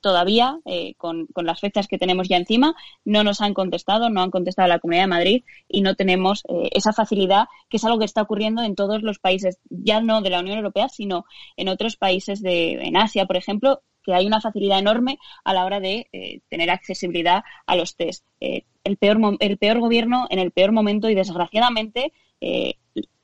todavía, 0.00 0.58
eh, 0.66 0.94
con, 0.96 1.26
las 1.34 1.60
fechas 1.60 1.88
que 1.88 1.98
tenemos 1.98 2.28
ya 2.28 2.36
encima, 2.36 2.74
no 3.04 3.24
nos 3.24 3.40
han 3.40 3.54
contestado, 3.54 4.10
no 4.10 4.22
han 4.22 4.30
contestado 4.30 4.66
a 4.66 4.68
la 4.68 4.78
Comunidad 4.78 5.04
de 5.04 5.08
Madrid 5.08 5.44
y 5.68 5.80
no 5.80 5.94
tenemos 5.94 6.44
eh, 6.48 6.68
esa 6.72 6.92
facilidad, 6.92 7.46
que 7.68 7.78
es 7.78 7.84
algo 7.84 7.98
que 7.98 8.04
está 8.04 8.22
ocurriendo 8.22 8.62
en 8.62 8.74
todos 8.74 9.02
los 9.02 9.18
países, 9.18 9.58
ya 9.70 10.00
no 10.00 10.20
de 10.20 10.30
la 10.30 10.40
Unión 10.40 10.58
Europea, 10.58 10.88
sino 10.88 11.24
en 11.56 11.68
otros 11.68 11.96
países 11.96 12.42
de 12.42 12.72
en 12.86 12.96
Asia, 12.96 13.26
por 13.26 13.36
ejemplo, 13.36 13.82
que 14.04 14.14
hay 14.14 14.26
una 14.26 14.40
facilidad 14.40 14.78
enorme 14.78 15.18
a 15.44 15.52
la 15.52 15.64
hora 15.64 15.80
de 15.80 16.42
tener 16.48 16.70
accesibilidad 16.70 17.42
a 17.66 17.76
los 17.76 17.96
test. 17.96 18.24
el, 18.40 18.96
peor, 18.98 19.18
el 19.40 19.58
peor 19.58 19.80
gobierno 19.80 20.26
en 20.30 20.38
el 20.38 20.50
peor 20.50 20.72
momento 20.72 21.08
y, 21.08 21.14
desgraciadamente, 21.14 22.12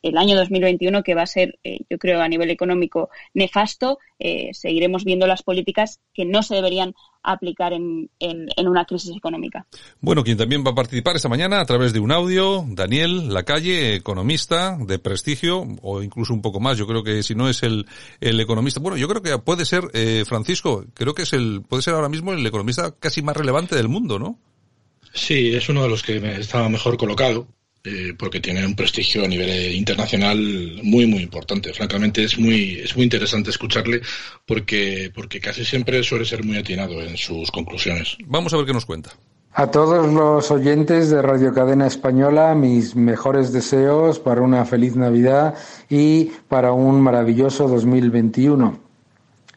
el 0.02 0.16
año 0.16 0.36
2021, 0.36 1.02
que 1.02 1.14
va 1.14 1.22
a 1.22 1.26
ser, 1.26 1.58
eh, 1.64 1.80
yo 1.88 1.98
creo, 1.98 2.20
a 2.20 2.28
nivel 2.28 2.50
económico 2.50 3.10
nefasto. 3.34 3.98
Eh, 4.18 4.50
seguiremos 4.52 5.04
viendo 5.04 5.26
las 5.26 5.42
políticas 5.42 6.00
que 6.14 6.24
no 6.24 6.42
se 6.42 6.54
deberían 6.54 6.94
aplicar 7.22 7.72
en, 7.72 8.10
en, 8.18 8.68
una 8.68 8.84
crisis 8.84 9.16
económica. 9.16 9.66
Bueno, 10.00 10.24
quien 10.24 10.38
también 10.38 10.64
va 10.64 10.70
a 10.70 10.74
participar 10.74 11.16
esta 11.16 11.28
mañana 11.28 11.60
a 11.60 11.64
través 11.64 11.92
de 11.92 12.00
un 12.00 12.12
audio, 12.12 12.64
Daniel 12.68 13.32
Lacalle, 13.32 13.94
economista 13.94 14.76
de 14.78 14.98
prestigio, 14.98 15.66
o 15.82 16.02
incluso 16.02 16.32
un 16.32 16.42
poco 16.42 16.60
más, 16.60 16.78
yo 16.78 16.86
creo 16.86 17.02
que 17.02 17.22
si 17.22 17.34
no 17.34 17.48
es 17.48 17.62
el, 17.62 17.86
el 18.20 18.40
economista, 18.40 18.80
bueno, 18.80 18.96
yo 18.96 19.08
creo 19.08 19.22
que 19.22 19.36
puede 19.38 19.64
ser, 19.64 19.84
eh, 19.92 20.24
Francisco, 20.26 20.84
creo 20.94 21.14
que 21.14 21.22
es 21.22 21.32
el, 21.32 21.62
puede 21.68 21.82
ser 21.82 21.94
ahora 21.94 22.08
mismo 22.08 22.32
el 22.32 22.46
economista 22.46 22.94
casi 22.98 23.22
más 23.22 23.36
relevante 23.36 23.76
del 23.76 23.88
mundo, 23.88 24.18
¿no? 24.18 24.38
Sí, 25.12 25.54
es 25.54 25.68
uno 25.68 25.82
de 25.82 25.88
los 25.88 26.02
que 26.02 26.16
estaba 26.38 26.68
mejor 26.68 26.96
colocado 26.96 27.48
eh, 27.82 28.14
porque 28.18 28.40
tiene 28.40 28.66
un 28.66 28.74
prestigio 28.74 29.24
a 29.24 29.28
nivel 29.28 29.74
internacional 29.74 30.36
muy 30.82 31.06
muy 31.06 31.22
importante. 31.22 31.72
Francamente 31.72 32.24
es 32.24 32.38
muy 32.38 32.74
es 32.74 32.94
muy 32.94 33.04
interesante 33.04 33.50
escucharle 33.50 34.02
porque 34.46 35.10
porque 35.14 35.40
casi 35.40 35.64
siempre 35.64 36.02
suele 36.02 36.24
ser 36.24 36.44
muy 36.44 36.58
atinado 36.58 37.00
en 37.00 37.16
sus 37.16 37.50
conclusiones. 37.50 38.16
Vamos 38.26 38.52
a 38.52 38.58
ver 38.58 38.66
qué 38.66 38.72
nos 38.72 38.84
cuenta. 38.86 39.10
A 39.52 39.66
todos 39.66 40.12
los 40.12 40.50
oyentes 40.52 41.10
de 41.10 41.22
Radio 41.22 41.52
Cadena 41.52 41.86
Española, 41.86 42.54
mis 42.54 42.94
mejores 42.94 43.52
deseos 43.52 44.20
para 44.20 44.42
una 44.42 44.64
feliz 44.64 44.94
Navidad 44.94 45.54
y 45.88 46.26
para 46.48 46.72
un 46.72 47.00
maravilloso 47.00 47.66
2021. 47.66 48.78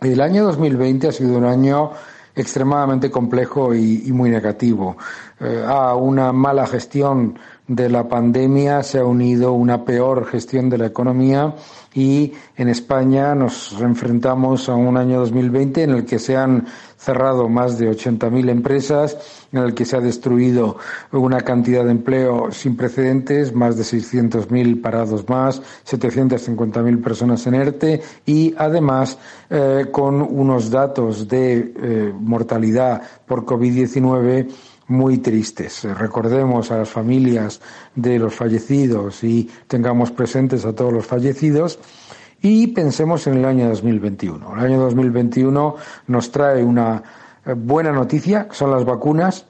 El 0.02 0.20
año 0.22 0.46
2020 0.46 1.08
ha 1.08 1.12
sido 1.12 1.38
un 1.38 1.46
año 1.46 1.92
extremadamente 2.36 3.12
complejo 3.12 3.76
y, 3.76 4.12
muy 4.12 4.30
negativo. 4.30 4.98
Eh, 5.40 5.64
a 5.66 5.94
una 5.96 6.34
mala 6.34 6.66
gestión 6.66 7.38
de 7.68 7.90
la 7.90 8.08
pandemia 8.08 8.84
se 8.84 9.00
ha 9.00 9.06
unido 9.06 9.54
una 9.54 9.86
peor 9.86 10.26
gestión 10.26 10.70
de 10.70 10.78
la 10.78 10.88
economía 10.88 11.56
y 11.94 12.34
en 12.58 12.70
España 12.70 13.36
nos 13.36 13.80
enfrentamos 13.80 14.68
a 14.68 14.76
un 14.76 14.98
año 14.98 15.20
2020 15.20 15.84
en 15.84 15.90
el 15.92 16.06
que 16.06 16.20
se 16.20 16.36
han 16.36 16.66
cerrado 16.98 17.50
más 17.50 17.78
de 17.78 17.92
80.000 17.92 18.50
empresas, 18.50 19.46
en 19.52 19.60
el 19.60 19.74
que 19.74 19.86
se 19.86 19.98
ha 19.98 20.00
destruido 20.00 20.78
una 21.12 21.42
cantidad 21.42 21.84
de 21.84 21.92
empleo 21.92 22.52
sin 22.52 22.78
precedentes, 22.78 23.54
más 23.54 23.78
de 23.78 23.84
600.000 23.84 24.82
parados 24.82 25.28
más, 25.28 25.62
750.000 25.86 27.04
personas 27.04 27.46
en 27.46 27.56
ERTE 27.56 28.02
y 28.26 28.56
además 28.58 29.18
eh, 29.50 29.88
con 29.92 30.22
unos 30.22 30.70
datos 30.70 31.28
de 31.28 31.74
eh, 31.76 32.14
mortalidad 32.18 33.02
por 33.26 33.46
COVID-19 33.46 34.48
muy 34.94 35.18
tristes. 35.18 35.84
Recordemos 35.84 36.72
a 36.72 36.78
las 36.78 36.90
familias 36.90 37.60
de 37.96 38.20
los 38.20 38.34
fallecidos 38.36 39.24
y 39.24 39.50
tengamos 39.68 40.12
presentes 40.12 40.64
a 40.66 40.74
todos 40.74 40.94
los 40.94 41.06
fallecidos 41.06 41.80
y 42.42 42.68
pensemos 42.68 43.26
en 43.28 43.38
el 43.38 43.46
año 43.46 43.68
2021. 43.70 44.56
El 44.56 44.66
año 44.66 44.80
2021 44.82 45.76
nos 46.08 46.32
trae 46.32 46.64
una 46.64 47.02
eh, 47.46 47.54
buena 47.54 47.92
noticia, 47.92 48.48
que 48.48 48.56
son 48.56 48.72
las 48.72 48.86
vacunas. 48.86 49.46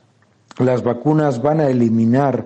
Las 0.60 0.84
vacunas 0.84 1.42
van 1.42 1.60
a 1.60 1.68
eliminar 1.68 2.46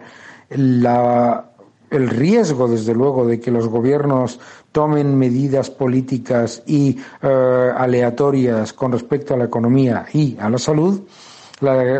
la, 0.49 1.51
el 1.91 2.09
riesgo, 2.09 2.67
desde 2.67 2.93
luego, 2.93 3.27
de 3.27 3.39
que 3.39 3.51
los 3.51 3.67
gobiernos 3.67 4.39
tomen 4.71 5.17
medidas 5.17 5.69
políticas 5.69 6.63
y 6.65 6.97
eh, 7.21 7.71
aleatorias 7.75 8.73
con 8.73 8.91
respecto 8.91 9.33
a 9.33 9.37
la 9.37 9.45
economía 9.45 10.05
y 10.13 10.37
a 10.39 10.49
la 10.49 10.57
salud 10.57 11.01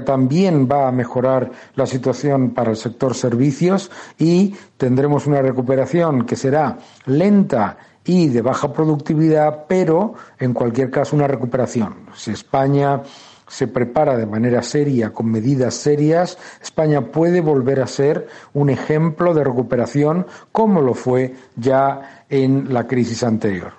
también 0.06 0.68
va 0.72 0.88
a 0.88 0.92
mejorar 0.92 1.52
la 1.76 1.86
situación 1.86 2.52
para 2.52 2.72
el 2.72 2.78
sector 2.78 3.16
servicios 3.16 3.90
y 4.18 4.54
tendremos 4.78 5.26
una 5.26 5.42
recuperación 5.42 6.26
que 6.26 6.36
será 6.36 6.78
lenta 7.06 7.78
y 8.06 8.28
de 8.30 8.42
baja 8.42 8.72
productividad, 8.72 9.66
pero 9.68 10.14
en 10.40 10.54
cualquier 10.54 10.90
caso 10.90 11.16
una 11.16 11.28
recuperación. 11.28 12.08
Si 12.16 12.32
España 12.32 13.02
se 13.48 13.68
prepara 13.68 14.18
de 14.18 14.26
manera 14.26 14.62
seria, 14.62 15.12
con 15.12 15.32
medidas 15.32 15.74
serias, 15.74 16.38
España 16.62 17.02
puede 17.12 17.42
volver 17.42 17.82
a 17.82 17.88
ser 17.88 18.28
un 18.54 18.70
ejemplo 18.70 19.34
de 19.34 19.44
recuperación 19.44 20.28
como 20.52 20.82
lo 20.82 20.94
fue 20.94 21.36
ya 21.56 22.24
en 22.30 22.74
la 22.74 22.88
crisis 22.88 23.24
anterior. 23.24 23.74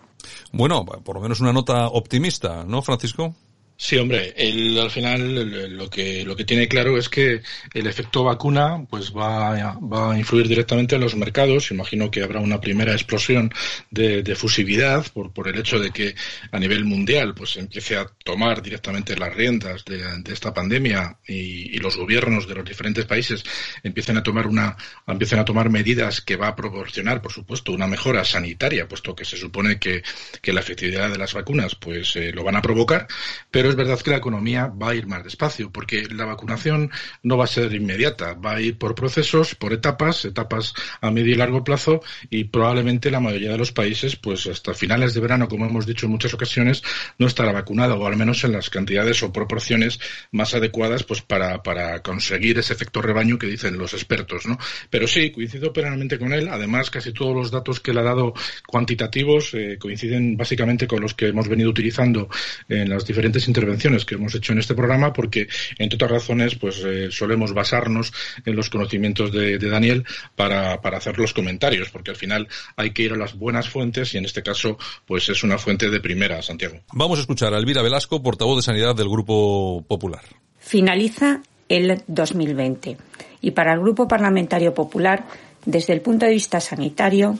Bueno, 0.53 0.85
por 0.85 1.17
lo 1.17 1.23
menos 1.23 1.41
una 1.41 1.53
nota 1.53 1.88
optimista, 1.88 2.64
¿no, 2.67 2.83
Francisco? 2.83 3.35
Sí, 3.81 3.97
hombre, 3.97 4.35
al 4.83 4.91
final 4.91 5.77
lo 5.77 5.88
que, 5.88 6.25
lo 6.25 6.35
que 6.35 6.45
tiene 6.45 6.67
claro 6.67 6.99
es 6.99 7.09
que 7.09 7.43
el 7.73 7.87
efecto 7.87 8.25
vacuna 8.25 8.85
pues 8.91 9.12
va, 9.12 9.79
va 9.79 10.12
a 10.12 10.19
influir 10.19 10.49
directamente 10.49 10.97
en 10.97 11.01
los 11.01 11.14
mercados. 11.14 11.71
Imagino 11.71 12.11
que 12.11 12.25
habrá 12.25 12.41
una 12.41 12.61
primera 12.61 12.91
explosión 12.93 13.53
de, 13.93 14.25
de 14.25 14.35
fusividad 14.35 15.07
por, 15.12 15.33
por 15.33 15.47
el 15.47 15.61
hecho 15.61 15.79
de 15.79 15.93
que 15.93 16.17
a 16.51 16.59
nivel 16.59 16.87
mundial 16.87 17.35
pues 17.37 17.57
empiece 17.57 17.97
a 17.97 18.07
tomar 18.25 18.62
directamente 18.62 19.17
las 19.17 19.33
riendas 19.33 19.85
de, 19.85 20.23
de 20.23 20.33
esta 20.33 20.53
pandemia 20.53 21.17
y, 21.29 21.77
y, 21.77 21.79
los 21.79 21.97
gobiernos 21.97 22.49
de 22.49 22.57
los 22.57 22.64
diferentes 22.64 23.05
países 23.05 23.45
empiecen 23.85 24.17
a 24.17 24.25
tomar 24.25 24.49
una 24.49 24.77
empiecen 25.07 25.38
a 25.38 25.45
tomar 25.45 25.71
medidas 25.71 26.21
que 26.21 26.35
va 26.35 26.49
a 26.49 26.57
proporcionar, 26.57 27.23
por 27.23 27.33
supuesto, 27.33 27.71
una 27.71 27.87
mejora 27.87 28.25
sanitaria, 28.25 28.88
puesto 28.88 29.14
que 29.14 29.25
se 29.25 29.37
supone 29.37 29.79
que, 29.79 30.03
que 30.43 30.53
la 30.53 30.61
efectividad 30.61 31.11
de 31.11 31.19
las 31.19 31.33
vacunas 31.33 31.77
pues 31.77 32.17
eh, 32.17 32.33
lo 32.33 32.43
van 32.43 32.57
a 32.57 32.62
provocar, 32.62 33.07
pero 33.53 33.67
es 33.68 33.76
verdad 33.76 34.00
que 34.00 34.11
la 34.11 34.16
economía 34.16 34.66
va 34.66 34.90
a 34.90 34.94
ir 34.94 35.07
más 35.07 35.24
despacio, 35.24 35.70
porque 35.70 36.09
la 36.11 36.24
vacunación 36.24 36.90
no 37.22 37.37
va 37.37 37.44
a 37.44 37.48
ser 37.48 37.72
inmediata, 37.74 38.35
va 38.35 38.57
a 38.57 38.61
ir 38.61 38.78
por 38.78 38.94
procesos, 38.94 39.54
por 39.54 39.72
etapas, 39.72 40.24
etapas 40.24 40.74
a 41.00 41.11
medio 41.11 41.33
y 41.33 41.37
largo 41.37 41.64
plazo, 41.64 42.00
y 42.31 42.44
probablemente 42.44 43.11
la 43.11 43.20
mayoría 43.20 43.52
de 43.52 43.59
los 43.59 43.72
países, 43.72 44.16
pues 44.16 44.46
hasta 44.46 44.74
finales 44.74 45.14
de 45.14 45.20
verano, 45.20 45.48
como 45.48 45.66
hemos 45.66 45.87
dicho 45.87 46.07
en 46.07 46.12
muchas 46.12 46.35
ocasiones, 46.35 46.83
no 47.18 47.26
estará 47.26 47.52
vacunada, 47.52 47.94
o 47.94 48.07
al 48.07 48.16
menos 48.16 48.44
en 48.44 48.52
las 48.52 48.70
cantidades 48.70 49.22
o 49.22 49.33
proporciones 49.33 49.98
más 50.33 50.54
adecuadas, 50.54 51.04
pues 51.04 51.22
para, 51.22 51.62
para 51.62 52.02
conseguir 52.02 52.59
ese 52.59 52.72
efecto 52.72 53.02
rebaño 53.02 53.38
que 53.38 53.46
dicen 53.46 53.78
los 53.78 53.94
expertos, 53.94 54.46
¿no? 54.46 54.59
Pero 54.90 55.07
sí, 55.07 55.31
coincido 55.31 55.72
plenamente 55.72 56.18
con 56.18 56.33
él. 56.33 56.48
Además, 56.48 56.90
casi 56.90 57.12
todos 57.12 57.35
los 57.35 57.50
datos 57.50 57.81
que 57.81 57.90
él 57.90 57.98
ha 57.98 58.02
dado 58.02 58.35
cuantitativos 58.66 59.54
eh, 59.54 59.76
coinciden 59.78 60.37
básicamente 60.37 60.87
con 60.87 61.00
los 61.00 61.14
que 61.14 61.28
hemos 61.28 61.48
venido 61.48 61.70
utilizando 61.70 62.28
en 62.68 62.88
las 62.88 63.07
diferentes 63.07 63.46
intervenciones 63.59 64.05
que 64.05 64.14
hemos 64.14 64.35
hecho 64.35 64.53
en 64.53 64.61
este 64.61 64.75
programa, 64.75 65.12
porque, 65.12 65.49
entre 65.79 65.97
otras 65.97 66.11
razones, 66.11 66.55
pues 66.55 66.83
eh, 66.85 67.09
solemos 67.11 67.53
basarnos 67.53 68.12
en 68.44 68.57
los 68.57 68.71
conocimientos 68.71 69.33
de, 69.33 69.59
de 69.59 69.68
Daniel 69.68 70.05
para, 70.37 70.81
para, 70.81 70.99
hacer 70.99 71.18
los 71.18 71.33
comentarios, 71.33 71.90
porque 71.90 72.11
al 72.11 72.16
final 72.16 72.49
hay 72.77 72.92
que 72.92 73.03
ir 73.03 73.12
a 73.12 73.16
las 73.16 73.37
buenas 73.37 73.68
fuentes 73.68 74.14
y 74.14 74.18
en 74.18 74.25
este 74.25 74.42
caso, 74.42 74.79
pues 75.07 75.29
es 75.29 75.42
una 75.42 75.59
fuente 75.59 75.90
de 75.90 76.01
primera, 76.01 76.40
Santiago. 76.42 76.79
Vamos 76.92 77.18
a 77.18 77.23
escuchar 77.23 77.53
a 77.53 77.59
Elvira 77.59 77.83
Velasco, 77.83 78.23
portavoz 78.23 78.57
de 78.57 78.62
Sanidad 78.62 78.94
del 78.94 79.09
Grupo 79.09 79.85
Popular. 79.87 80.23
Finaliza 80.59 81.42
el 81.68 82.03
2020 82.07 82.97
y 83.40 83.51
para 83.51 83.75
el 83.75 83.81
Grupo 83.81 84.09
Parlamentario 84.09 84.75
Popular, 84.75 85.25
desde 85.64 85.92
el 85.92 86.01
punto 86.01 86.27
de 86.27 86.33
vista 86.33 86.61
sanitario, 86.61 87.38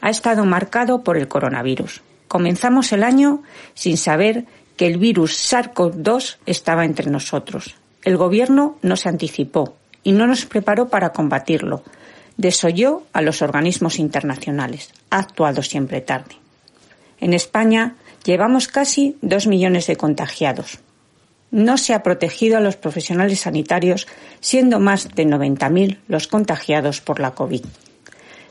ha 0.00 0.10
estado 0.10 0.44
marcado 0.44 1.02
por 1.02 1.16
el 1.16 1.28
coronavirus. 1.28 2.02
Comenzamos 2.28 2.92
el 2.92 3.02
año 3.02 3.42
sin 3.74 3.96
saber 3.96 4.44
que 4.76 4.86
el 4.86 4.98
virus 4.98 5.52
SARS-CoV-2 5.52 6.36
estaba 6.46 6.84
entre 6.84 7.10
nosotros. 7.10 7.76
El 8.02 8.16
Gobierno 8.16 8.76
no 8.82 8.96
se 8.96 9.08
anticipó 9.08 9.76
y 10.02 10.12
no 10.12 10.26
nos 10.26 10.44
preparó 10.44 10.88
para 10.88 11.12
combatirlo. 11.12 11.82
Desoyó 12.36 13.02
a 13.12 13.22
los 13.22 13.42
organismos 13.42 13.98
internacionales. 13.98 14.90
Ha 15.10 15.18
actuado 15.18 15.62
siempre 15.62 16.00
tarde. 16.00 16.36
En 17.20 17.32
España 17.32 17.94
llevamos 18.24 18.68
casi 18.68 19.16
dos 19.22 19.46
millones 19.46 19.86
de 19.86 19.96
contagiados. 19.96 20.80
No 21.50 21.78
se 21.78 21.94
ha 21.94 22.02
protegido 22.02 22.58
a 22.58 22.60
los 22.60 22.76
profesionales 22.76 23.40
sanitarios, 23.40 24.08
siendo 24.40 24.80
más 24.80 25.14
de 25.14 25.24
90.000 25.24 25.98
los 26.08 26.26
contagiados 26.26 27.00
por 27.00 27.20
la 27.20 27.30
COVID. 27.30 27.64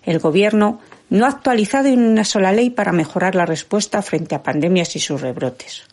El 0.05 0.19
Gobierno 0.19 0.79
no 1.09 1.25
ha 1.25 1.29
actualizado 1.29 1.89
en 1.89 1.99
una 1.99 2.23
sola 2.23 2.53
ley 2.53 2.69
para 2.69 2.93
mejorar 2.93 3.35
la 3.35 3.45
respuesta 3.45 4.01
frente 4.01 4.35
a 4.35 4.43
pandemias 4.43 4.95
y 4.95 4.99
sus 4.99 5.21
rebrotes. 5.21 5.83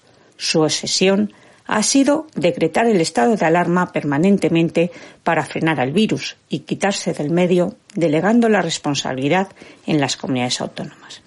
Su 0.41 0.63
obsesión 0.63 1.35
ha 1.67 1.83
sido 1.83 2.27
decretar 2.35 2.87
el 2.87 3.03
estado 3.03 3.37
de 3.37 3.45
alarma 3.45 3.93
permanentemente 3.93 4.91
para 5.23 5.45
frenar 5.45 5.79
al 5.81 5.93
virus 5.93 6.39
y 6.49 6.61
quitarse 6.61 7.13
del 7.13 7.31
medio, 7.31 7.75
delegando 7.95 8.49
la 8.49 8.63
responsabilidad 8.63 9.49
en 9.87 10.01
las 10.01 10.17
comunidades 10.17 10.63
autónomas. 10.63 11.21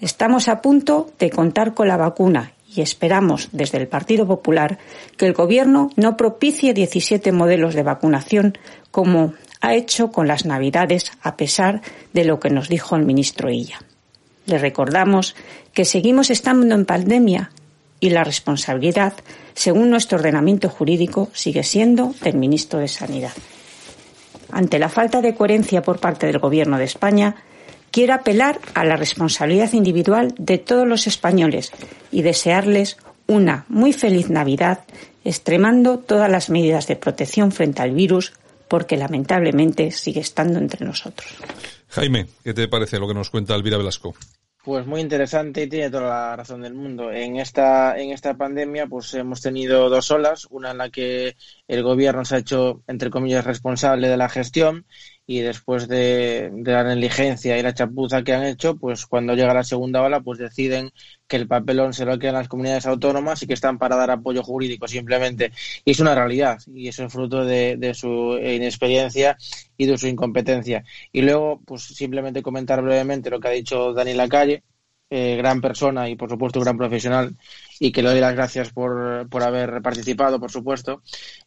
Estamos 0.00 0.46
a 0.46 0.62
punto 0.62 1.10
de 1.18 1.30
contar 1.30 1.74
con 1.74 1.88
la 1.88 1.96
vacuna 1.96 2.52
y 2.72 2.80
esperamos 2.80 3.48
desde 3.50 3.78
el 3.78 3.88
Partido 3.88 4.24
Popular 4.24 4.78
que 5.16 5.26
el 5.26 5.32
Gobierno 5.32 5.90
no 5.96 6.16
propicie 6.16 6.74
17 6.74 7.32
modelos 7.32 7.74
de 7.74 7.82
vacunación 7.82 8.56
como 8.92 9.34
ha 9.60 9.74
hecho 9.74 10.12
con 10.12 10.28
las 10.28 10.46
Navidades 10.46 11.10
a 11.22 11.36
pesar 11.36 11.82
de 12.12 12.24
lo 12.24 12.38
que 12.38 12.50
nos 12.50 12.68
dijo 12.68 12.94
el 12.94 13.04
ministro 13.04 13.50
Illa. 13.50 13.80
Le 14.46 14.58
recordamos 14.58 15.34
que 15.74 15.84
seguimos 15.84 16.30
estando 16.30 16.72
en 16.72 16.84
pandemia 16.84 17.50
y 18.02 18.10
la 18.10 18.24
responsabilidad, 18.24 19.14
según 19.54 19.88
nuestro 19.88 20.18
ordenamiento 20.18 20.68
jurídico, 20.68 21.30
sigue 21.32 21.62
siendo 21.62 22.12
del 22.20 22.36
ministro 22.36 22.80
de 22.80 22.88
Sanidad. 22.88 23.32
Ante 24.50 24.80
la 24.80 24.88
falta 24.88 25.22
de 25.22 25.36
coherencia 25.36 25.82
por 25.82 26.00
parte 26.00 26.26
del 26.26 26.40
Gobierno 26.40 26.78
de 26.78 26.84
España, 26.84 27.36
quiero 27.92 28.14
apelar 28.14 28.58
a 28.74 28.84
la 28.84 28.96
responsabilidad 28.96 29.72
individual 29.72 30.34
de 30.36 30.58
todos 30.58 30.86
los 30.86 31.06
españoles 31.06 31.70
y 32.10 32.22
desearles 32.22 32.96
una 33.28 33.66
muy 33.68 33.92
feliz 33.92 34.28
Navidad, 34.30 34.80
extremando 35.24 36.00
todas 36.00 36.28
las 36.28 36.50
medidas 36.50 36.88
de 36.88 36.96
protección 36.96 37.52
frente 37.52 37.82
al 37.82 37.92
virus, 37.92 38.32
porque 38.66 38.96
lamentablemente 38.96 39.92
sigue 39.92 40.20
estando 40.20 40.58
entre 40.58 40.84
nosotros. 40.84 41.30
Jaime, 41.86 42.26
¿qué 42.42 42.52
te 42.52 42.66
parece 42.66 42.98
lo 42.98 43.06
que 43.06 43.14
nos 43.14 43.30
cuenta 43.30 43.54
Elvira 43.54 43.78
Velasco? 43.78 44.16
Pues 44.64 44.86
muy 44.86 45.00
interesante 45.00 45.64
y 45.64 45.68
tiene 45.68 45.90
toda 45.90 46.08
la 46.08 46.36
razón 46.36 46.62
del 46.62 46.74
mundo. 46.74 47.10
En 47.10 47.36
esta, 47.36 47.98
en 47.98 48.10
esta 48.12 48.36
pandemia 48.36 48.86
pues 48.86 49.12
hemos 49.14 49.40
tenido 49.42 49.88
dos 49.90 50.10
olas, 50.12 50.46
una 50.50 50.70
en 50.70 50.78
la 50.78 50.88
que 50.90 51.36
el 51.66 51.82
gobierno 51.82 52.24
se 52.24 52.36
ha 52.36 52.38
hecho, 52.38 52.82
entre 52.86 53.10
comillas, 53.10 53.44
responsable 53.44 54.08
de 54.08 54.16
la 54.16 54.28
gestión 54.28 54.86
y 55.26 55.40
después 55.40 55.88
de, 55.88 56.50
la 56.64 56.84
negligencia 56.84 57.56
y 57.56 57.62
la 57.62 57.74
chapuza 57.74 58.22
que 58.22 58.34
han 58.34 58.44
hecho, 58.44 58.76
pues 58.76 59.06
cuando 59.06 59.34
llega 59.34 59.54
la 59.54 59.64
segunda 59.64 60.02
ola, 60.02 60.20
pues 60.20 60.38
deciden 60.38 60.90
que 61.28 61.36
el 61.36 61.46
papelón 61.46 61.92
se 61.92 62.04
lo 62.04 62.18
quedan 62.18 62.34
las 62.34 62.48
comunidades 62.48 62.86
autónomas 62.86 63.42
y 63.42 63.46
que 63.46 63.54
están 63.54 63.78
para 63.78 63.96
dar 63.96 64.10
apoyo 64.10 64.42
jurídico 64.42 64.88
simplemente. 64.88 65.52
Y 65.84 65.92
es 65.92 66.00
una 66.00 66.14
realidad 66.14 66.58
y 66.66 66.88
eso 66.88 67.04
es 67.04 67.12
fruto 67.12 67.44
de, 67.44 67.76
de 67.76 67.94
su 67.94 68.38
inexperiencia 68.42 69.36
y 69.76 69.86
de 69.86 69.96
su 69.96 70.08
incompetencia. 70.08 70.84
Y 71.12 71.22
luego, 71.22 71.60
pues 71.64 71.82
simplemente 71.82 72.42
comentar 72.42 72.82
brevemente 72.82 73.30
lo 73.30 73.40
que 73.40 73.48
ha 73.48 73.52
dicho 73.52 73.92
Dani 73.92 74.14
Lacalle, 74.14 74.64
eh, 75.14 75.36
gran 75.36 75.60
persona 75.60 76.08
y 76.08 76.16
por 76.16 76.30
supuesto 76.30 76.58
gran 76.58 76.78
profesional 76.78 77.36
y 77.78 77.92
que 77.92 78.02
le 78.02 78.08
doy 78.08 78.20
las 78.20 78.34
gracias 78.34 78.72
por, 78.72 79.28
por 79.28 79.42
haber 79.42 79.82
participado, 79.82 80.40
por 80.40 80.50
supuesto, 80.50 81.02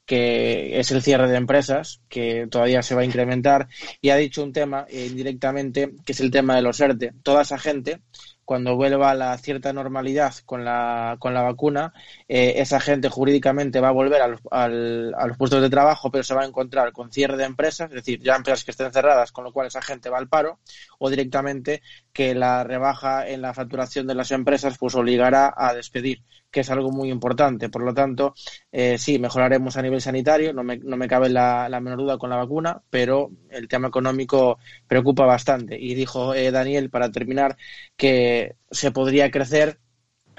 que 0.06 0.80
es 0.80 0.92
el 0.92 1.02
cierre 1.02 1.28
de 1.28 1.38
empresas, 1.38 2.00
que 2.08 2.46
todavía 2.48 2.84
se 2.84 2.94
va 2.94 3.02
a 3.02 3.06
incrementar, 3.06 3.68
y 4.02 4.12
ha 4.12 4.18
dicho 4.18 4.44
un 4.44 4.54
tema 4.54 4.86
eh, 4.88 5.08
indirectamente, 5.10 5.94
que 6.06 6.12
es 6.12 6.20
el 6.20 6.30
tema 6.30 6.56
de 6.56 6.62
los 6.62 6.80
ERTE. 6.80 7.14
Toda 7.24 7.42
esa 7.42 7.58
gente 7.58 8.02
cuando 8.44 8.76
vuelva 8.76 9.10
a 9.10 9.16
la 9.16 9.36
cierta 9.40 9.74
normalidad 9.74 10.36
con 10.46 10.64
la, 10.64 11.18
con 11.20 11.34
la 11.34 11.42
vacuna, 11.42 11.92
eh, 12.28 12.56
esa 12.58 12.80
gente 12.80 13.10
jurídicamente 13.10 13.80
va 13.80 13.90
a 13.90 13.92
volver 13.92 14.22
a 14.22 14.28
los, 14.28 14.40
al, 14.50 15.14
a 15.16 15.28
los 15.28 15.38
puestos 15.38 15.62
de 15.62 15.70
trabajo, 15.70 16.10
pero 16.12 16.24
se 16.24 16.34
va 16.34 16.42
a 16.42 16.46
encontrar 16.46 16.92
con 16.92 17.12
cierre 17.12 17.38
de 17.38 17.44
empresas, 17.44 17.90
es 17.90 17.96
decir, 17.96 18.22
ya 18.22 18.36
empresas 18.36 18.64
que 18.64 18.72
estén 18.72 18.92
cerradas, 18.92 19.32
con 19.32 19.44
lo 19.44 19.54
cual 19.54 19.68
esa 19.68 19.82
gente 19.82 20.10
va 20.10 20.18
al 20.18 20.28
paro, 20.28 20.60
o 20.98 21.10
directamente 21.10 21.82
que 22.12 22.34
la 22.34 22.64
rebaja 22.64 23.28
en 23.28 23.42
la 23.42 23.54
facturación 23.54 24.08
de 24.08 24.16
las 24.16 24.32
empresas 24.32 24.78
pues 24.80 24.96
obligará 24.96 25.54
a 25.56 25.74
despedir, 25.74 26.24
que 26.50 26.62
es 26.62 26.70
algo 26.72 26.92
muy 26.92 27.12
importante. 27.12 27.70
Por 27.70 27.84
lo 27.84 27.94
tanto, 27.94 28.34
eh, 28.72 28.98
sí, 28.98 29.20
mejoraremos 29.20 29.78
a 29.78 29.82
nivel 29.82 30.02
sanitario, 30.02 30.54
no 30.54 30.64
me, 30.64 30.78
no 30.78 30.98
me 30.98 31.08
cabe 31.08 31.30
la, 31.30 31.70
la, 31.70 31.80
menor 31.80 32.00
duda 32.00 32.18
con 32.18 32.30
la 32.30 32.38
vacuna, 32.38 32.82
pero 32.90 33.30
el 33.50 33.68
tema 33.68 33.90
económico 33.90 34.58
preocupa 34.88 35.26
bastante. 35.26 35.78
Y 35.80 35.94
dijo 35.94 36.34
eh, 36.34 36.52
Daniel, 36.52 36.90
para 36.90 37.12
terminar, 37.12 37.58
que 37.98 38.56
se 38.72 38.92
podría 38.92 39.30
crecer 39.32 39.80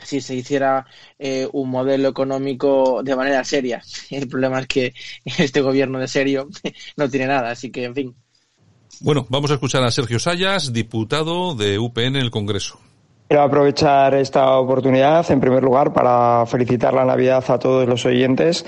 si 0.03 0.21
se 0.21 0.35
hiciera 0.35 0.87
eh, 1.19 1.49
un 1.53 1.71
modelo 1.71 2.09
económico 2.09 3.03
de 3.03 3.17
manera 3.17 3.45
seria. 3.45 3.83
El 4.11 4.29
problema 4.29 4.61
es 4.61 4.67
que 4.67 4.95
este 5.39 5.61
gobierno 5.61 5.99
de 5.99 6.09
serio 6.09 6.49
no 6.97 7.09
tiene 7.09 7.27
nada, 7.27 7.51
así 7.51 7.71
que, 7.71 7.85
en 7.85 7.95
fin. 7.95 8.15
Bueno, 9.01 9.27
vamos 9.29 9.51
a 9.51 9.55
escuchar 9.55 9.85
a 9.85 9.91
Sergio 9.91 10.19
Sayas, 10.19 10.73
diputado 10.73 11.55
de 11.55 11.79
UPN 11.79 12.07
en 12.07 12.17
el 12.17 12.31
Congreso. 12.31 12.81
Quiero 13.29 13.43
aprovechar 13.43 14.15
esta 14.15 14.57
oportunidad, 14.57 15.29
en 15.33 15.41
primer 15.41 15.63
lugar, 15.63 15.93
para 15.93 16.47
felicitar 16.47 16.95
la 16.95 17.05
Navidad 17.05 17.45
a 17.49 17.59
todos 17.59 17.89
los 17.89 18.07
oyentes 18.07 18.65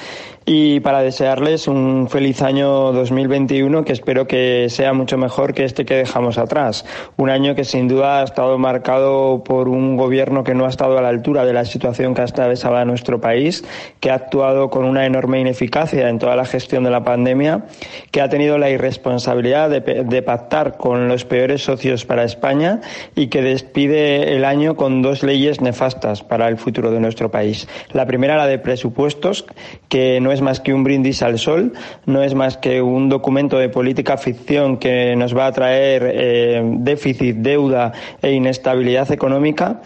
y 0.50 0.80
para 0.80 1.02
desearles 1.02 1.68
un 1.68 2.08
feliz 2.08 2.40
año 2.40 2.90
2021 2.94 3.84
que 3.84 3.92
espero 3.92 4.26
que 4.26 4.68
sea 4.70 4.94
mucho 4.94 5.18
mejor 5.18 5.52
que 5.52 5.64
este 5.64 5.84
que 5.84 5.94
dejamos 5.94 6.38
atrás. 6.38 6.86
Un 7.18 7.28
año 7.28 7.54
que 7.54 7.64
sin 7.64 7.86
duda 7.86 8.20
ha 8.20 8.24
estado 8.24 8.56
marcado 8.56 9.44
por 9.44 9.68
un 9.68 9.98
gobierno 9.98 10.44
que 10.44 10.54
no 10.54 10.64
ha 10.64 10.70
estado 10.70 10.96
a 10.96 11.02
la 11.02 11.10
altura 11.10 11.44
de 11.44 11.52
la 11.52 11.66
situación 11.66 12.14
que 12.14 12.22
ha 12.22 12.84
nuestro 12.86 13.20
país, 13.20 13.62
que 14.00 14.10
ha 14.10 14.14
actuado 14.14 14.70
con 14.70 14.86
una 14.86 15.04
enorme 15.04 15.38
ineficacia 15.38 16.08
en 16.08 16.18
toda 16.18 16.34
la 16.34 16.46
gestión 16.46 16.82
de 16.82 16.90
la 16.90 17.04
pandemia, 17.04 17.66
que 18.10 18.22
ha 18.22 18.30
tenido 18.30 18.56
la 18.56 18.70
irresponsabilidad 18.70 19.68
de, 19.68 19.80
de 19.80 20.22
pactar 20.22 20.78
con 20.78 21.08
los 21.08 21.26
peores 21.26 21.62
socios 21.62 22.06
para 22.06 22.24
España 22.24 22.80
y 23.14 23.26
que 23.26 23.42
despide 23.42 24.34
el 24.34 24.46
año 24.46 24.76
con 24.76 25.02
dos 25.02 25.22
leyes 25.22 25.60
nefastas 25.60 26.22
para 26.22 26.48
el 26.48 26.56
futuro 26.56 26.90
de 26.90 27.00
nuestro 27.00 27.30
país. 27.30 27.68
La 27.92 28.06
primera, 28.06 28.38
la 28.38 28.46
de 28.46 28.58
presupuestos, 28.58 29.44
que 29.90 30.20
no 30.20 30.32
es 30.32 30.37
más 30.42 30.60
que 30.60 30.72
un 30.72 30.84
brindis 30.84 31.22
al 31.22 31.38
sol, 31.38 31.72
no 32.06 32.22
es 32.22 32.34
más 32.34 32.56
que 32.56 32.82
un 32.82 33.08
documento 33.08 33.58
de 33.58 33.68
política 33.68 34.16
ficción 34.16 34.78
que 34.78 35.14
nos 35.16 35.36
va 35.36 35.46
a 35.46 35.52
traer 35.52 36.10
eh, 36.14 36.62
déficit, 36.78 37.36
deuda 37.36 37.92
e 38.22 38.32
inestabilidad 38.32 39.10
económica. 39.12 39.80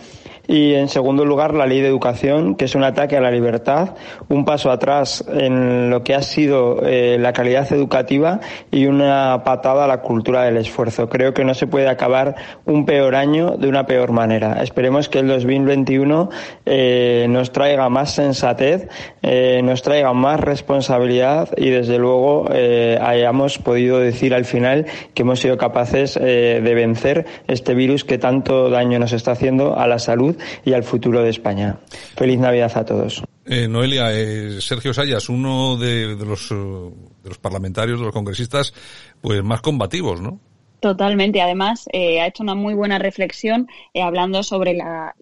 Y 0.49 0.75
en 0.75 0.89
segundo 0.89 1.25
lugar, 1.25 1.55
la 1.55 1.67
ley 1.67 1.81
de 1.81 1.89
educación, 1.89 2.57
que 2.57 2.65
es 2.65 2.75
un 2.75 2.83
ataque 2.83 3.17
a 3.17 3.21
la 3.21 3.31
libertad, 3.31 3.95
un 4.29 4.45
paso 4.45 4.71
atrás 4.71 5.25
en 5.33 5.89
lo 5.89 6.03
que 6.03 6.15
ha 6.15 6.23
sido 6.23 6.81
eh, 6.85 7.17
la 7.21 7.33
calidad 7.33 7.73
educativa 7.73 8.41
y 8.71 8.87
una 8.87 9.43
patada 9.45 9.85
a 9.85 9.87
la 9.87 10.01
cultura 10.01 10.43
del 10.43 10.57
esfuerzo. 10.57 11.09
Creo 11.09 11.33
que 11.33 11.45
no 11.45 11.55
se 11.55 11.69
puede 11.69 11.89
acabar 11.89 12.35
un 12.65 12.85
peor 12.87 13.15
año 13.15 13.53
de 13.53 13.69
una 13.69 13.87
peor 13.87 14.11
manera. 14.11 14.63
Esperemos 14.63 15.09
que 15.09 15.21
el 15.21 15.29
2021 15.29 16.31
eh, 16.67 17.27
nos 17.29 17.53
traiga 17.53 17.89
más 17.89 18.11
sensatez, 18.11 18.89
eh, 19.23 19.61
nos 19.63 19.83
traiga 19.83 20.13
más 20.13 20.41
responsabilidad 20.41 21.51
y 21.57 21.71
desde 21.71 21.99
luego 21.99 22.49
hayamos 23.01 23.59
podido 23.59 23.99
decir 23.99 24.35
al 24.35 24.45
final 24.45 24.87
que 25.15 25.23
hemos 25.23 25.41
sido 25.41 25.57
capaces 25.57 26.15
de 26.15 26.75
vencer 26.75 27.27
este 27.47 27.75
virus 27.75 28.05
que 28.05 28.19
tanto 28.19 28.71
daño 28.71 28.99
nos 28.99 29.13
está 29.13 29.33
haciendo 29.33 29.77
a 29.77 29.87
la 29.87 29.99
salud 29.99 30.32
y 30.65 30.73
al 30.73 30.85
futuro 30.85 31.23
de 31.23 31.31
España. 31.31 31.79
Feliz 32.17 32.39
Navidad 32.39 32.73
a 32.75 32.85
todos. 32.85 33.23
Eh, 33.45 33.67
Noelia, 33.67 34.13
eh, 34.13 34.61
Sergio 34.61 34.95
Sayas, 34.95 35.29
uno 35.29 35.77
de, 35.77 36.17
los, 36.17 36.51
eh, 36.53 36.55
de 36.55 37.29
los 37.29 37.39
parlamentarios, 37.39 37.99
de 37.99 38.07
los 38.07 38.15
congresistas, 38.15 38.73
pues 39.21 39.43
más 39.43 39.61
combativos, 39.61 40.21
¿no? 40.21 40.41
Totalmente. 40.81 41.41
Además, 41.41 41.87
ha 41.93 42.27
hecho 42.27 42.43
una 42.43 42.55
muy 42.55 42.75
buena 42.75 42.99
reflexión 42.99 43.69
hablando 43.95 44.43
sobre 44.43 44.75
la, 44.75 45.15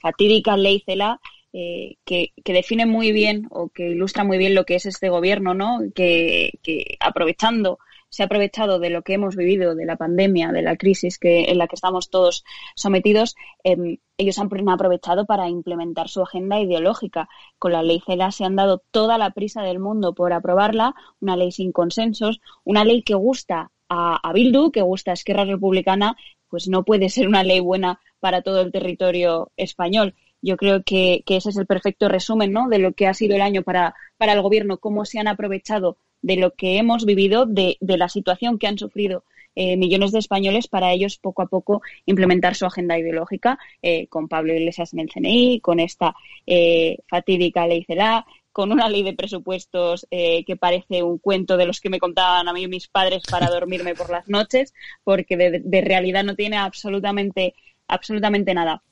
fatídica 0.00 0.56
ley 0.56 0.82
CELA, 0.86 1.20
que, 1.52 2.32
define 2.44 2.86
muy 2.86 3.10
bien 3.10 3.48
o 3.50 3.68
que 3.68 3.90
ilustra 3.90 4.22
muy 4.22 4.38
bien 4.38 4.54
lo 4.54 4.64
que 4.64 4.76
es 4.76 4.86
este 4.86 5.08
gobierno, 5.08 5.54
¿no? 5.54 5.80
Que, 5.92 6.52
que 6.62 6.96
aprovechando 7.00 7.80
se 8.10 8.22
ha 8.22 8.26
aprovechado 8.26 8.78
de 8.78 8.90
lo 8.90 9.02
que 9.02 9.14
hemos 9.14 9.36
vivido, 9.36 9.74
de 9.74 9.86
la 9.86 9.96
pandemia, 9.96 10.52
de 10.52 10.62
la 10.62 10.76
crisis 10.76 11.18
que, 11.18 11.44
en 11.50 11.58
la 11.58 11.66
que 11.66 11.74
estamos 11.74 12.10
todos 12.10 12.44
sometidos, 12.74 13.36
em, 13.64 13.98
ellos 14.16 14.38
han 14.38 14.48
aprovechado 14.68 15.26
para 15.26 15.48
implementar 15.48 16.08
su 16.08 16.22
agenda 16.22 16.60
ideológica. 16.60 17.28
Con 17.58 17.72
la 17.72 17.82
ley 17.82 18.00
CELA 18.04 18.30
se 18.32 18.44
han 18.44 18.56
dado 18.56 18.82
toda 18.90 19.18
la 19.18 19.30
prisa 19.30 19.62
del 19.62 19.78
mundo 19.78 20.14
por 20.14 20.32
aprobarla, 20.32 20.94
una 21.20 21.36
ley 21.36 21.52
sin 21.52 21.72
consensos, 21.72 22.40
una 22.64 22.84
ley 22.84 23.02
que 23.02 23.14
gusta 23.14 23.70
a, 23.88 24.32
Bildu, 24.32 24.70
que 24.70 24.82
gusta 24.82 25.12
a 25.12 25.14
Esquerra 25.14 25.44
Republicana, 25.44 26.16
pues 26.48 26.68
no 26.68 26.84
puede 26.84 27.08
ser 27.08 27.28
una 27.28 27.42
ley 27.42 27.60
buena 27.60 28.00
para 28.20 28.42
todo 28.42 28.60
el 28.60 28.72
territorio 28.72 29.50
español. 29.56 30.14
Yo 30.40 30.56
creo 30.56 30.82
que, 30.84 31.22
que, 31.26 31.36
ese 31.36 31.50
es 31.50 31.56
el 31.56 31.66
perfecto 31.66 32.08
resumen 32.08 32.52
¿no? 32.52 32.68
de 32.68 32.78
lo 32.78 32.92
que 32.92 33.06
ha 33.06 33.14
sido 33.14 33.34
el 33.34 33.42
año 33.42 33.62
para, 33.62 33.94
para 34.16 34.32
el 34.32 34.42
Gobierno, 34.42 34.78
cómo 34.78 35.04
se 35.04 35.18
han 35.18 35.28
aprovechado 35.28 35.98
de 36.22 36.36
lo 36.36 36.54
que 36.54 36.78
hemos 36.78 37.04
vivido, 37.04 37.46
de, 37.46 37.76
de 37.80 37.96
la 37.96 38.08
situación 38.08 38.58
que 38.58 38.66
han 38.66 38.78
sufrido 38.78 39.24
eh, 39.60 39.76
millones 39.76 40.12
de 40.12 40.20
españoles 40.20 40.68
para 40.68 40.92
ellos 40.92 41.18
poco 41.18 41.42
a 41.42 41.46
poco 41.46 41.82
implementar 42.06 42.54
su 42.54 42.64
agenda 42.64 42.96
ideológica 42.96 43.58
eh, 43.82 44.06
con 44.06 44.28
Pablo 44.28 44.54
Iglesias 44.54 44.92
en 44.92 45.00
el 45.00 45.10
CNI, 45.10 45.58
con 45.58 45.80
esta 45.80 46.14
eh, 46.46 46.98
fatídica 47.08 47.66
ley 47.66 47.82
CELA, 47.82 48.24
con 48.52 48.70
una 48.70 48.88
ley 48.88 49.02
de 49.02 49.14
presupuestos 49.14 50.06
que 50.10 50.56
parece 50.58 51.02
un 51.02 51.18
cuento 51.18 51.56
de 51.56 51.66
los 51.66 51.80
que 51.80 51.90
me 51.90 51.98
contaban 51.98 52.46
a 52.46 52.52
mí 52.52 52.68
mis 52.68 52.86
padres 52.86 53.24
para 53.28 53.48
dormirme 53.50 53.96
por 53.96 54.10
las 54.10 54.28
noches, 54.28 54.74
porque 55.02 55.36
de, 55.36 55.80
realidad 55.80 56.22
no 56.22 56.36
tiene 56.36 56.56
absolutamente, 56.56 57.54
absolutamente 57.88 58.54
nada. 58.54 58.84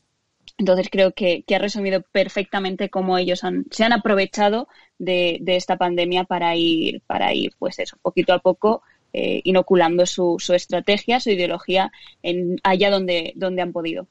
Entonces 0.59 0.88
creo 0.90 1.12
que, 1.12 1.45
ha 1.55 1.59
resumido 1.59 2.03
perfectamente 2.03 2.88
cómo 2.88 3.19
ellos 3.19 3.42
se 3.71 3.85
han 3.85 3.92
aprovechado 3.92 4.69
de, 4.99 5.42
esta 5.47 5.77
pandemia 5.77 6.25
para 6.25 6.57
ir, 6.57 7.03
para 7.07 7.35
ir, 7.35 7.55
pues 7.59 7.79
eso, 7.79 7.99
poquito 8.03 8.33
a 8.33 8.38
poco 8.38 8.83
eh, 9.18 9.40
inoculando 9.44 10.05
su, 10.05 10.37
su, 10.38 10.52
estrategia, 10.52 11.20
su 11.20 11.31
ideología 11.31 11.90
en, 12.22 12.61
allá 12.62 12.90
donde, 12.90 13.33
donde 13.35 13.62
han 13.62 13.72
podido. 13.72 14.09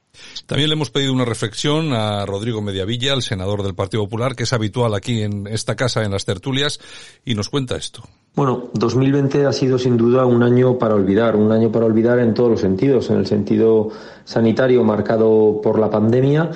También 0.48 0.68
le 0.68 0.74
hemos 0.74 0.90
pedido 0.90 1.14
una 1.14 1.26
reflexión 1.26 1.94
a 1.94 2.26
Rodrigo 2.26 2.60
Mediavilla, 2.60 3.14
el 3.14 3.22
senador 3.22 3.62
del 3.62 3.76
Partido 3.76 4.02
Popular, 4.06 4.36
que 4.36 4.44
es 4.44 4.54
habitual 4.54 4.96
aquí 4.96 5.22
en 5.22 5.46
esta 5.46 5.76
casa, 5.76 6.04
en 6.04 6.12
las 6.12 6.26
tertulias, 6.26 6.80
y 7.24 7.36
nos 7.36 7.50
cuenta 7.50 7.76
esto. 7.76 8.02
Bueno, 8.34 8.72
2020 8.74 9.46
ha 9.46 9.54
sido 9.54 9.78
sin 9.78 9.96
duda 9.96 10.26
un 10.26 10.42
año 10.42 10.80
para 10.80 10.96
olvidar, 10.96 11.36
un 11.36 11.52
año 11.52 11.72
para 11.72 11.86
olvidar 11.86 12.18
en 12.18 12.34
todos 12.34 12.50
los 12.50 12.62
sentidos, 12.62 13.12
en 13.12 13.18
el 13.18 13.28
sentido 13.28 13.92
sanitario 14.24 14.84
marcado 14.84 15.62
por 15.62 15.78
la 15.78 15.92
pandemia, 15.92 16.50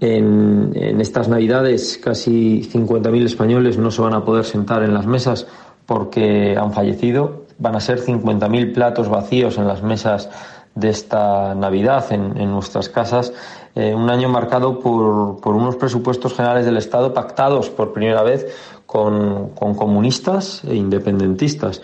en, 0.00 0.72
en, 0.74 1.00
estas 1.00 1.30
Navidades 1.30 1.98
casi 2.04 2.68
50.000 2.70 3.24
españoles 3.24 3.78
no 3.78 3.90
se 3.90 4.02
van 4.02 4.12
a 4.12 4.26
poder 4.26 4.44
sentar 4.44 4.82
en 4.82 4.92
las 4.92 5.06
mesas 5.06 5.46
porque 5.86 6.54
han 6.54 6.72
fallecido. 6.74 7.43
Van 7.58 7.76
a 7.76 7.80
ser 7.80 8.00
50.000 8.00 8.72
platos 8.72 9.08
vacíos 9.08 9.58
en 9.58 9.68
las 9.68 9.82
mesas 9.82 10.28
de 10.74 10.88
esta 10.88 11.54
Navidad 11.54 12.12
en, 12.12 12.36
en 12.36 12.50
nuestras 12.50 12.88
casas. 12.88 13.32
Eh, 13.74 13.94
un 13.94 14.10
año 14.10 14.28
marcado 14.28 14.80
por, 14.80 15.40
por, 15.40 15.54
unos 15.54 15.76
presupuestos 15.76 16.34
generales 16.34 16.64
del 16.64 16.76
Estado 16.76 17.14
pactados 17.14 17.70
por 17.70 17.92
primera 17.92 18.22
vez 18.22 18.46
con, 18.86 19.50
con 19.50 19.74
comunistas 19.74 20.62
e 20.64 20.74
independentistas. 20.74 21.82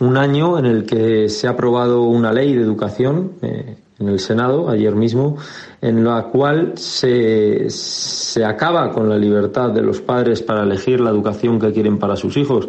Un 0.00 0.16
año 0.16 0.58
en 0.58 0.66
el 0.66 0.86
que 0.86 1.28
se 1.28 1.46
ha 1.46 1.50
aprobado 1.50 2.02
una 2.02 2.32
ley 2.32 2.54
de 2.54 2.62
educación 2.62 3.32
eh, 3.42 3.76
en 3.98 4.08
el 4.08 4.18
Senado 4.18 4.70
ayer 4.70 4.94
mismo, 4.94 5.36
en 5.82 6.04
la 6.04 6.24
cual 6.24 6.72
se, 6.76 7.68
se 7.68 8.44
acaba 8.44 8.90
con 8.90 9.10
la 9.10 9.18
libertad 9.18 9.70
de 9.70 9.82
los 9.82 10.00
padres 10.00 10.40
para 10.40 10.62
elegir 10.62 11.00
la 11.00 11.10
educación 11.10 11.60
que 11.60 11.72
quieren 11.72 11.98
para 11.98 12.16
sus 12.16 12.38
hijos 12.38 12.68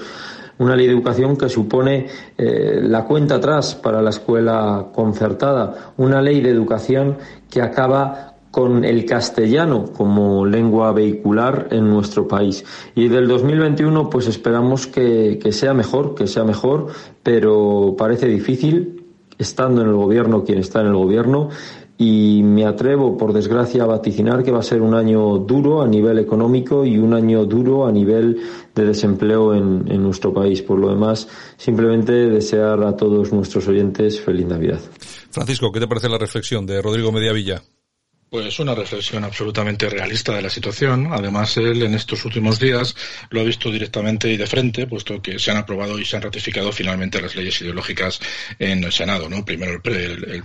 una 0.61 0.75
ley 0.75 0.85
de 0.85 0.93
educación 0.93 1.35
que 1.35 1.49
supone 1.49 2.05
eh, 2.37 2.81
la 2.83 3.05
cuenta 3.05 3.35
atrás 3.35 3.73
para 3.73 3.99
la 3.99 4.11
escuela 4.11 4.89
concertada, 4.93 5.93
una 5.97 6.21
ley 6.21 6.39
de 6.39 6.51
educación 6.51 7.17
que 7.49 7.63
acaba 7.63 8.35
con 8.51 8.85
el 8.85 9.05
castellano 9.05 9.85
como 9.91 10.45
lengua 10.45 10.91
vehicular 10.91 11.69
en 11.71 11.89
nuestro 11.89 12.27
país. 12.27 12.63
Y 12.93 13.07
del 13.07 13.27
2021 13.27 14.09
pues 14.09 14.27
esperamos 14.27 14.85
que, 14.85 15.39
que 15.41 15.51
sea 15.51 15.73
mejor, 15.73 16.13
que 16.13 16.27
sea 16.27 16.43
mejor, 16.43 16.87
pero 17.23 17.95
parece 17.97 18.27
difícil, 18.27 19.07
estando 19.39 19.81
en 19.81 19.87
el 19.87 19.95
gobierno 19.95 20.43
quien 20.43 20.59
está 20.59 20.81
en 20.81 20.87
el 20.87 20.95
gobierno, 20.95 21.49
y 22.03 22.41
me 22.41 22.65
atrevo, 22.65 23.15
por 23.15 23.31
desgracia, 23.31 23.83
a 23.83 23.85
vaticinar 23.85 24.41
que 24.43 24.49
va 24.49 24.57
a 24.57 24.63
ser 24.63 24.81
un 24.81 24.95
año 24.95 25.37
duro 25.37 25.83
a 25.83 25.87
nivel 25.87 26.17
económico 26.17 26.83
y 26.83 26.97
un 26.97 27.13
año 27.13 27.45
duro 27.45 27.85
a 27.85 27.91
nivel 27.91 28.41
de 28.73 28.85
desempleo 28.85 29.53
en, 29.53 30.01
nuestro 30.01 30.33
país. 30.33 30.63
Por 30.63 30.79
lo 30.79 30.89
demás, 30.89 31.27
simplemente 31.57 32.11
desear 32.11 32.81
a 32.81 32.97
todos 32.97 33.31
nuestros 33.31 33.67
oyentes 33.67 34.19
feliz 34.19 34.47
Navidad. 34.47 34.79
Francisco, 35.29 35.71
¿qué 35.71 35.79
te 35.79 35.87
parece 35.87 36.09
la 36.09 36.17
reflexión 36.17 36.65
de 36.65 36.81
Rodrigo 36.81 37.11
Mediavilla? 37.11 37.61
Pues 38.31 38.59
una 38.59 38.73
reflexión 38.73 39.25
absolutamente 39.25 39.89
realista 39.89 40.33
de 40.33 40.41
la 40.41 40.49
situación. 40.49 41.09
Además, 41.11 41.57
él 41.57 41.83
en 41.83 41.93
estos 41.93 42.23
últimos 42.23 42.61
días 42.61 42.95
lo 43.29 43.41
ha 43.41 43.43
visto 43.43 43.69
directamente 43.69 44.29
y 44.29 44.37
de 44.37 44.47
frente, 44.47 44.87
puesto 44.87 45.21
que 45.21 45.37
se 45.37 45.51
han 45.51 45.57
aprobado 45.57 45.99
y 45.99 46.05
se 46.05 46.15
han 46.15 46.21
ratificado 46.21 46.71
finalmente 46.71 47.21
las 47.21 47.35
leyes 47.35 47.59
ideológicas 47.59 48.21
en 48.57 48.85
el 48.85 48.93
Senado, 48.93 49.27
¿no? 49.27 49.43
Primero 49.43 49.81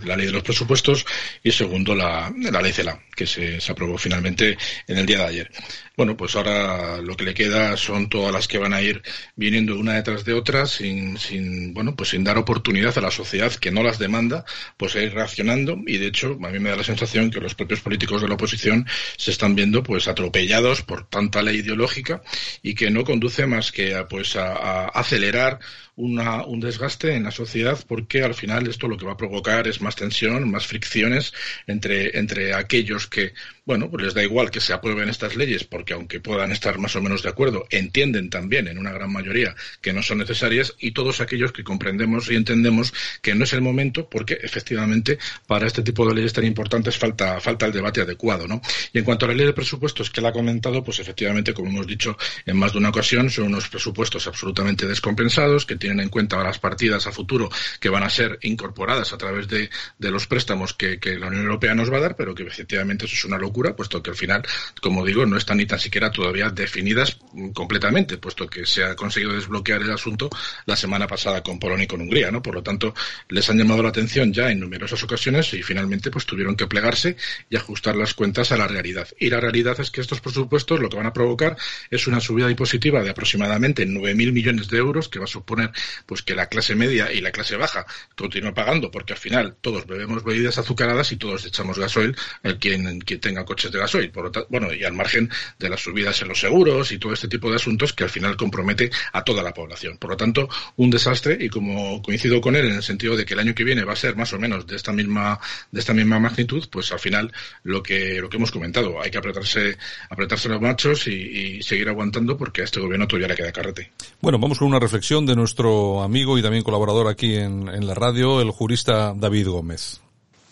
la 0.04 0.16
ley 0.16 0.26
de 0.26 0.32
los 0.32 0.42
presupuestos 0.42 1.06
y 1.44 1.52
segundo 1.52 1.94
la, 1.94 2.34
ley 2.60 2.72
CELA, 2.72 3.00
que 3.14 3.24
se, 3.24 3.60
se, 3.60 3.70
aprobó 3.70 3.96
finalmente 3.98 4.58
en 4.88 4.98
el 4.98 5.06
día 5.06 5.18
de 5.18 5.24
ayer. 5.26 5.50
Bueno, 5.96 6.16
pues 6.16 6.34
ahora 6.34 6.98
lo 6.98 7.16
que 7.16 7.24
le 7.24 7.34
queda 7.34 7.76
son 7.76 8.08
todas 8.08 8.32
las 8.32 8.48
que 8.48 8.58
van 8.58 8.74
a 8.74 8.82
ir 8.82 9.00
viniendo 9.36 9.78
una 9.78 9.94
detrás 9.94 10.24
de 10.24 10.34
otra 10.34 10.66
sin, 10.66 11.18
sin, 11.18 11.72
bueno, 11.72 11.94
pues 11.94 12.10
sin 12.10 12.24
dar 12.24 12.36
oportunidad 12.36 12.98
a 12.98 13.00
la 13.00 13.10
sociedad 13.10 13.50
que 13.54 13.70
no 13.70 13.82
las 13.82 13.98
demanda, 13.98 14.44
pues 14.76 14.96
a 14.96 15.02
ir 15.02 15.14
reaccionando 15.14 15.78
y 15.86 15.98
de 15.98 16.08
hecho 16.08 16.36
a 16.42 16.48
mí 16.50 16.58
me 16.58 16.68
da 16.70 16.76
la 16.76 16.84
sensación 16.84 17.30
que 17.30 17.40
los 17.40 17.54
propios 17.54 17.75
políticos 17.80 18.22
de 18.22 18.28
la 18.28 18.34
oposición 18.34 18.86
se 19.16 19.30
están 19.30 19.54
viendo 19.54 19.82
pues 19.82 20.08
atropellados 20.08 20.82
por 20.82 21.06
tanta 21.08 21.42
ley 21.42 21.58
ideológica 21.58 22.22
y 22.62 22.74
que 22.74 22.90
no 22.90 23.04
conduce 23.04 23.46
más 23.46 23.72
que 23.72 23.94
a, 23.94 24.08
pues 24.08 24.36
a 24.36 24.86
acelerar 24.88 25.60
una, 25.96 26.44
un 26.44 26.60
desgaste 26.60 27.14
en 27.14 27.24
la 27.24 27.30
sociedad 27.30 27.78
porque 27.88 28.22
al 28.22 28.34
final 28.34 28.68
esto 28.68 28.86
lo 28.86 28.98
que 28.98 29.06
va 29.06 29.12
a 29.12 29.16
provocar 29.16 29.66
es 29.66 29.80
más 29.80 29.96
tensión, 29.96 30.50
más 30.50 30.66
fricciones 30.66 31.32
entre, 31.66 32.18
entre 32.18 32.54
aquellos 32.54 33.06
que, 33.06 33.32
bueno, 33.64 33.90
pues 33.90 34.04
les 34.04 34.14
da 34.14 34.22
igual 34.22 34.50
que 34.50 34.60
se 34.60 34.74
aprueben 34.74 35.08
estas 35.08 35.36
leyes 35.36 35.64
porque 35.64 35.94
aunque 35.94 36.20
puedan 36.20 36.52
estar 36.52 36.78
más 36.78 36.94
o 36.96 37.02
menos 37.02 37.22
de 37.22 37.30
acuerdo, 37.30 37.66
entienden 37.70 38.28
también 38.28 38.68
en 38.68 38.76
una 38.78 38.92
gran 38.92 39.10
mayoría 39.10 39.54
que 39.80 39.94
no 39.94 40.02
son 40.02 40.18
necesarias 40.18 40.74
y 40.78 40.90
todos 40.90 41.20
aquellos 41.20 41.52
que 41.52 41.64
comprendemos 41.64 42.30
y 42.30 42.36
entendemos 42.36 42.92
que 43.22 43.34
no 43.34 43.44
es 43.44 43.54
el 43.54 43.62
momento 43.62 44.08
porque 44.08 44.38
efectivamente 44.42 45.18
para 45.46 45.66
este 45.66 45.82
tipo 45.82 46.06
de 46.06 46.14
leyes 46.14 46.34
tan 46.34 46.44
importantes 46.44 46.98
falta, 46.98 47.40
falta 47.40 47.64
el 47.64 47.72
debate 47.72 48.02
adecuado, 48.02 48.46
¿no? 48.46 48.60
Y 48.92 48.98
en 48.98 49.04
cuanto 49.04 49.24
a 49.24 49.28
la 49.28 49.34
ley 49.34 49.46
de 49.46 49.54
presupuestos 49.54 50.10
que 50.10 50.20
él 50.20 50.26
ha 50.26 50.32
comentado, 50.32 50.84
pues 50.84 50.98
efectivamente, 50.98 51.54
como 51.54 51.70
hemos 51.70 51.86
dicho 51.86 52.18
en 52.44 52.56
más 52.58 52.72
de 52.72 52.78
una 52.78 52.90
ocasión, 52.90 53.30
son 53.30 53.46
unos 53.46 53.68
presupuestos 53.68 54.26
absolutamente 54.26 54.86
descompensados 54.86 55.64
que 55.64 55.76
tienen 55.86 56.00
en 56.00 56.08
cuenta 56.08 56.42
las 56.42 56.58
partidas 56.58 57.06
a 57.06 57.12
futuro 57.12 57.48
que 57.78 57.88
van 57.88 58.02
a 58.02 58.10
ser 58.10 58.40
incorporadas 58.42 59.12
a 59.12 59.18
través 59.18 59.46
de, 59.46 59.70
los 60.00 60.26
préstamos 60.26 60.74
que, 60.74 60.98
la 61.16 61.28
Unión 61.28 61.44
Europea 61.44 61.76
nos 61.76 61.92
va 61.92 61.98
a 61.98 62.00
dar, 62.00 62.16
pero 62.16 62.34
que 62.34 62.42
efectivamente 62.42 63.06
eso 63.06 63.14
es 63.14 63.24
una 63.24 63.38
locura, 63.38 63.76
puesto 63.76 64.02
que 64.02 64.10
al 64.10 64.16
final, 64.16 64.42
como 64.82 65.04
digo, 65.04 65.24
no 65.26 65.36
están 65.36 65.58
ni 65.58 65.66
tan 65.66 65.78
siquiera 65.78 66.10
todavía 66.10 66.50
definidas 66.50 67.18
completamente, 67.54 68.18
puesto 68.18 68.48
que 68.48 68.66
se 68.66 68.82
ha 68.82 68.96
conseguido 68.96 69.32
desbloquear 69.34 69.80
el 69.82 69.92
asunto 69.92 70.28
la 70.64 70.74
semana 70.74 71.06
pasada 71.06 71.44
con 71.44 71.60
Polonia 71.60 71.84
y 71.84 71.86
con 71.86 72.00
Hungría, 72.00 72.32
¿no? 72.32 72.42
Por 72.42 72.56
lo 72.56 72.64
tanto, 72.64 72.92
les 73.28 73.48
han 73.48 73.56
llamado 73.56 73.84
la 73.84 73.90
atención 73.90 74.32
ya 74.32 74.50
en 74.50 74.58
numerosas 74.58 75.00
ocasiones 75.04 75.54
y 75.54 75.62
finalmente 75.62 76.10
pues 76.10 76.26
tuvieron 76.26 76.56
que 76.56 76.66
plegarse 76.66 77.16
y 77.48 77.54
ajustar 77.54 77.94
las 77.94 78.12
cuentas 78.14 78.50
a 78.50 78.56
la 78.56 78.66
realidad. 78.66 79.06
Y 79.20 79.30
la 79.30 79.38
realidad 79.38 79.78
es 79.78 79.92
que 79.92 80.00
estos 80.00 80.20
presupuestos 80.20 80.80
lo 80.80 80.88
que 80.88 80.96
van 80.96 81.06
a 81.06 81.12
provocar 81.12 81.56
es 81.90 82.08
una 82.08 82.18
subida 82.18 82.50
impositiva 82.50 83.04
de 83.04 83.10
aproximadamente 83.10 83.86
9.000 83.86 84.32
millones 84.32 84.68
de 84.68 84.78
euros 84.78 85.08
que 85.08 85.20
va 85.20 85.26
a 85.26 85.28
suponer 85.28 85.70
pues 86.06 86.22
que 86.22 86.34
la 86.34 86.46
clase 86.46 86.74
media 86.74 87.12
y 87.12 87.20
la 87.20 87.30
clase 87.30 87.56
baja 87.56 87.86
continúen 88.16 88.54
pagando 88.54 88.90
porque 88.90 89.12
al 89.12 89.18
final 89.18 89.56
todos 89.60 89.86
bebemos 89.86 90.24
bebidas 90.24 90.58
azucaradas 90.58 91.12
y 91.12 91.16
todos 91.16 91.44
echamos 91.44 91.78
gasoil 91.78 92.16
el 92.42 92.58
quien, 92.58 93.00
quien 93.00 93.20
tenga 93.20 93.44
coches 93.44 93.72
de 93.72 93.78
gasoil. 93.78 94.10
Por 94.10 94.36
lo 94.36 94.46
bueno, 94.48 94.72
y 94.72 94.84
al 94.84 94.92
margen 94.92 95.30
de 95.58 95.68
las 95.68 95.80
subidas 95.80 96.20
en 96.22 96.28
los 96.28 96.40
seguros 96.40 96.92
y 96.92 96.98
todo 96.98 97.12
este 97.12 97.28
tipo 97.28 97.50
de 97.50 97.56
asuntos 97.56 97.92
que 97.92 98.04
al 98.04 98.10
final 98.10 98.36
compromete 98.36 98.90
a 99.12 99.24
toda 99.24 99.42
la 99.42 99.52
población. 99.52 99.98
Por 99.98 100.10
lo 100.10 100.16
tanto, 100.16 100.48
un 100.76 100.90
desastre 100.90 101.36
y 101.40 101.48
como 101.48 102.02
coincido 102.02 102.40
con 102.40 102.56
él 102.56 102.66
en 102.66 102.76
el 102.76 102.82
sentido 102.82 103.16
de 103.16 103.24
que 103.24 103.34
el 103.34 103.40
año 103.40 103.54
que 103.54 103.64
viene 103.64 103.84
va 103.84 103.92
a 103.92 103.96
ser 103.96 104.16
más 104.16 104.32
o 104.32 104.38
menos 104.38 104.66
de 104.66 104.76
esta 104.76 104.92
misma 104.92 105.38
de 105.70 105.80
esta 105.80 105.94
misma 105.94 106.18
magnitud, 106.18 106.66
pues 106.70 106.92
al 106.92 106.98
final 106.98 107.32
lo 107.62 107.82
que 107.82 108.20
lo 108.20 108.28
que 108.28 108.36
hemos 108.36 108.50
comentado, 108.50 109.00
hay 109.00 109.10
que 109.10 109.18
apretarse 109.18 109.76
apretarse 110.10 110.48
los 110.48 110.60
machos 110.60 111.06
y, 111.06 111.62
seguir 111.62 111.88
aguantando 111.88 112.36
porque 112.36 112.62
a 112.62 112.64
este 112.64 112.80
gobierno 112.80 113.06
todavía 113.06 113.28
le 113.28 113.34
queda 113.34 113.52
carrete. 113.52 113.90
Bueno, 114.20 114.38
vamos 114.38 114.58
con 114.58 114.68
una 114.68 114.78
reflexión 114.78 115.26
de 115.26 115.34
nuestro 115.34 115.65
amigo 116.02 116.38
y 116.38 116.42
también 116.42 116.62
colaborador 116.62 117.08
aquí 117.08 117.36
en, 117.36 117.86
la 117.86 117.94
radio, 117.94 118.40
el 118.40 118.50
jurista 118.50 119.14
David 119.16 119.48
Gómez. 119.48 120.00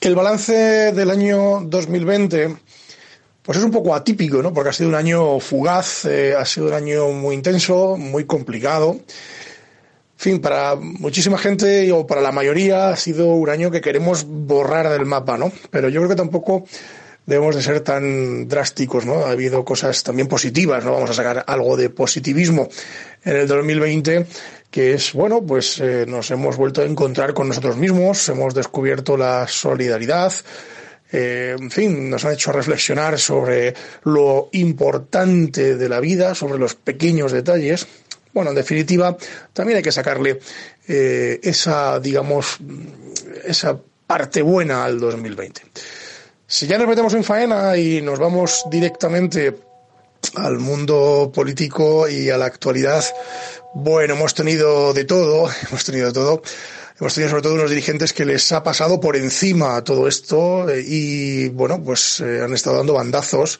El 0.00 0.14
balance 0.14 0.52
del 0.92 1.10
año 1.10 1.60
2020 1.64 2.56
pues 3.42 3.58
es 3.58 3.64
un 3.64 3.70
poco 3.70 3.94
atípico, 3.94 4.42
¿no? 4.42 4.54
Porque 4.54 4.70
ha 4.70 4.72
sido 4.72 4.88
un 4.88 4.94
año 4.94 5.38
fugaz, 5.38 6.06
eh, 6.06 6.34
ha 6.34 6.46
sido 6.46 6.68
un 6.68 6.72
año 6.72 7.08
muy 7.08 7.34
intenso, 7.34 7.96
muy 7.98 8.24
complicado. 8.24 8.92
En 8.92 9.02
fin, 10.16 10.40
para 10.40 10.76
muchísima 10.76 11.36
gente 11.36 11.92
o 11.92 12.06
para 12.06 12.22
la 12.22 12.32
mayoría 12.32 12.88
ha 12.88 12.96
sido 12.96 13.26
un 13.26 13.50
año 13.50 13.70
que 13.70 13.82
queremos 13.82 14.24
borrar 14.26 14.88
del 14.88 15.04
mapa, 15.04 15.36
¿no? 15.36 15.52
Pero 15.70 15.90
yo 15.90 16.00
creo 16.00 16.08
que 16.08 16.16
tampoco 16.16 16.64
debemos 17.26 17.54
de 17.54 17.62
ser 17.62 17.80
tan 17.80 18.48
drásticos, 18.48 19.04
¿no? 19.04 19.26
Ha 19.26 19.30
habido 19.30 19.64
cosas 19.64 20.02
también 20.02 20.28
positivas, 20.28 20.84
¿no? 20.84 20.92
Vamos 20.92 21.10
a 21.10 21.14
sacar 21.14 21.44
algo 21.46 21.76
de 21.76 21.90
positivismo 21.90 22.68
en 23.24 23.36
el 23.36 23.46
2020 23.46 24.26
que 24.74 24.94
es, 24.94 25.12
bueno, 25.12 25.40
pues 25.40 25.78
eh, 25.78 26.04
nos 26.04 26.32
hemos 26.32 26.56
vuelto 26.56 26.82
a 26.82 26.84
encontrar 26.84 27.32
con 27.32 27.46
nosotros 27.46 27.76
mismos, 27.76 28.28
hemos 28.28 28.54
descubierto 28.54 29.16
la 29.16 29.46
solidaridad, 29.46 30.32
eh, 31.12 31.54
en 31.56 31.70
fin, 31.70 32.10
nos 32.10 32.24
han 32.24 32.32
hecho 32.32 32.50
reflexionar 32.50 33.16
sobre 33.20 33.72
lo 34.02 34.48
importante 34.50 35.76
de 35.76 35.88
la 35.88 36.00
vida, 36.00 36.34
sobre 36.34 36.58
los 36.58 36.74
pequeños 36.74 37.30
detalles. 37.30 37.86
Bueno, 38.32 38.50
en 38.50 38.56
definitiva, 38.56 39.16
también 39.52 39.76
hay 39.76 39.84
que 39.84 39.92
sacarle 39.92 40.40
eh, 40.88 41.38
esa, 41.40 42.00
digamos, 42.00 42.58
esa 43.44 43.78
parte 44.08 44.42
buena 44.42 44.84
al 44.84 44.98
2020. 44.98 45.62
Si 46.48 46.66
ya 46.66 46.78
nos 46.78 46.88
metemos 46.88 47.14
en 47.14 47.22
faena 47.22 47.76
y 47.76 48.02
nos 48.02 48.18
vamos 48.18 48.64
directamente 48.68 49.54
al 50.34 50.58
mundo 50.58 51.30
político 51.32 52.08
y 52.08 52.28
a 52.28 52.38
la 52.38 52.46
actualidad, 52.46 53.04
bueno, 53.74 54.14
hemos 54.14 54.34
tenido 54.34 54.92
de 54.94 55.04
todo, 55.04 55.48
hemos 55.68 55.84
tenido 55.84 56.06
de 56.06 56.12
todo. 56.12 56.42
Hemos 57.00 57.12
tenido 57.12 57.30
sobre 57.30 57.42
todo 57.42 57.54
unos 57.54 57.70
dirigentes 57.70 58.12
que 58.12 58.24
les 58.24 58.52
ha 58.52 58.62
pasado 58.62 59.00
por 59.00 59.16
encima 59.16 59.82
todo 59.82 60.06
esto 60.06 60.70
eh, 60.70 60.80
y, 60.86 61.48
bueno, 61.48 61.82
pues 61.82 62.20
eh, 62.20 62.40
han 62.40 62.54
estado 62.54 62.76
dando 62.76 62.94
bandazos 62.94 63.58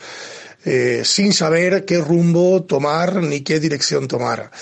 eh, 0.64 1.02
sin 1.04 1.32
saber 1.32 1.84
qué 1.84 1.98
rumbo 1.98 2.62
tomar 2.62 3.16
ni 3.16 3.40
qué 3.40 3.58
dirección 3.58 4.06
tomar. 4.06 4.52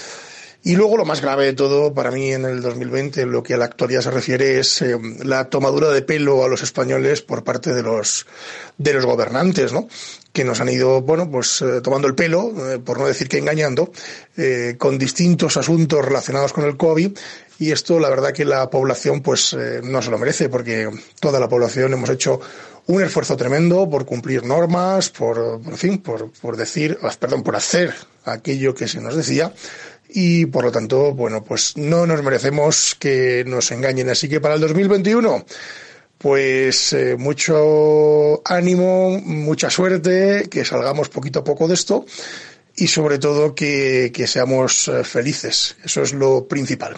Y 0.65 0.77
luego 0.77 0.97
lo 0.97 1.05
más 1.05 1.21
grave 1.21 1.47
de 1.47 1.53
todo 1.55 1.93
para 1.93 2.13
mí 2.13 2.33
en 2.33 2.45
el 2.45 2.63
2020, 2.63 3.27
lo 3.27 3.43
que 3.43 3.55
a 3.55 3.57
la 3.57 3.65
actualidad 3.65 4.03
se 4.03 4.13
refiere, 4.13 4.61
es 4.61 4.85
la 5.25 5.51
tomadura 5.51 5.91
de 5.91 6.03
pelo 6.03 6.45
a 6.45 6.49
los 6.49 6.63
españoles 6.63 7.21
por 7.21 7.43
parte 7.43 7.75
de 7.75 7.83
los 7.83 8.27
de 8.79 8.93
los 8.95 9.05
gobernantes, 9.05 9.73
¿no? 9.73 9.89
Que 10.33 10.45
nos 10.45 10.61
han 10.61 10.69
ido, 10.69 11.03
bueno, 11.03 11.29
pues 11.31 11.65
tomando 11.83 12.07
el 12.07 12.15
pelo, 12.15 12.53
por 12.85 12.99
no 12.99 13.07
decir 13.07 13.29
que 13.29 13.39
engañando, 13.39 13.91
con 14.79 14.99
distintos 14.99 15.57
asuntos 15.57 16.05
relacionados 16.05 16.53
con 16.53 16.65
el 16.65 16.77
COVID 16.77 17.13
y 17.63 17.71
esto 17.71 18.01
la 18.01 18.11
verdad 18.11 18.33
que 18.33 18.45
la 18.45 18.69
población 18.69 19.21
pues 19.21 19.53
eh, 19.53 19.81
no 19.85 20.03
se 20.03 20.11
lo 20.11 20.19
merece 20.19 20.49
porque 20.49 20.91
toda 21.21 21.39
la 21.39 21.49
población 21.49 21.93
hemos 21.93 22.11
hecho 22.11 22.41
un 22.87 23.01
esfuerzo 23.01 23.37
tremendo 23.37 23.89
por 23.89 24.05
cumplir 24.05 24.45
normas, 24.45 25.11
por, 25.11 25.61
en 25.65 25.77
fin, 25.77 25.99
por, 25.99 26.33
por 26.33 26.57
decir, 26.57 26.99
ah, 27.03 27.13
perdón, 27.17 27.45
por 27.45 27.55
hacer 27.55 27.95
aquello 28.25 28.75
que 28.75 28.89
se 28.89 29.01
nos 29.01 29.15
decía 29.15 29.53
y 30.15 30.47
por 30.47 30.65
lo 30.65 30.73
tanto, 30.73 31.15
bueno, 31.15 31.43
pues 31.43 31.77
no 31.77 32.07
nos 32.07 32.23
merecemos 32.23 32.97
que 32.99 33.45
nos 33.47 33.71
engañen. 33.71 34.11
Así 34.11 34.29
que 34.29 34.41
para 34.41 34.55
el 34.55 34.61
2021, 34.61 35.45
pues 36.19 36.93
eh, 36.93 37.17
mucho 37.19 38.43
ánimo, 38.45 39.21
mucha 39.25 39.71
suerte, 39.71 40.49
que 40.51 40.65
salgamos 40.65 41.09
poquito 41.09 41.41
a 41.41 41.45
poco 41.45 41.69
de 41.69 41.75
esto 41.75 42.05
y 42.77 42.87
sobre 42.87 43.19
todo 43.19 43.55
que, 43.55 44.11
que 44.15 44.27
seamos 44.27 44.89
eh, 44.89 45.05
felices. 45.05 45.77
Eso 45.85 46.03
es 46.03 46.13
lo 46.13 46.47
principal. 46.47 46.97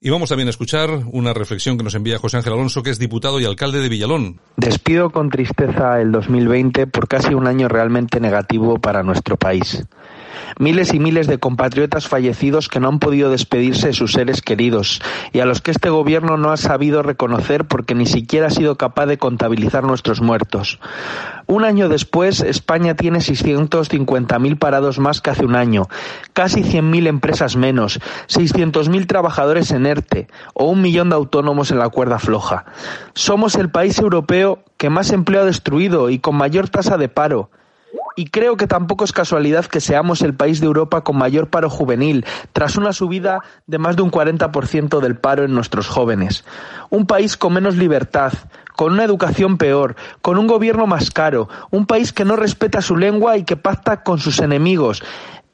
Y 0.00 0.10
vamos 0.10 0.28
también 0.28 0.48
a 0.48 0.50
escuchar 0.50 0.90
una 1.12 1.32
reflexión 1.32 1.76
que 1.76 1.82
nos 1.82 1.94
envía 1.94 2.18
José 2.18 2.36
Ángel 2.36 2.52
Alonso, 2.52 2.82
que 2.82 2.90
es 2.90 2.98
diputado 2.98 3.40
y 3.40 3.44
alcalde 3.44 3.80
de 3.80 3.88
Villalón. 3.88 4.40
Despido 4.56 5.10
con 5.10 5.30
tristeza 5.30 6.00
el 6.00 6.12
2020 6.12 6.86
por 6.86 7.08
casi 7.08 7.34
un 7.34 7.46
año 7.46 7.66
realmente 7.68 8.20
negativo 8.20 8.78
para 8.78 9.02
nuestro 9.02 9.36
país 9.36 9.84
miles 10.58 10.94
y 10.94 10.98
miles 10.98 11.26
de 11.26 11.38
compatriotas 11.38 12.08
fallecidos 12.08 12.68
que 12.68 12.80
no 12.80 12.88
han 12.88 12.98
podido 12.98 13.30
despedirse 13.30 13.88
de 13.88 13.92
sus 13.92 14.12
seres 14.12 14.42
queridos 14.42 15.02
y 15.32 15.40
a 15.40 15.46
los 15.46 15.60
que 15.60 15.70
este 15.70 15.90
gobierno 15.90 16.36
no 16.36 16.50
ha 16.50 16.56
sabido 16.56 17.02
reconocer 17.02 17.66
porque 17.66 17.94
ni 17.94 18.06
siquiera 18.06 18.48
ha 18.48 18.50
sido 18.50 18.76
capaz 18.76 19.06
de 19.06 19.18
contabilizar 19.18 19.84
nuestros 19.84 20.20
muertos. 20.20 20.78
Un 21.46 21.64
año 21.64 21.88
después, 21.88 22.40
España 22.40 22.96
tiene 22.96 23.20
650.000 23.20 24.58
parados 24.58 24.98
más 24.98 25.20
que 25.20 25.30
hace 25.30 25.44
un 25.44 25.54
año, 25.54 25.88
casi 26.32 26.62
100.000 26.62 27.06
empresas 27.06 27.56
menos, 27.56 28.00
600.000 28.28 29.06
trabajadores 29.06 29.70
en 29.70 29.86
ERTE 29.86 30.26
o 30.54 30.64
un 30.64 30.82
millón 30.82 31.10
de 31.10 31.16
autónomos 31.16 31.70
en 31.70 31.78
la 31.78 31.88
cuerda 31.88 32.18
floja. 32.18 32.64
Somos 33.14 33.54
el 33.54 33.70
país 33.70 33.98
europeo 33.98 34.64
que 34.76 34.90
más 34.90 35.12
empleo 35.12 35.42
ha 35.42 35.44
destruido 35.44 36.10
y 36.10 36.18
con 36.18 36.36
mayor 36.36 36.68
tasa 36.68 36.96
de 36.98 37.08
paro 37.08 37.50
y 38.16 38.26
creo 38.26 38.56
que 38.56 38.66
tampoco 38.66 39.04
es 39.04 39.12
casualidad 39.12 39.66
que 39.66 39.80
seamos 39.80 40.22
el 40.22 40.34
país 40.34 40.60
de 40.60 40.66
Europa 40.66 41.02
con 41.02 41.18
mayor 41.18 41.48
paro 41.48 41.68
juvenil, 41.68 42.24
tras 42.52 42.76
una 42.76 42.92
subida 42.92 43.42
de 43.66 43.78
más 43.78 43.94
de 43.96 44.02
un 44.02 44.10
40% 44.10 45.00
del 45.00 45.16
paro 45.16 45.44
en 45.44 45.54
nuestros 45.54 45.86
jóvenes. 45.86 46.44
Un 46.88 47.06
país 47.06 47.36
con 47.36 47.52
menos 47.52 47.76
libertad, 47.76 48.32
con 48.74 48.94
una 48.94 49.04
educación 49.04 49.58
peor, 49.58 49.96
con 50.22 50.38
un 50.38 50.46
gobierno 50.46 50.86
más 50.86 51.10
caro, 51.10 51.48
un 51.70 51.86
país 51.86 52.12
que 52.12 52.24
no 52.24 52.36
respeta 52.36 52.80
su 52.80 52.96
lengua 52.96 53.36
y 53.36 53.44
que 53.44 53.56
pacta 53.56 54.02
con 54.02 54.18
sus 54.18 54.40
enemigos, 54.40 55.02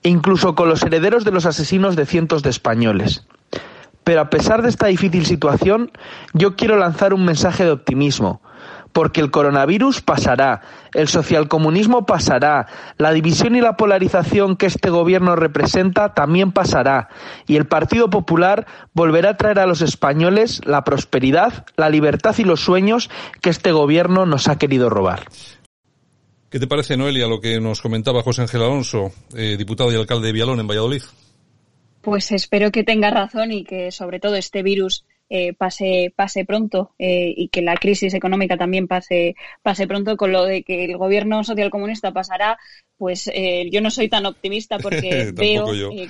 e 0.05 0.09
incluso 0.09 0.55
con 0.55 0.69
los 0.69 0.83
herederos 0.85 1.25
de 1.25 1.33
los 1.33 1.47
asesinos 1.47 1.97
de 1.97 2.07
cientos 2.07 2.43
de 2.45 2.51
españoles. 2.51 3.27
Pero 4.05 4.21
a 4.21 4.31
pesar 4.31 4.63
de 4.63 4.69
esta 4.69 4.87
difícil 4.87 5.27
situación, 5.27 5.91
yo 6.33 6.55
quiero 6.57 6.77
lanzar 6.77 7.13
un 7.13 7.25
mensaje 7.25 7.65
de 7.65 7.71
optimismo 7.71 8.41
porque 8.93 9.21
el 9.21 9.31
coronavirus 9.31 10.01
pasará, 10.01 10.63
el 10.95 11.09
socialcomunismo 11.09 12.07
pasará, 12.07 12.67
la 12.99 13.13
división 13.13 13.57
y 13.57 13.61
la 13.61 13.77
polarización 13.77 14.57
que 14.57 14.67
este 14.67 14.91
gobierno 14.91 15.37
representa 15.37 16.15
también 16.15 16.53
pasará, 16.53 17.09
y 17.47 17.57
el 17.57 17.67
Partido 17.67 18.11
Popular 18.11 18.67
volverá 18.93 19.31
a 19.31 19.37
traer 19.37 19.59
a 19.59 19.67
los 19.67 19.83
españoles 19.83 20.61
la 20.65 20.85
prosperidad, 20.85 21.65
la 21.77 21.91
libertad 21.91 22.35
y 22.39 22.45
los 22.45 22.61
sueños 22.61 23.11
que 23.41 23.51
este 23.51 23.73
gobierno 23.73 24.27
nos 24.27 24.49
ha 24.49 24.59
querido 24.59 24.91
robar. 24.91 25.25
¿Qué 26.51 26.61
te 26.61 26.67
parece, 26.67 26.99
Noelia, 26.99 27.27
lo 27.27 27.41
que 27.41 27.61
nos 27.61 27.81
comentaba 27.81 28.23
José 28.23 28.43
Ángel 28.43 28.61
Alonso, 28.61 29.11
eh, 29.35 29.57
diputado 29.57 29.91
y 29.91 29.97
alcalde 29.97 30.27
de 30.27 30.33
Vialón 30.35 30.61
en 30.61 30.67
Valladolid? 30.67 31.03
Pues 32.03 32.31
espero 32.33 32.71
que 32.71 32.85
tenga 32.85 33.11
razón 33.11 33.53
y 33.53 33.65
que 33.65 33.91
sobre 33.91 34.21
todo 34.21 34.35
este 34.35 34.63
virus 34.63 35.07
eh, 35.35 35.55
pase, 35.55 36.13
pase 36.15 36.45
pronto 36.45 36.91
eh, 36.99 37.33
y 37.35 37.49
que 37.49 37.63
la 37.63 37.77
crisis 37.77 38.13
económica 38.13 38.59
también 38.59 38.87
pase, 38.87 39.35
pase 39.63 39.87
pronto 39.87 40.19
con 40.19 40.31
lo 40.31 40.45
de 40.45 40.63
que 40.63 40.85
el 40.85 40.99
gobierno 40.99 41.43
socialcomunista 41.43 42.13
pasará, 42.13 42.59
pues 42.99 43.31
eh, 43.33 43.71
yo 43.71 43.81
no 43.81 43.91
soy 43.91 44.11
tan 44.11 44.27
optimista 44.27 44.79
porque 44.79 45.33
veo 45.35 45.69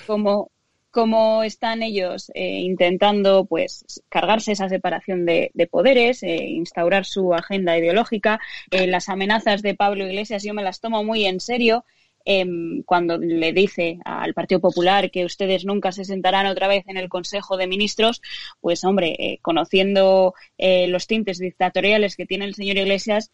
cómo, 0.08 0.50
cómo 0.90 1.44
están 1.44 1.84
ellos 1.84 2.32
intentando 2.34 3.44
pues 3.44 4.02
cargarse 4.08 4.50
esa 4.50 4.68
separación 4.68 5.24
de, 5.24 5.52
de 5.54 5.66
poderes, 5.68 6.24
instaurar 6.24 7.04
su 7.04 7.32
agenda 7.32 7.78
ideológica. 7.78 8.40
las 8.72 9.08
amenazas 9.08 9.62
de 9.62 9.76
Pablo 9.76 10.04
Iglesias 10.04 10.42
yo 10.42 10.52
me 10.52 10.64
las 10.64 10.80
tomo 10.80 11.04
muy 11.04 11.26
en 11.26 11.38
serio 11.38 11.84
em, 12.24 12.82
cuando 12.84 13.18
le 13.18 13.52
dice 13.52 13.98
al 14.04 14.34
Partido 14.34 14.60
Popular 14.60 15.10
que 15.10 15.24
ustedes 15.24 15.64
nunca 15.64 15.92
se 15.92 16.04
sentarán 16.04 16.46
otra 16.46 16.68
vez 16.68 16.84
en 16.88 16.96
el 16.96 17.08
Consejo 17.08 17.56
de 17.56 17.66
Ministros, 17.66 18.22
pues 18.60 18.84
hombre, 18.84 19.16
eh, 19.18 19.38
conociendo 19.42 20.34
eh, 20.58 20.86
los 20.88 21.06
tintes 21.06 21.38
dictatoriales 21.38 22.16
que 22.16 22.26
tiene 22.26 22.44
el 22.44 22.54
señor 22.54 22.78
Iglesias, 22.78 23.30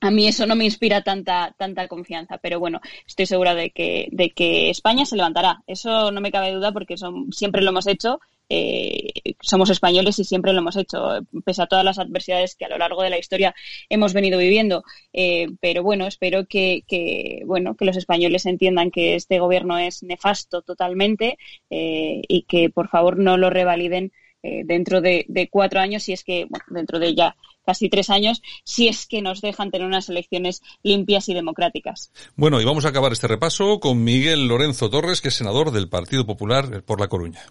a 0.00 0.10
mí 0.10 0.26
eso 0.28 0.46
no 0.46 0.56
me 0.56 0.64
inspira 0.64 1.02
tanta 1.02 1.54
tanta 1.58 1.88
confianza, 1.88 2.38
pero 2.38 2.60
bueno, 2.60 2.80
estoy 3.06 3.26
segura 3.26 3.54
de 3.54 3.70
que 3.70 4.08
de 4.12 4.30
que 4.30 4.70
España 4.70 5.04
se 5.04 5.16
levantará. 5.16 5.62
Eso 5.66 6.10
no 6.12 6.20
me 6.20 6.30
cabe 6.32 6.52
duda 6.52 6.72
porque 6.72 6.96
son, 6.96 7.32
siempre 7.32 7.62
lo 7.62 7.70
hemos 7.70 7.86
hecho. 7.86 8.20
Eh, 8.48 9.34
somos 9.40 9.70
españoles 9.70 10.18
y 10.18 10.24
siempre 10.24 10.52
lo 10.52 10.58
hemos 10.58 10.76
hecho, 10.76 11.20
pese 11.44 11.62
a 11.62 11.66
todas 11.66 11.84
las 11.84 11.98
adversidades 11.98 12.54
que 12.54 12.64
a 12.64 12.68
lo 12.68 12.78
largo 12.78 13.02
de 13.02 13.10
la 13.10 13.18
historia 13.18 13.54
hemos 13.88 14.12
venido 14.12 14.38
viviendo. 14.38 14.84
Eh, 15.12 15.48
pero 15.60 15.82
bueno, 15.82 16.06
espero 16.06 16.46
que, 16.46 16.84
que, 16.86 17.42
bueno 17.46 17.76
que 17.76 17.84
los 17.84 17.96
españoles 17.96 18.46
entiendan 18.46 18.90
que 18.90 19.14
este 19.14 19.38
gobierno 19.38 19.78
es 19.78 20.02
nefasto 20.02 20.62
totalmente 20.62 21.38
eh, 21.70 22.22
y 22.28 22.42
que 22.42 22.70
por 22.70 22.88
favor 22.88 23.18
no 23.18 23.36
lo 23.36 23.50
revaliden 23.50 24.12
eh, 24.44 24.62
dentro 24.64 25.00
de, 25.00 25.24
de, 25.28 25.48
cuatro 25.48 25.78
años, 25.78 26.02
si 26.02 26.12
es 26.12 26.24
que, 26.24 26.46
bueno, 26.46 26.64
dentro 26.68 26.98
de 26.98 27.14
ya 27.14 27.36
casi 27.64 27.88
tres 27.88 28.10
años, 28.10 28.42
si 28.64 28.88
es 28.88 29.06
que 29.06 29.22
nos 29.22 29.40
dejan 29.40 29.70
tener 29.70 29.86
unas 29.86 30.08
elecciones 30.08 30.62
limpias 30.82 31.28
y 31.28 31.34
democráticas. 31.34 32.10
Bueno, 32.34 32.60
y 32.60 32.64
vamos 32.64 32.84
a 32.84 32.88
acabar 32.88 33.12
este 33.12 33.28
repaso 33.28 33.78
con 33.78 34.02
Miguel 34.02 34.48
Lorenzo 34.48 34.90
Torres, 34.90 35.20
que 35.20 35.28
es 35.28 35.34
senador 35.34 35.70
del 35.70 35.88
Partido 35.88 36.26
Popular 36.26 36.82
por 36.82 37.00
La 37.00 37.06
Coruña. 37.06 37.42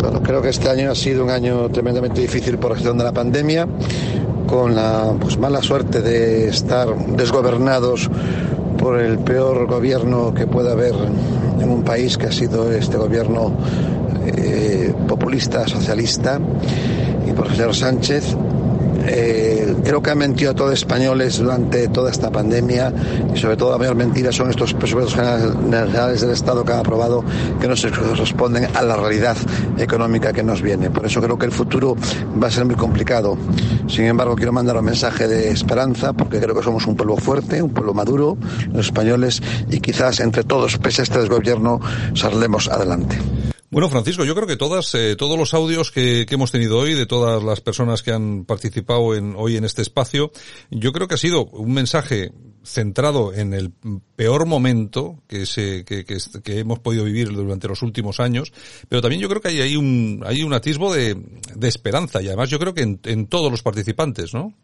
Bueno, 0.00 0.22
creo 0.22 0.40
que 0.40 0.50
este 0.50 0.68
año 0.68 0.90
ha 0.90 0.94
sido 0.94 1.24
un 1.24 1.30
año 1.30 1.68
tremendamente 1.70 2.20
difícil 2.20 2.58
por 2.58 2.70
la 2.70 2.76
gestión 2.76 2.98
de 2.98 3.04
la 3.04 3.12
pandemia, 3.12 3.66
con 4.46 4.74
la 4.74 5.12
pues, 5.20 5.38
mala 5.38 5.60
suerte 5.60 6.02
de 6.02 6.48
estar 6.48 6.94
desgobernados 7.16 8.08
por 8.78 9.00
el 9.00 9.18
peor 9.18 9.66
gobierno 9.66 10.32
que 10.32 10.46
pueda 10.46 10.72
haber 10.72 10.94
en 11.60 11.68
un 11.68 11.82
país 11.82 12.16
que 12.16 12.26
ha 12.26 12.32
sido 12.32 12.70
este 12.70 12.96
gobierno 12.96 13.52
eh, 14.24 14.94
populista, 15.08 15.66
socialista, 15.66 16.40
y 17.26 17.32
por 17.32 17.46
el 17.46 17.52
señor 17.56 17.74
Sánchez. 17.74 18.36
Eh, 19.10 19.74
creo 19.84 20.02
que 20.02 20.10
han 20.10 20.18
mentido 20.18 20.50
a 20.50 20.54
todos 20.54 20.74
españoles 20.74 21.38
durante 21.38 21.88
toda 21.88 22.10
esta 22.10 22.30
pandemia 22.30 22.92
y 23.34 23.38
sobre 23.38 23.56
todo 23.56 23.72
la 23.72 23.78
mayor 23.78 23.94
mentira 23.94 24.30
son 24.32 24.50
estos 24.50 24.74
presupuestos 24.74 25.14
generales 25.14 26.20
del 26.20 26.30
Estado 26.30 26.64
que 26.64 26.72
ha 26.72 26.80
aprobado 26.80 27.24
que 27.60 27.66
no 27.66 27.74
se 27.74 27.88
responden 27.88 28.68
a 28.74 28.82
la 28.82 28.96
realidad 28.96 29.36
económica 29.78 30.32
que 30.32 30.42
nos 30.42 30.60
viene. 30.60 30.90
Por 30.90 31.06
eso 31.06 31.22
creo 31.22 31.38
que 31.38 31.46
el 31.46 31.52
futuro 31.52 31.96
va 32.42 32.48
a 32.48 32.50
ser 32.50 32.64
muy 32.64 32.74
complicado. 32.74 33.38
Sin 33.88 34.04
embargo, 34.04 34.36
quiero 34.36 34.52
mandar 34.52 34.76
un 34.76 34.84
mensaje 34.84 35.26
de 35.26 35.50
esperanza 35.50 36.12
porque 36.12 36.38
creo 36.38 36.54
que 36.54 36.62
somos 36.62 36.86
un 36.86 36.96
pueblo 36.96 37.16
fuerte, 37.16 37.62
un 37.62 37.70
pueblo 37.70 37.94
maduro, 37.94 38.36
los 38.72 38.86
españoles, 38.86 39.42
y 39.70 39.80
quizás 39.80 40.20
entre 40.20 40.44
todos, 40.44 40.78
pese 40.78 41.02
a 41.02 41.04
este 41.04 41.18
desgobierno, 41.18 41.80
saldremos 42.14 42.68
adelante. 42.68 43.18
Bueno, 43.70 43.90
Francisco, 43.90 44.24
yo 44.24 44.34
creo 44.34 44.46
que 44.46 44.56
todas, 44.56 44.94
eh, 44.94 45.14
todos 45.14 45.38
los 45.38 45.52
audios 45.52 45.90
que, 45.90 46.24
que, 46.26 46.36
hemos 46.36 46.50
tenido 46.50 46.78
hoy, 46.78 46.94
de 46.94 47.04
todas 47.04 47.42
las 47.42 47.60
personas 47.60 48.02
que 48.02 48.12
han 48.12 48.46
participado 48.46 49.14
en, 49.14 49.34
hoy 49.36 49.58
en 49.58 49.64
este 49.64 49.82
espacio, 49.82 50.32
yo 50.70 50.90
creo 50.90 51.06
que 51.06 51.16
ha 51.16 51.18
sido 51.18 51.44
un 51.44 51.74
mensaje 51.74 52.32
centrado 52.64 53.34
en 53.34 53.52
el 53.52 53.70
peor 54.16 54.46
momento 54.46 55.22
que, 55.28 55.44
se, 55.44 55.84
que, 55.84 56.06
que, 56.06 56.58
hemos 56.58 56.78
podido 56.78 57.04
vivir 57.04 57.28
durante 57.28 57.68
los 57.68 57.82
últimos 57.82 58.20
años, 58.20 58.54
pero 58.88 59.02
también 59.02 59.20
yo 59.20 59.28
creo 59.28 59.42
que 59.42 59.48
hay, 59.48 59.60
hay, 59.60 59.76
un, 59.76 60.22
hay 60.24 60.42
un 60.42 60.54
atisbo 60.54 60.94
de, 60.94 61.14
de 61.54 61.68
esperanza 61.68 62.22
y 62.22 62.28
además 62.28 62.48
yo 62.48 62.58
creo 62.58 62.72
que 62.72 62.82
en, 62.82 63.00
en 63.04 63.26
todos 63.26 63.50
los 63.50 63.62
participantes, 63.62 64.32
¿no? 64.32 64.54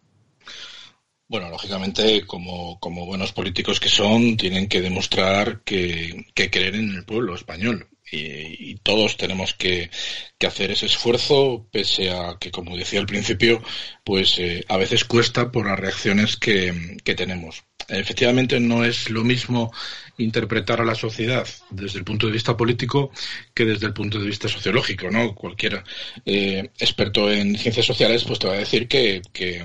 Bueno, 1.28 1.50
lógicamente, 1.50 2.26
como, 2.26 2.78
como 2.80 3.04
buenos 3.04 3.32
políticos 3.32 3.80
que 3.80 3.88
son, 3.90 4.36
tienen 4.38 4.66
que 4.66 4.80
demostrar 4.80 5.60
que, 5.62 6.26
que 6.34 6.50
creen 6.50 6.74
en 6.76 6.94
el 6.96 7.04
pueblo 7.04 7.34
español 7.34 7.88
y, 8.10 8.70
y 8.70 8.74
todos 8.76 9.16
tenemos 9.16 9.54
que, 9.54 9.90
que, 10.38 10.46
hacer 10.46 10.70
ese 10.70 10.86
esfuerzo, 10.86 11.66
pese 11.70 12.10
a 12.10 12.36
que, 12.38 12.50
como 12.50 12.76
decía 12.76 13.00
al 13.00 13.06
principio, 13.06 13.62
pues 14.04 14.38
eh, 14.38 14.64
a 14.68 14.76
veces 14.76 15.04
cuesta 15.04 15.50
por 15.50 15.66
las 15.66 15.78
reacciones 15.78 16.36
que, 16.36 16.96
que 17.04 17.14
tenemos. 17.14 17.64
Efectivamente, 17.88 18.60
no 18.60 18.84
es 18.84 19.10
lo 19.10 19.24
mismo 19.24 19.72
interpretar 20.18 20.80
a 20.80 20.84
la 20.84 20.94
sociedad 20.94 21.46
desde 21.70 21.98
el 21.98 22.04
punto 22.04 22.26
de 22.26 22.32
vista 22.32 22.56
político 22.56 23.10
que 23.52 23.64
desde 23.64 23.86
el 23.86 23.92
punto 23.92 24.18
de 24.18 24.26
vista 24.26 24.48
sociológico, 24.48 25.10
¿no? 25.10 25.34
Cualquier 25.34 25.82
eh, 26.24 26.70
experto 26.78 27.30
en 27.30 27.56
ciencias 27.58 27.86
sociales 27.86 28.24
pues 28.24 28.38
te 28.38 28.46
va 28.46 28.54
a 28.54 28.58
decir 28.58 28.88
que, 28.88 29.22
que, 29.32 29.64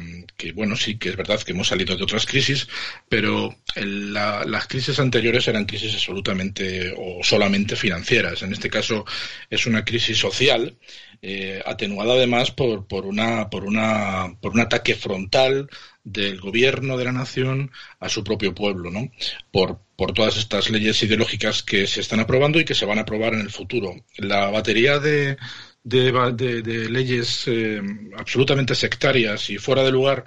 bueno, 0.53 0.75
sí 0.75 0.97
que 0.97 1.09
es 1.09 1.15
verdad 1.15 1.41
que 1.41 1.51
hemos 1.51 1.67
salido 1.67 1.95
de 1.95 2.03
otras 2.03 2.25
crisis, 2.25 2.67
pero 3.07 3.55
las 3.75 4.67
crisis 4.67 4.99
anteriores 4.99 5.47
eran 5.47 5.65
crisis 5.65 5.93
absolutamente 5.93 6.93
o 6.97 7.23
solamente 7.23 7.75
financieras. 7.75 8.41
En 8.41 8.53
este 8.53 8.69
caso 8.69 9.05
es 9.49 9.65
una 9.65 9.85
crisis 9.85 10.17
social 10.17 10.77
eh, 11.21 11.61
atenuada 11.65 12.13
además 12.13 12.51
por, 12.51 12.87
por, 12.87 13.05
una, 13.05 13.49
por, 13.49 13.65
una, 13.65 14.37
por 14.41 14.53
un 14.53 14.61
ataque 14.61 14.95
frontal 14.95 15.69
del 16.03 16.39
gobierno 16.39 16.97
de 16.97 17.05
la 17.05 17.11
nación 17.11 17.71
a 17.99 18.09
su 18.09 18.23
propio 18.23 18.55
pueblo, 18.55 18.91
¿no? 18.91 19.11
Por, 19.51 19.79
por 19.95 20.13
todas 20.13 20.37
estas 20.37 20.69
leyes 20.69 21.01
ideológicas 21.03 21.63
que 21.63 21.87
se 21.87 22.01
están 22.01 22.19
aprobando 22.19 22.59
y 22.59 22.65
que 22.65 22.75
se 22.75 22.85
van 22.85 22.99
a 22.99 23.01
aprobar 23.01 23.33
en 23.33 23.41
el 23.41 23.51
futuro. 23.51 23.95
La 24.17 24.49
batería 24.49 24.99
de, 24.99 25.37
de, 25.83 26.89
leyes 26.89 27.43
eh, 27.47 27.81
absolutamente 28.17 28.75
sectarias 28.75 29.49
y 29.49 29.57
fuera 29.57 29.83
de 29.83 29.91
lugar 29.91 30.25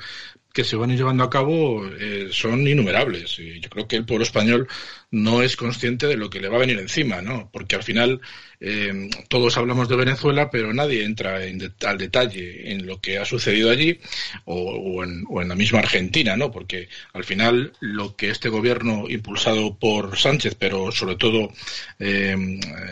que 0.53 0.65
se 0.65 0.77
van 0.77 0.95
llevando 0.95 1.25
a 1.25 1.31
cabo 1.31 1.87
eh, 1.87 2.29
son 2.31 2.67
innumerables. 2.67 3.39
Y 3.39 3.61
yo 3.61 3.71
creo 3.71 3.89
que 3.89 3.97
el 3.97 4.05
pueblo 4.05 4.25
español 4.25 4.69
no 5.11 5.43
es 5.43 5.57
consciente 5.57 6.07
de 6.07 6.17
lo 6.17 6.29
que 6.31 6.41
le 6.41 6.49
va 6.49 6.57
a 6.57 6.61
venir 6.61 6.79
encima, 6.79 7.23
¿no? 7.23 7.51
Porque 7.51 7.77
al 7.77 7.83
final 7.83 8.21
eh, 8.65 9.11
todos 9.29 9.57
hablamos 9.57 9.89
de 9.89 9.97
Venezuela, 9.97 10.49
pero 10.49 10.73
nadie 10.73 11.05
entra 11.05 11.45
en 11.45 11.59
de, 11.59 11.73
al 11.85 11.99
detalle 11.99 12.73
en 12.73 12.87
lo 12.87 13.01
que 13.01 13.19
ha 13.19 13.25
sucedido 13.25 13.71
allí 13.71 13.99
o, 14.45 14.55
o, 14.55 15.05
en, 15.05 15.25
o, 15.29 15.43
en, 15.43 15.49
la 15.49 15.57
misma 15.57 15.81
Argentina, 15.81 16.37
¿no? 16.37 16.53
Porque 16.53 16.89
al 17.13 17.25
final 17.25 17.73
lo 17.81 18.15
que 18.15 18.31
este 18.31 18.49
gobierno 18.49 19.09
impulsado 19.09 19.75
por 19.75 20.17
Sánchez, 20.17 20.55
pero 20.57 20.93
sobre 20.93 21.17
todo 21.17 21.53
eh, 21.99 22.37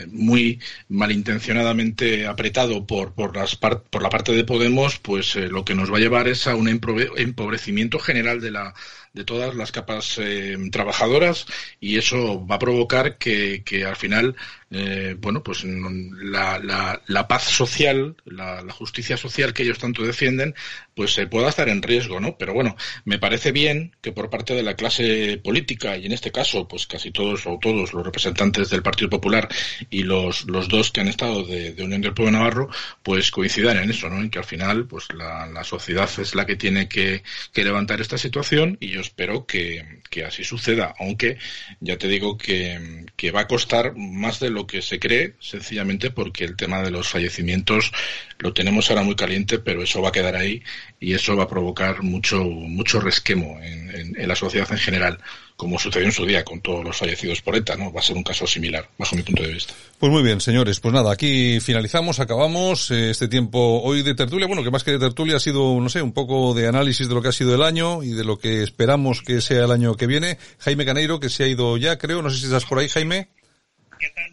muy 0.09 0.59
malintencionadamente 0.89 2.27
apretado 2.27 2.85
por, 2.85 3.15
por, 3.15 3.37
las 3.37 3.55
par 3.55 3.85
por 3.85 4.03
la 4.03 4.11
parte 4.11 4.33
de 4.33 4.43
Podemos, 4.43 4.99
pues 4.99 5.37
eh, 5.37 5.49
lo 5.49 5.65
que 5.65 5.77
nos 5.77 5.93
va 5.93 5.99
a 5.99 6.01
llevar 6.01 6.27
es 6.27 6.49
a 6.49 6.57
un 6.57 6.69
empobrecimiento 6.69 8.01
general 8.01 8.41
de 8.41 8.51
la 8.51 8.75
de 9.13 9.25
todas 9.25 9.55
las 9.55 9.73
capas 9.73 10.19
eh, 10.19 10.57
trabajadoras 10.71 11.47
y 11.81 11.99
eso 11.99 12.47
va 12.47 12.57
a 12.57 12.61
provocar 12.61 13.19
que, 13.19 13.63
que 13.65 13.85
al 13.85 13.97
final 13.97 14.37
eh, 14.73 15.17
bueno, 15.19 15.43
pues 15.43 15.65
la, 15.65 16.61
la, 16.61 17.03
la 17.09 17.27
paz 17.27 17.43
social, 17.43 18.15
la, 18.25 18.65
justicia 18.71 19.17
social 19.17 19.53
que 19.53 19.65
ellos 19.65 19.81
tanto 19.81 20.05
defienden, 20.05 20.55
pues 20.95 21.15
se 21.15 21.23
eh, 21.23 21.27
pueda 21.27 21.49
estar 21.49 21.69
en 21.69 21.83
riesgo, 21.83 22.21
¿no? 22.21 22.37
Pero 22.39 22.55
bueno, 22.55 22.77
me 23.05 23.19
parece 23.19 23.51
bien 23.51 23.97
que 24.01 24.13
por 24.13 24.31
parte 24.31 24.55
de 24.55 24.63
la 24.63 24.77
clase 24.77 25.41
política, 25.43 25.97
y 25.97 26.07
en 26.07 26.13
este 26.13 26.31
caso, 26.31 26.69
pues 26.69 26.87
casi 26.87 27.11
todos 27.11 27.47
o 27.47 27.59
todos 27.61 27.93
los 27.93 28.05
representantes 28.05 28.71
del 28.71 28.83
Partido 28.83 29.11
Popular 29.11 29.49
y 29.91 30.05
los, 30.05 30.45
los 30.45 30.69
dos 30.69 30.93
que 30.93 31.01
han 31.01 31.09
estado 31.09 31.43
de, 31.43 31.75
Unión 31.81 32.03
del 32.03 32.15
Pueblo 32.15 32.33
Navarro, 32.39 32.69
pues 33.03 33.31
coincidan 33.33 33.79
en 33.79 33.91
eso, 33.91 34.09
¿no? 34.09 34.21
En 34.21 34.31
que 34.31 34.39
al 34.39 34.45
final, 34.45 34.87
pues 34.87 35.09
la, 35.15 35.47
la 35.47 35.65
sociedad 35.65 36.09
es 36.19 36.35
la 36.37 36.47
que 36.47 36.57
tiene 36.57 36.89
que, 36.89 37.25
que, 37.53 37.65
levantar 37.65 38.01
esta 38.01 38.19
situación 38.19 38.77
y 38.81 38.91
yo 38.91 39.00
espero 39.01 39.47
que, 39.47 40.01
que 40.11 40.25
así 40.25 40.45
suceda, 40.45 40.95
aunque 40.99 41.39
ya 41.81 41.97
te 41.99 42.09
digo 42.09 42.37
que, 42.39 43.07
que 43.17 43.31
va 43.31 43.43
a 43.43 43.49
costar 43.49 43.95
más 43.97 44.41
de 44.41 44.51
lo 44.51 44.67
que 44.67 44.83
se 44.83 44.99
cree, 44.99 45.35
sencillamente 45.41 46.11
porque 46.11 46.45
el 46.45 46.57
tema 46.57 46.83
de 46.83 46.91
los 46.91 47.09
fallecimientos 47.09 47.93
lo 48.39 48.53
tenemos 48.53 48.91
ahora 48.91 49.03
muy 49.03 49.17
caliente, 49.17 49.59
pero 49.59 49.83
eso 49.83 50.03
va 50.03 50.11
a 50.11 50.13
quedar 50.13 50.37
ahí 50.37 50.63
y 51.01 51.15
eso 51.15 51.35
va 51.35 51.45
a 51.45 51.49
provocar 51.49 52.03
mucho, 52.03 52.45
mucho 52.45 53.01
resquemo 53.01 53.59
en, 53.63 54.15
en, 54.17 54.29
la 54.29 54.37
sociedad 54.37 54.71
en 54.71 54.79
general 54.79 55.19
como 55.57 55.79
sucedió 55.79 56.07
en 56.07 56.13
su 56.13 56.27
día 56.27 56.45
con 56.45 56.61
todos 56.61 56.85
los 56.85 56.97
fallecidos 56.97 57.41
por 57.41 57.57
ETA, 57.57 57.77
¿no? 57.77 57.93
Va 57.93 58.01
a 58.01 58.03
ser 58.03 58.17
un 58.17 58.23
caso 58.23 58.47
similar, 58.47 58.89
bajo 58.99 59.17
mi 59.17 59.23
punto 59.23 59.43
de 59.43 59.53
vista. 59.53 59.75
Pues 59.99 60.11
muy 60.11 60.23
bien, 60.23 60.41
señores. 60.41 60.81
Pues 60.81 60.95
nada, 60.95 61.13
aquí 61.13 61.61
finalizamos, 61.61 62.19
acabamos 62.19 62.91
eh, 62.91 63.11
este 63.11 63.29
tiempo 63.29 63.83
hoy 63.83 64.03
de 64.03 64.15
tertulia. 64.15 64.47
Bueno, 64.47 64.63
que 64.63 64.71
más 64.71 64.85
que 64.85 64.93
de 64.93 64.99
tertulia 64.99 65.37
ha 65.37 65.41
sido, 65.41 65.79
no 65.79 65.91
sé, 65.91 66.01
un 66.01 66.13
poco 66.13 66.55
de 66.55 66.67
análisis 66.67 67.09
de 67.09 67.15
lo 67.15 67.21
que 67.21 67.29
ha 67.29 67.33
sido 67.33 67.55
el 67.55 67.63
año 67.63 68.03
y 68.03 68.11
de 68.11 68.25
lo 68.25 68.39
que 68.39 68.63
esperamos 68.63 69.21
que 69.21 69.43
sea 69.43 69.65
el 69.65 69.71
año 69.71 69.97
que 69.97 70.07
viene. 70.07 70.39
Jaime 70.61 70.87
Caneiro, 70.87 71.21
que 71.21 71.29
se 71.29 71.45
ha 71.45 71.47
ido 71.47 71.77
ya, 71.77 71.99
creo. 71.99 72.23
No 72.23 72.31
sé 72.31 72.39
si 72.39 72.45
estás 72.47 72.65
por 72.65 72.79
ahí, 72.79 72.89
Jaime. 72.89 73.29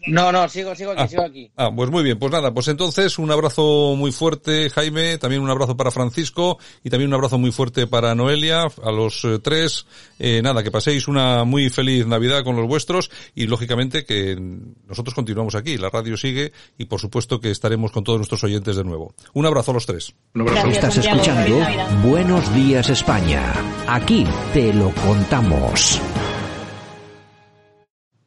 No, 0.06 0.32
no, 0.32 0.48
sigo, 0.48 0.74
sigo 0.74 0.92
aquí, 0.92 1.02
ah, 1.02 1.08
sigo 1.08 1.22
aquí. 1.22 1.50
Ah, 1.56 1.70
pues 1.74 1.90
muy 1.90 2.02
bien, 2.02 2.18
pues 2.18 2.32
nada, 2.32 2.52
pues 2.52 2.68
entonces 2.68 3.18
un 3.18 3.30
abrazo 3.30 3.94
muy 3.96 4.12
fuerte, 4.12 4.70
Jaime, 4.70 5.18
también 5.18 5.42
un 5.42 5.50
abrazo 5.50 5.76
para 5.76 5.90
Francisco 5.90 6.58
y 6.82 6.90
también 6.90 7.08
un 7.08 7.14
abrazo 7.14 7.38
muy 7.38 7.52
fuerte 7.52 7.86
para 7.86 8.14
Noelia, 8.14 8.68
a 8.82 8.92
los 8.92 9.24
eh, 9.24 9.38
tres. 9.38 9.86
Eh, 10.18 10.40
nada, 10.42 10.62
que 10.62 10.70
paséis 10.70 11.08
una 11.08 11.44
muy 11.44 11.70
feliz 11.70 12.06
Navidad 12.06 12.42
con 12.42 12.56
los 12.56 12.66
vuestros 12.66 13.10
y 13.34 13.46
lógicamente 13.46 14.04
que 14.04 14.36
nosotros 14.86 15.14
continuamos 15.14 15.54
aquí, 15.54 15.76
la 15.76 15.90
radio 15.90 16.16
sigue 16.16 16.52
y 16.78 16.86
por 16.86 17.00
supuesto 17.00 17.40
que 17.40 17.50
estaremos 17.50 17.92
con 17.92 18.04
todos 18.04 18.18
nuestros 18.18 18.42
oyentes 18.44 18.76
de 18.76 18.84
nuevo. 18.84 19.14
Un 19.34 19.46
abrazo 19.46 19.72
a 19.72 19.74
los 19.74 19.86
tres. 19.86 20.14
Un 20.34 20.42
abrazo. 20.42 20.68
Estás 20.68 20.96
escuchando 20.96 21.58
Buenos 22.02 22.54
Días 22.54 22.88
España. 22.90 23.52
Aquí 23.86 24.26
te 24.52 24.72
lo 24.72 24.90
contamos. 24.90 26.00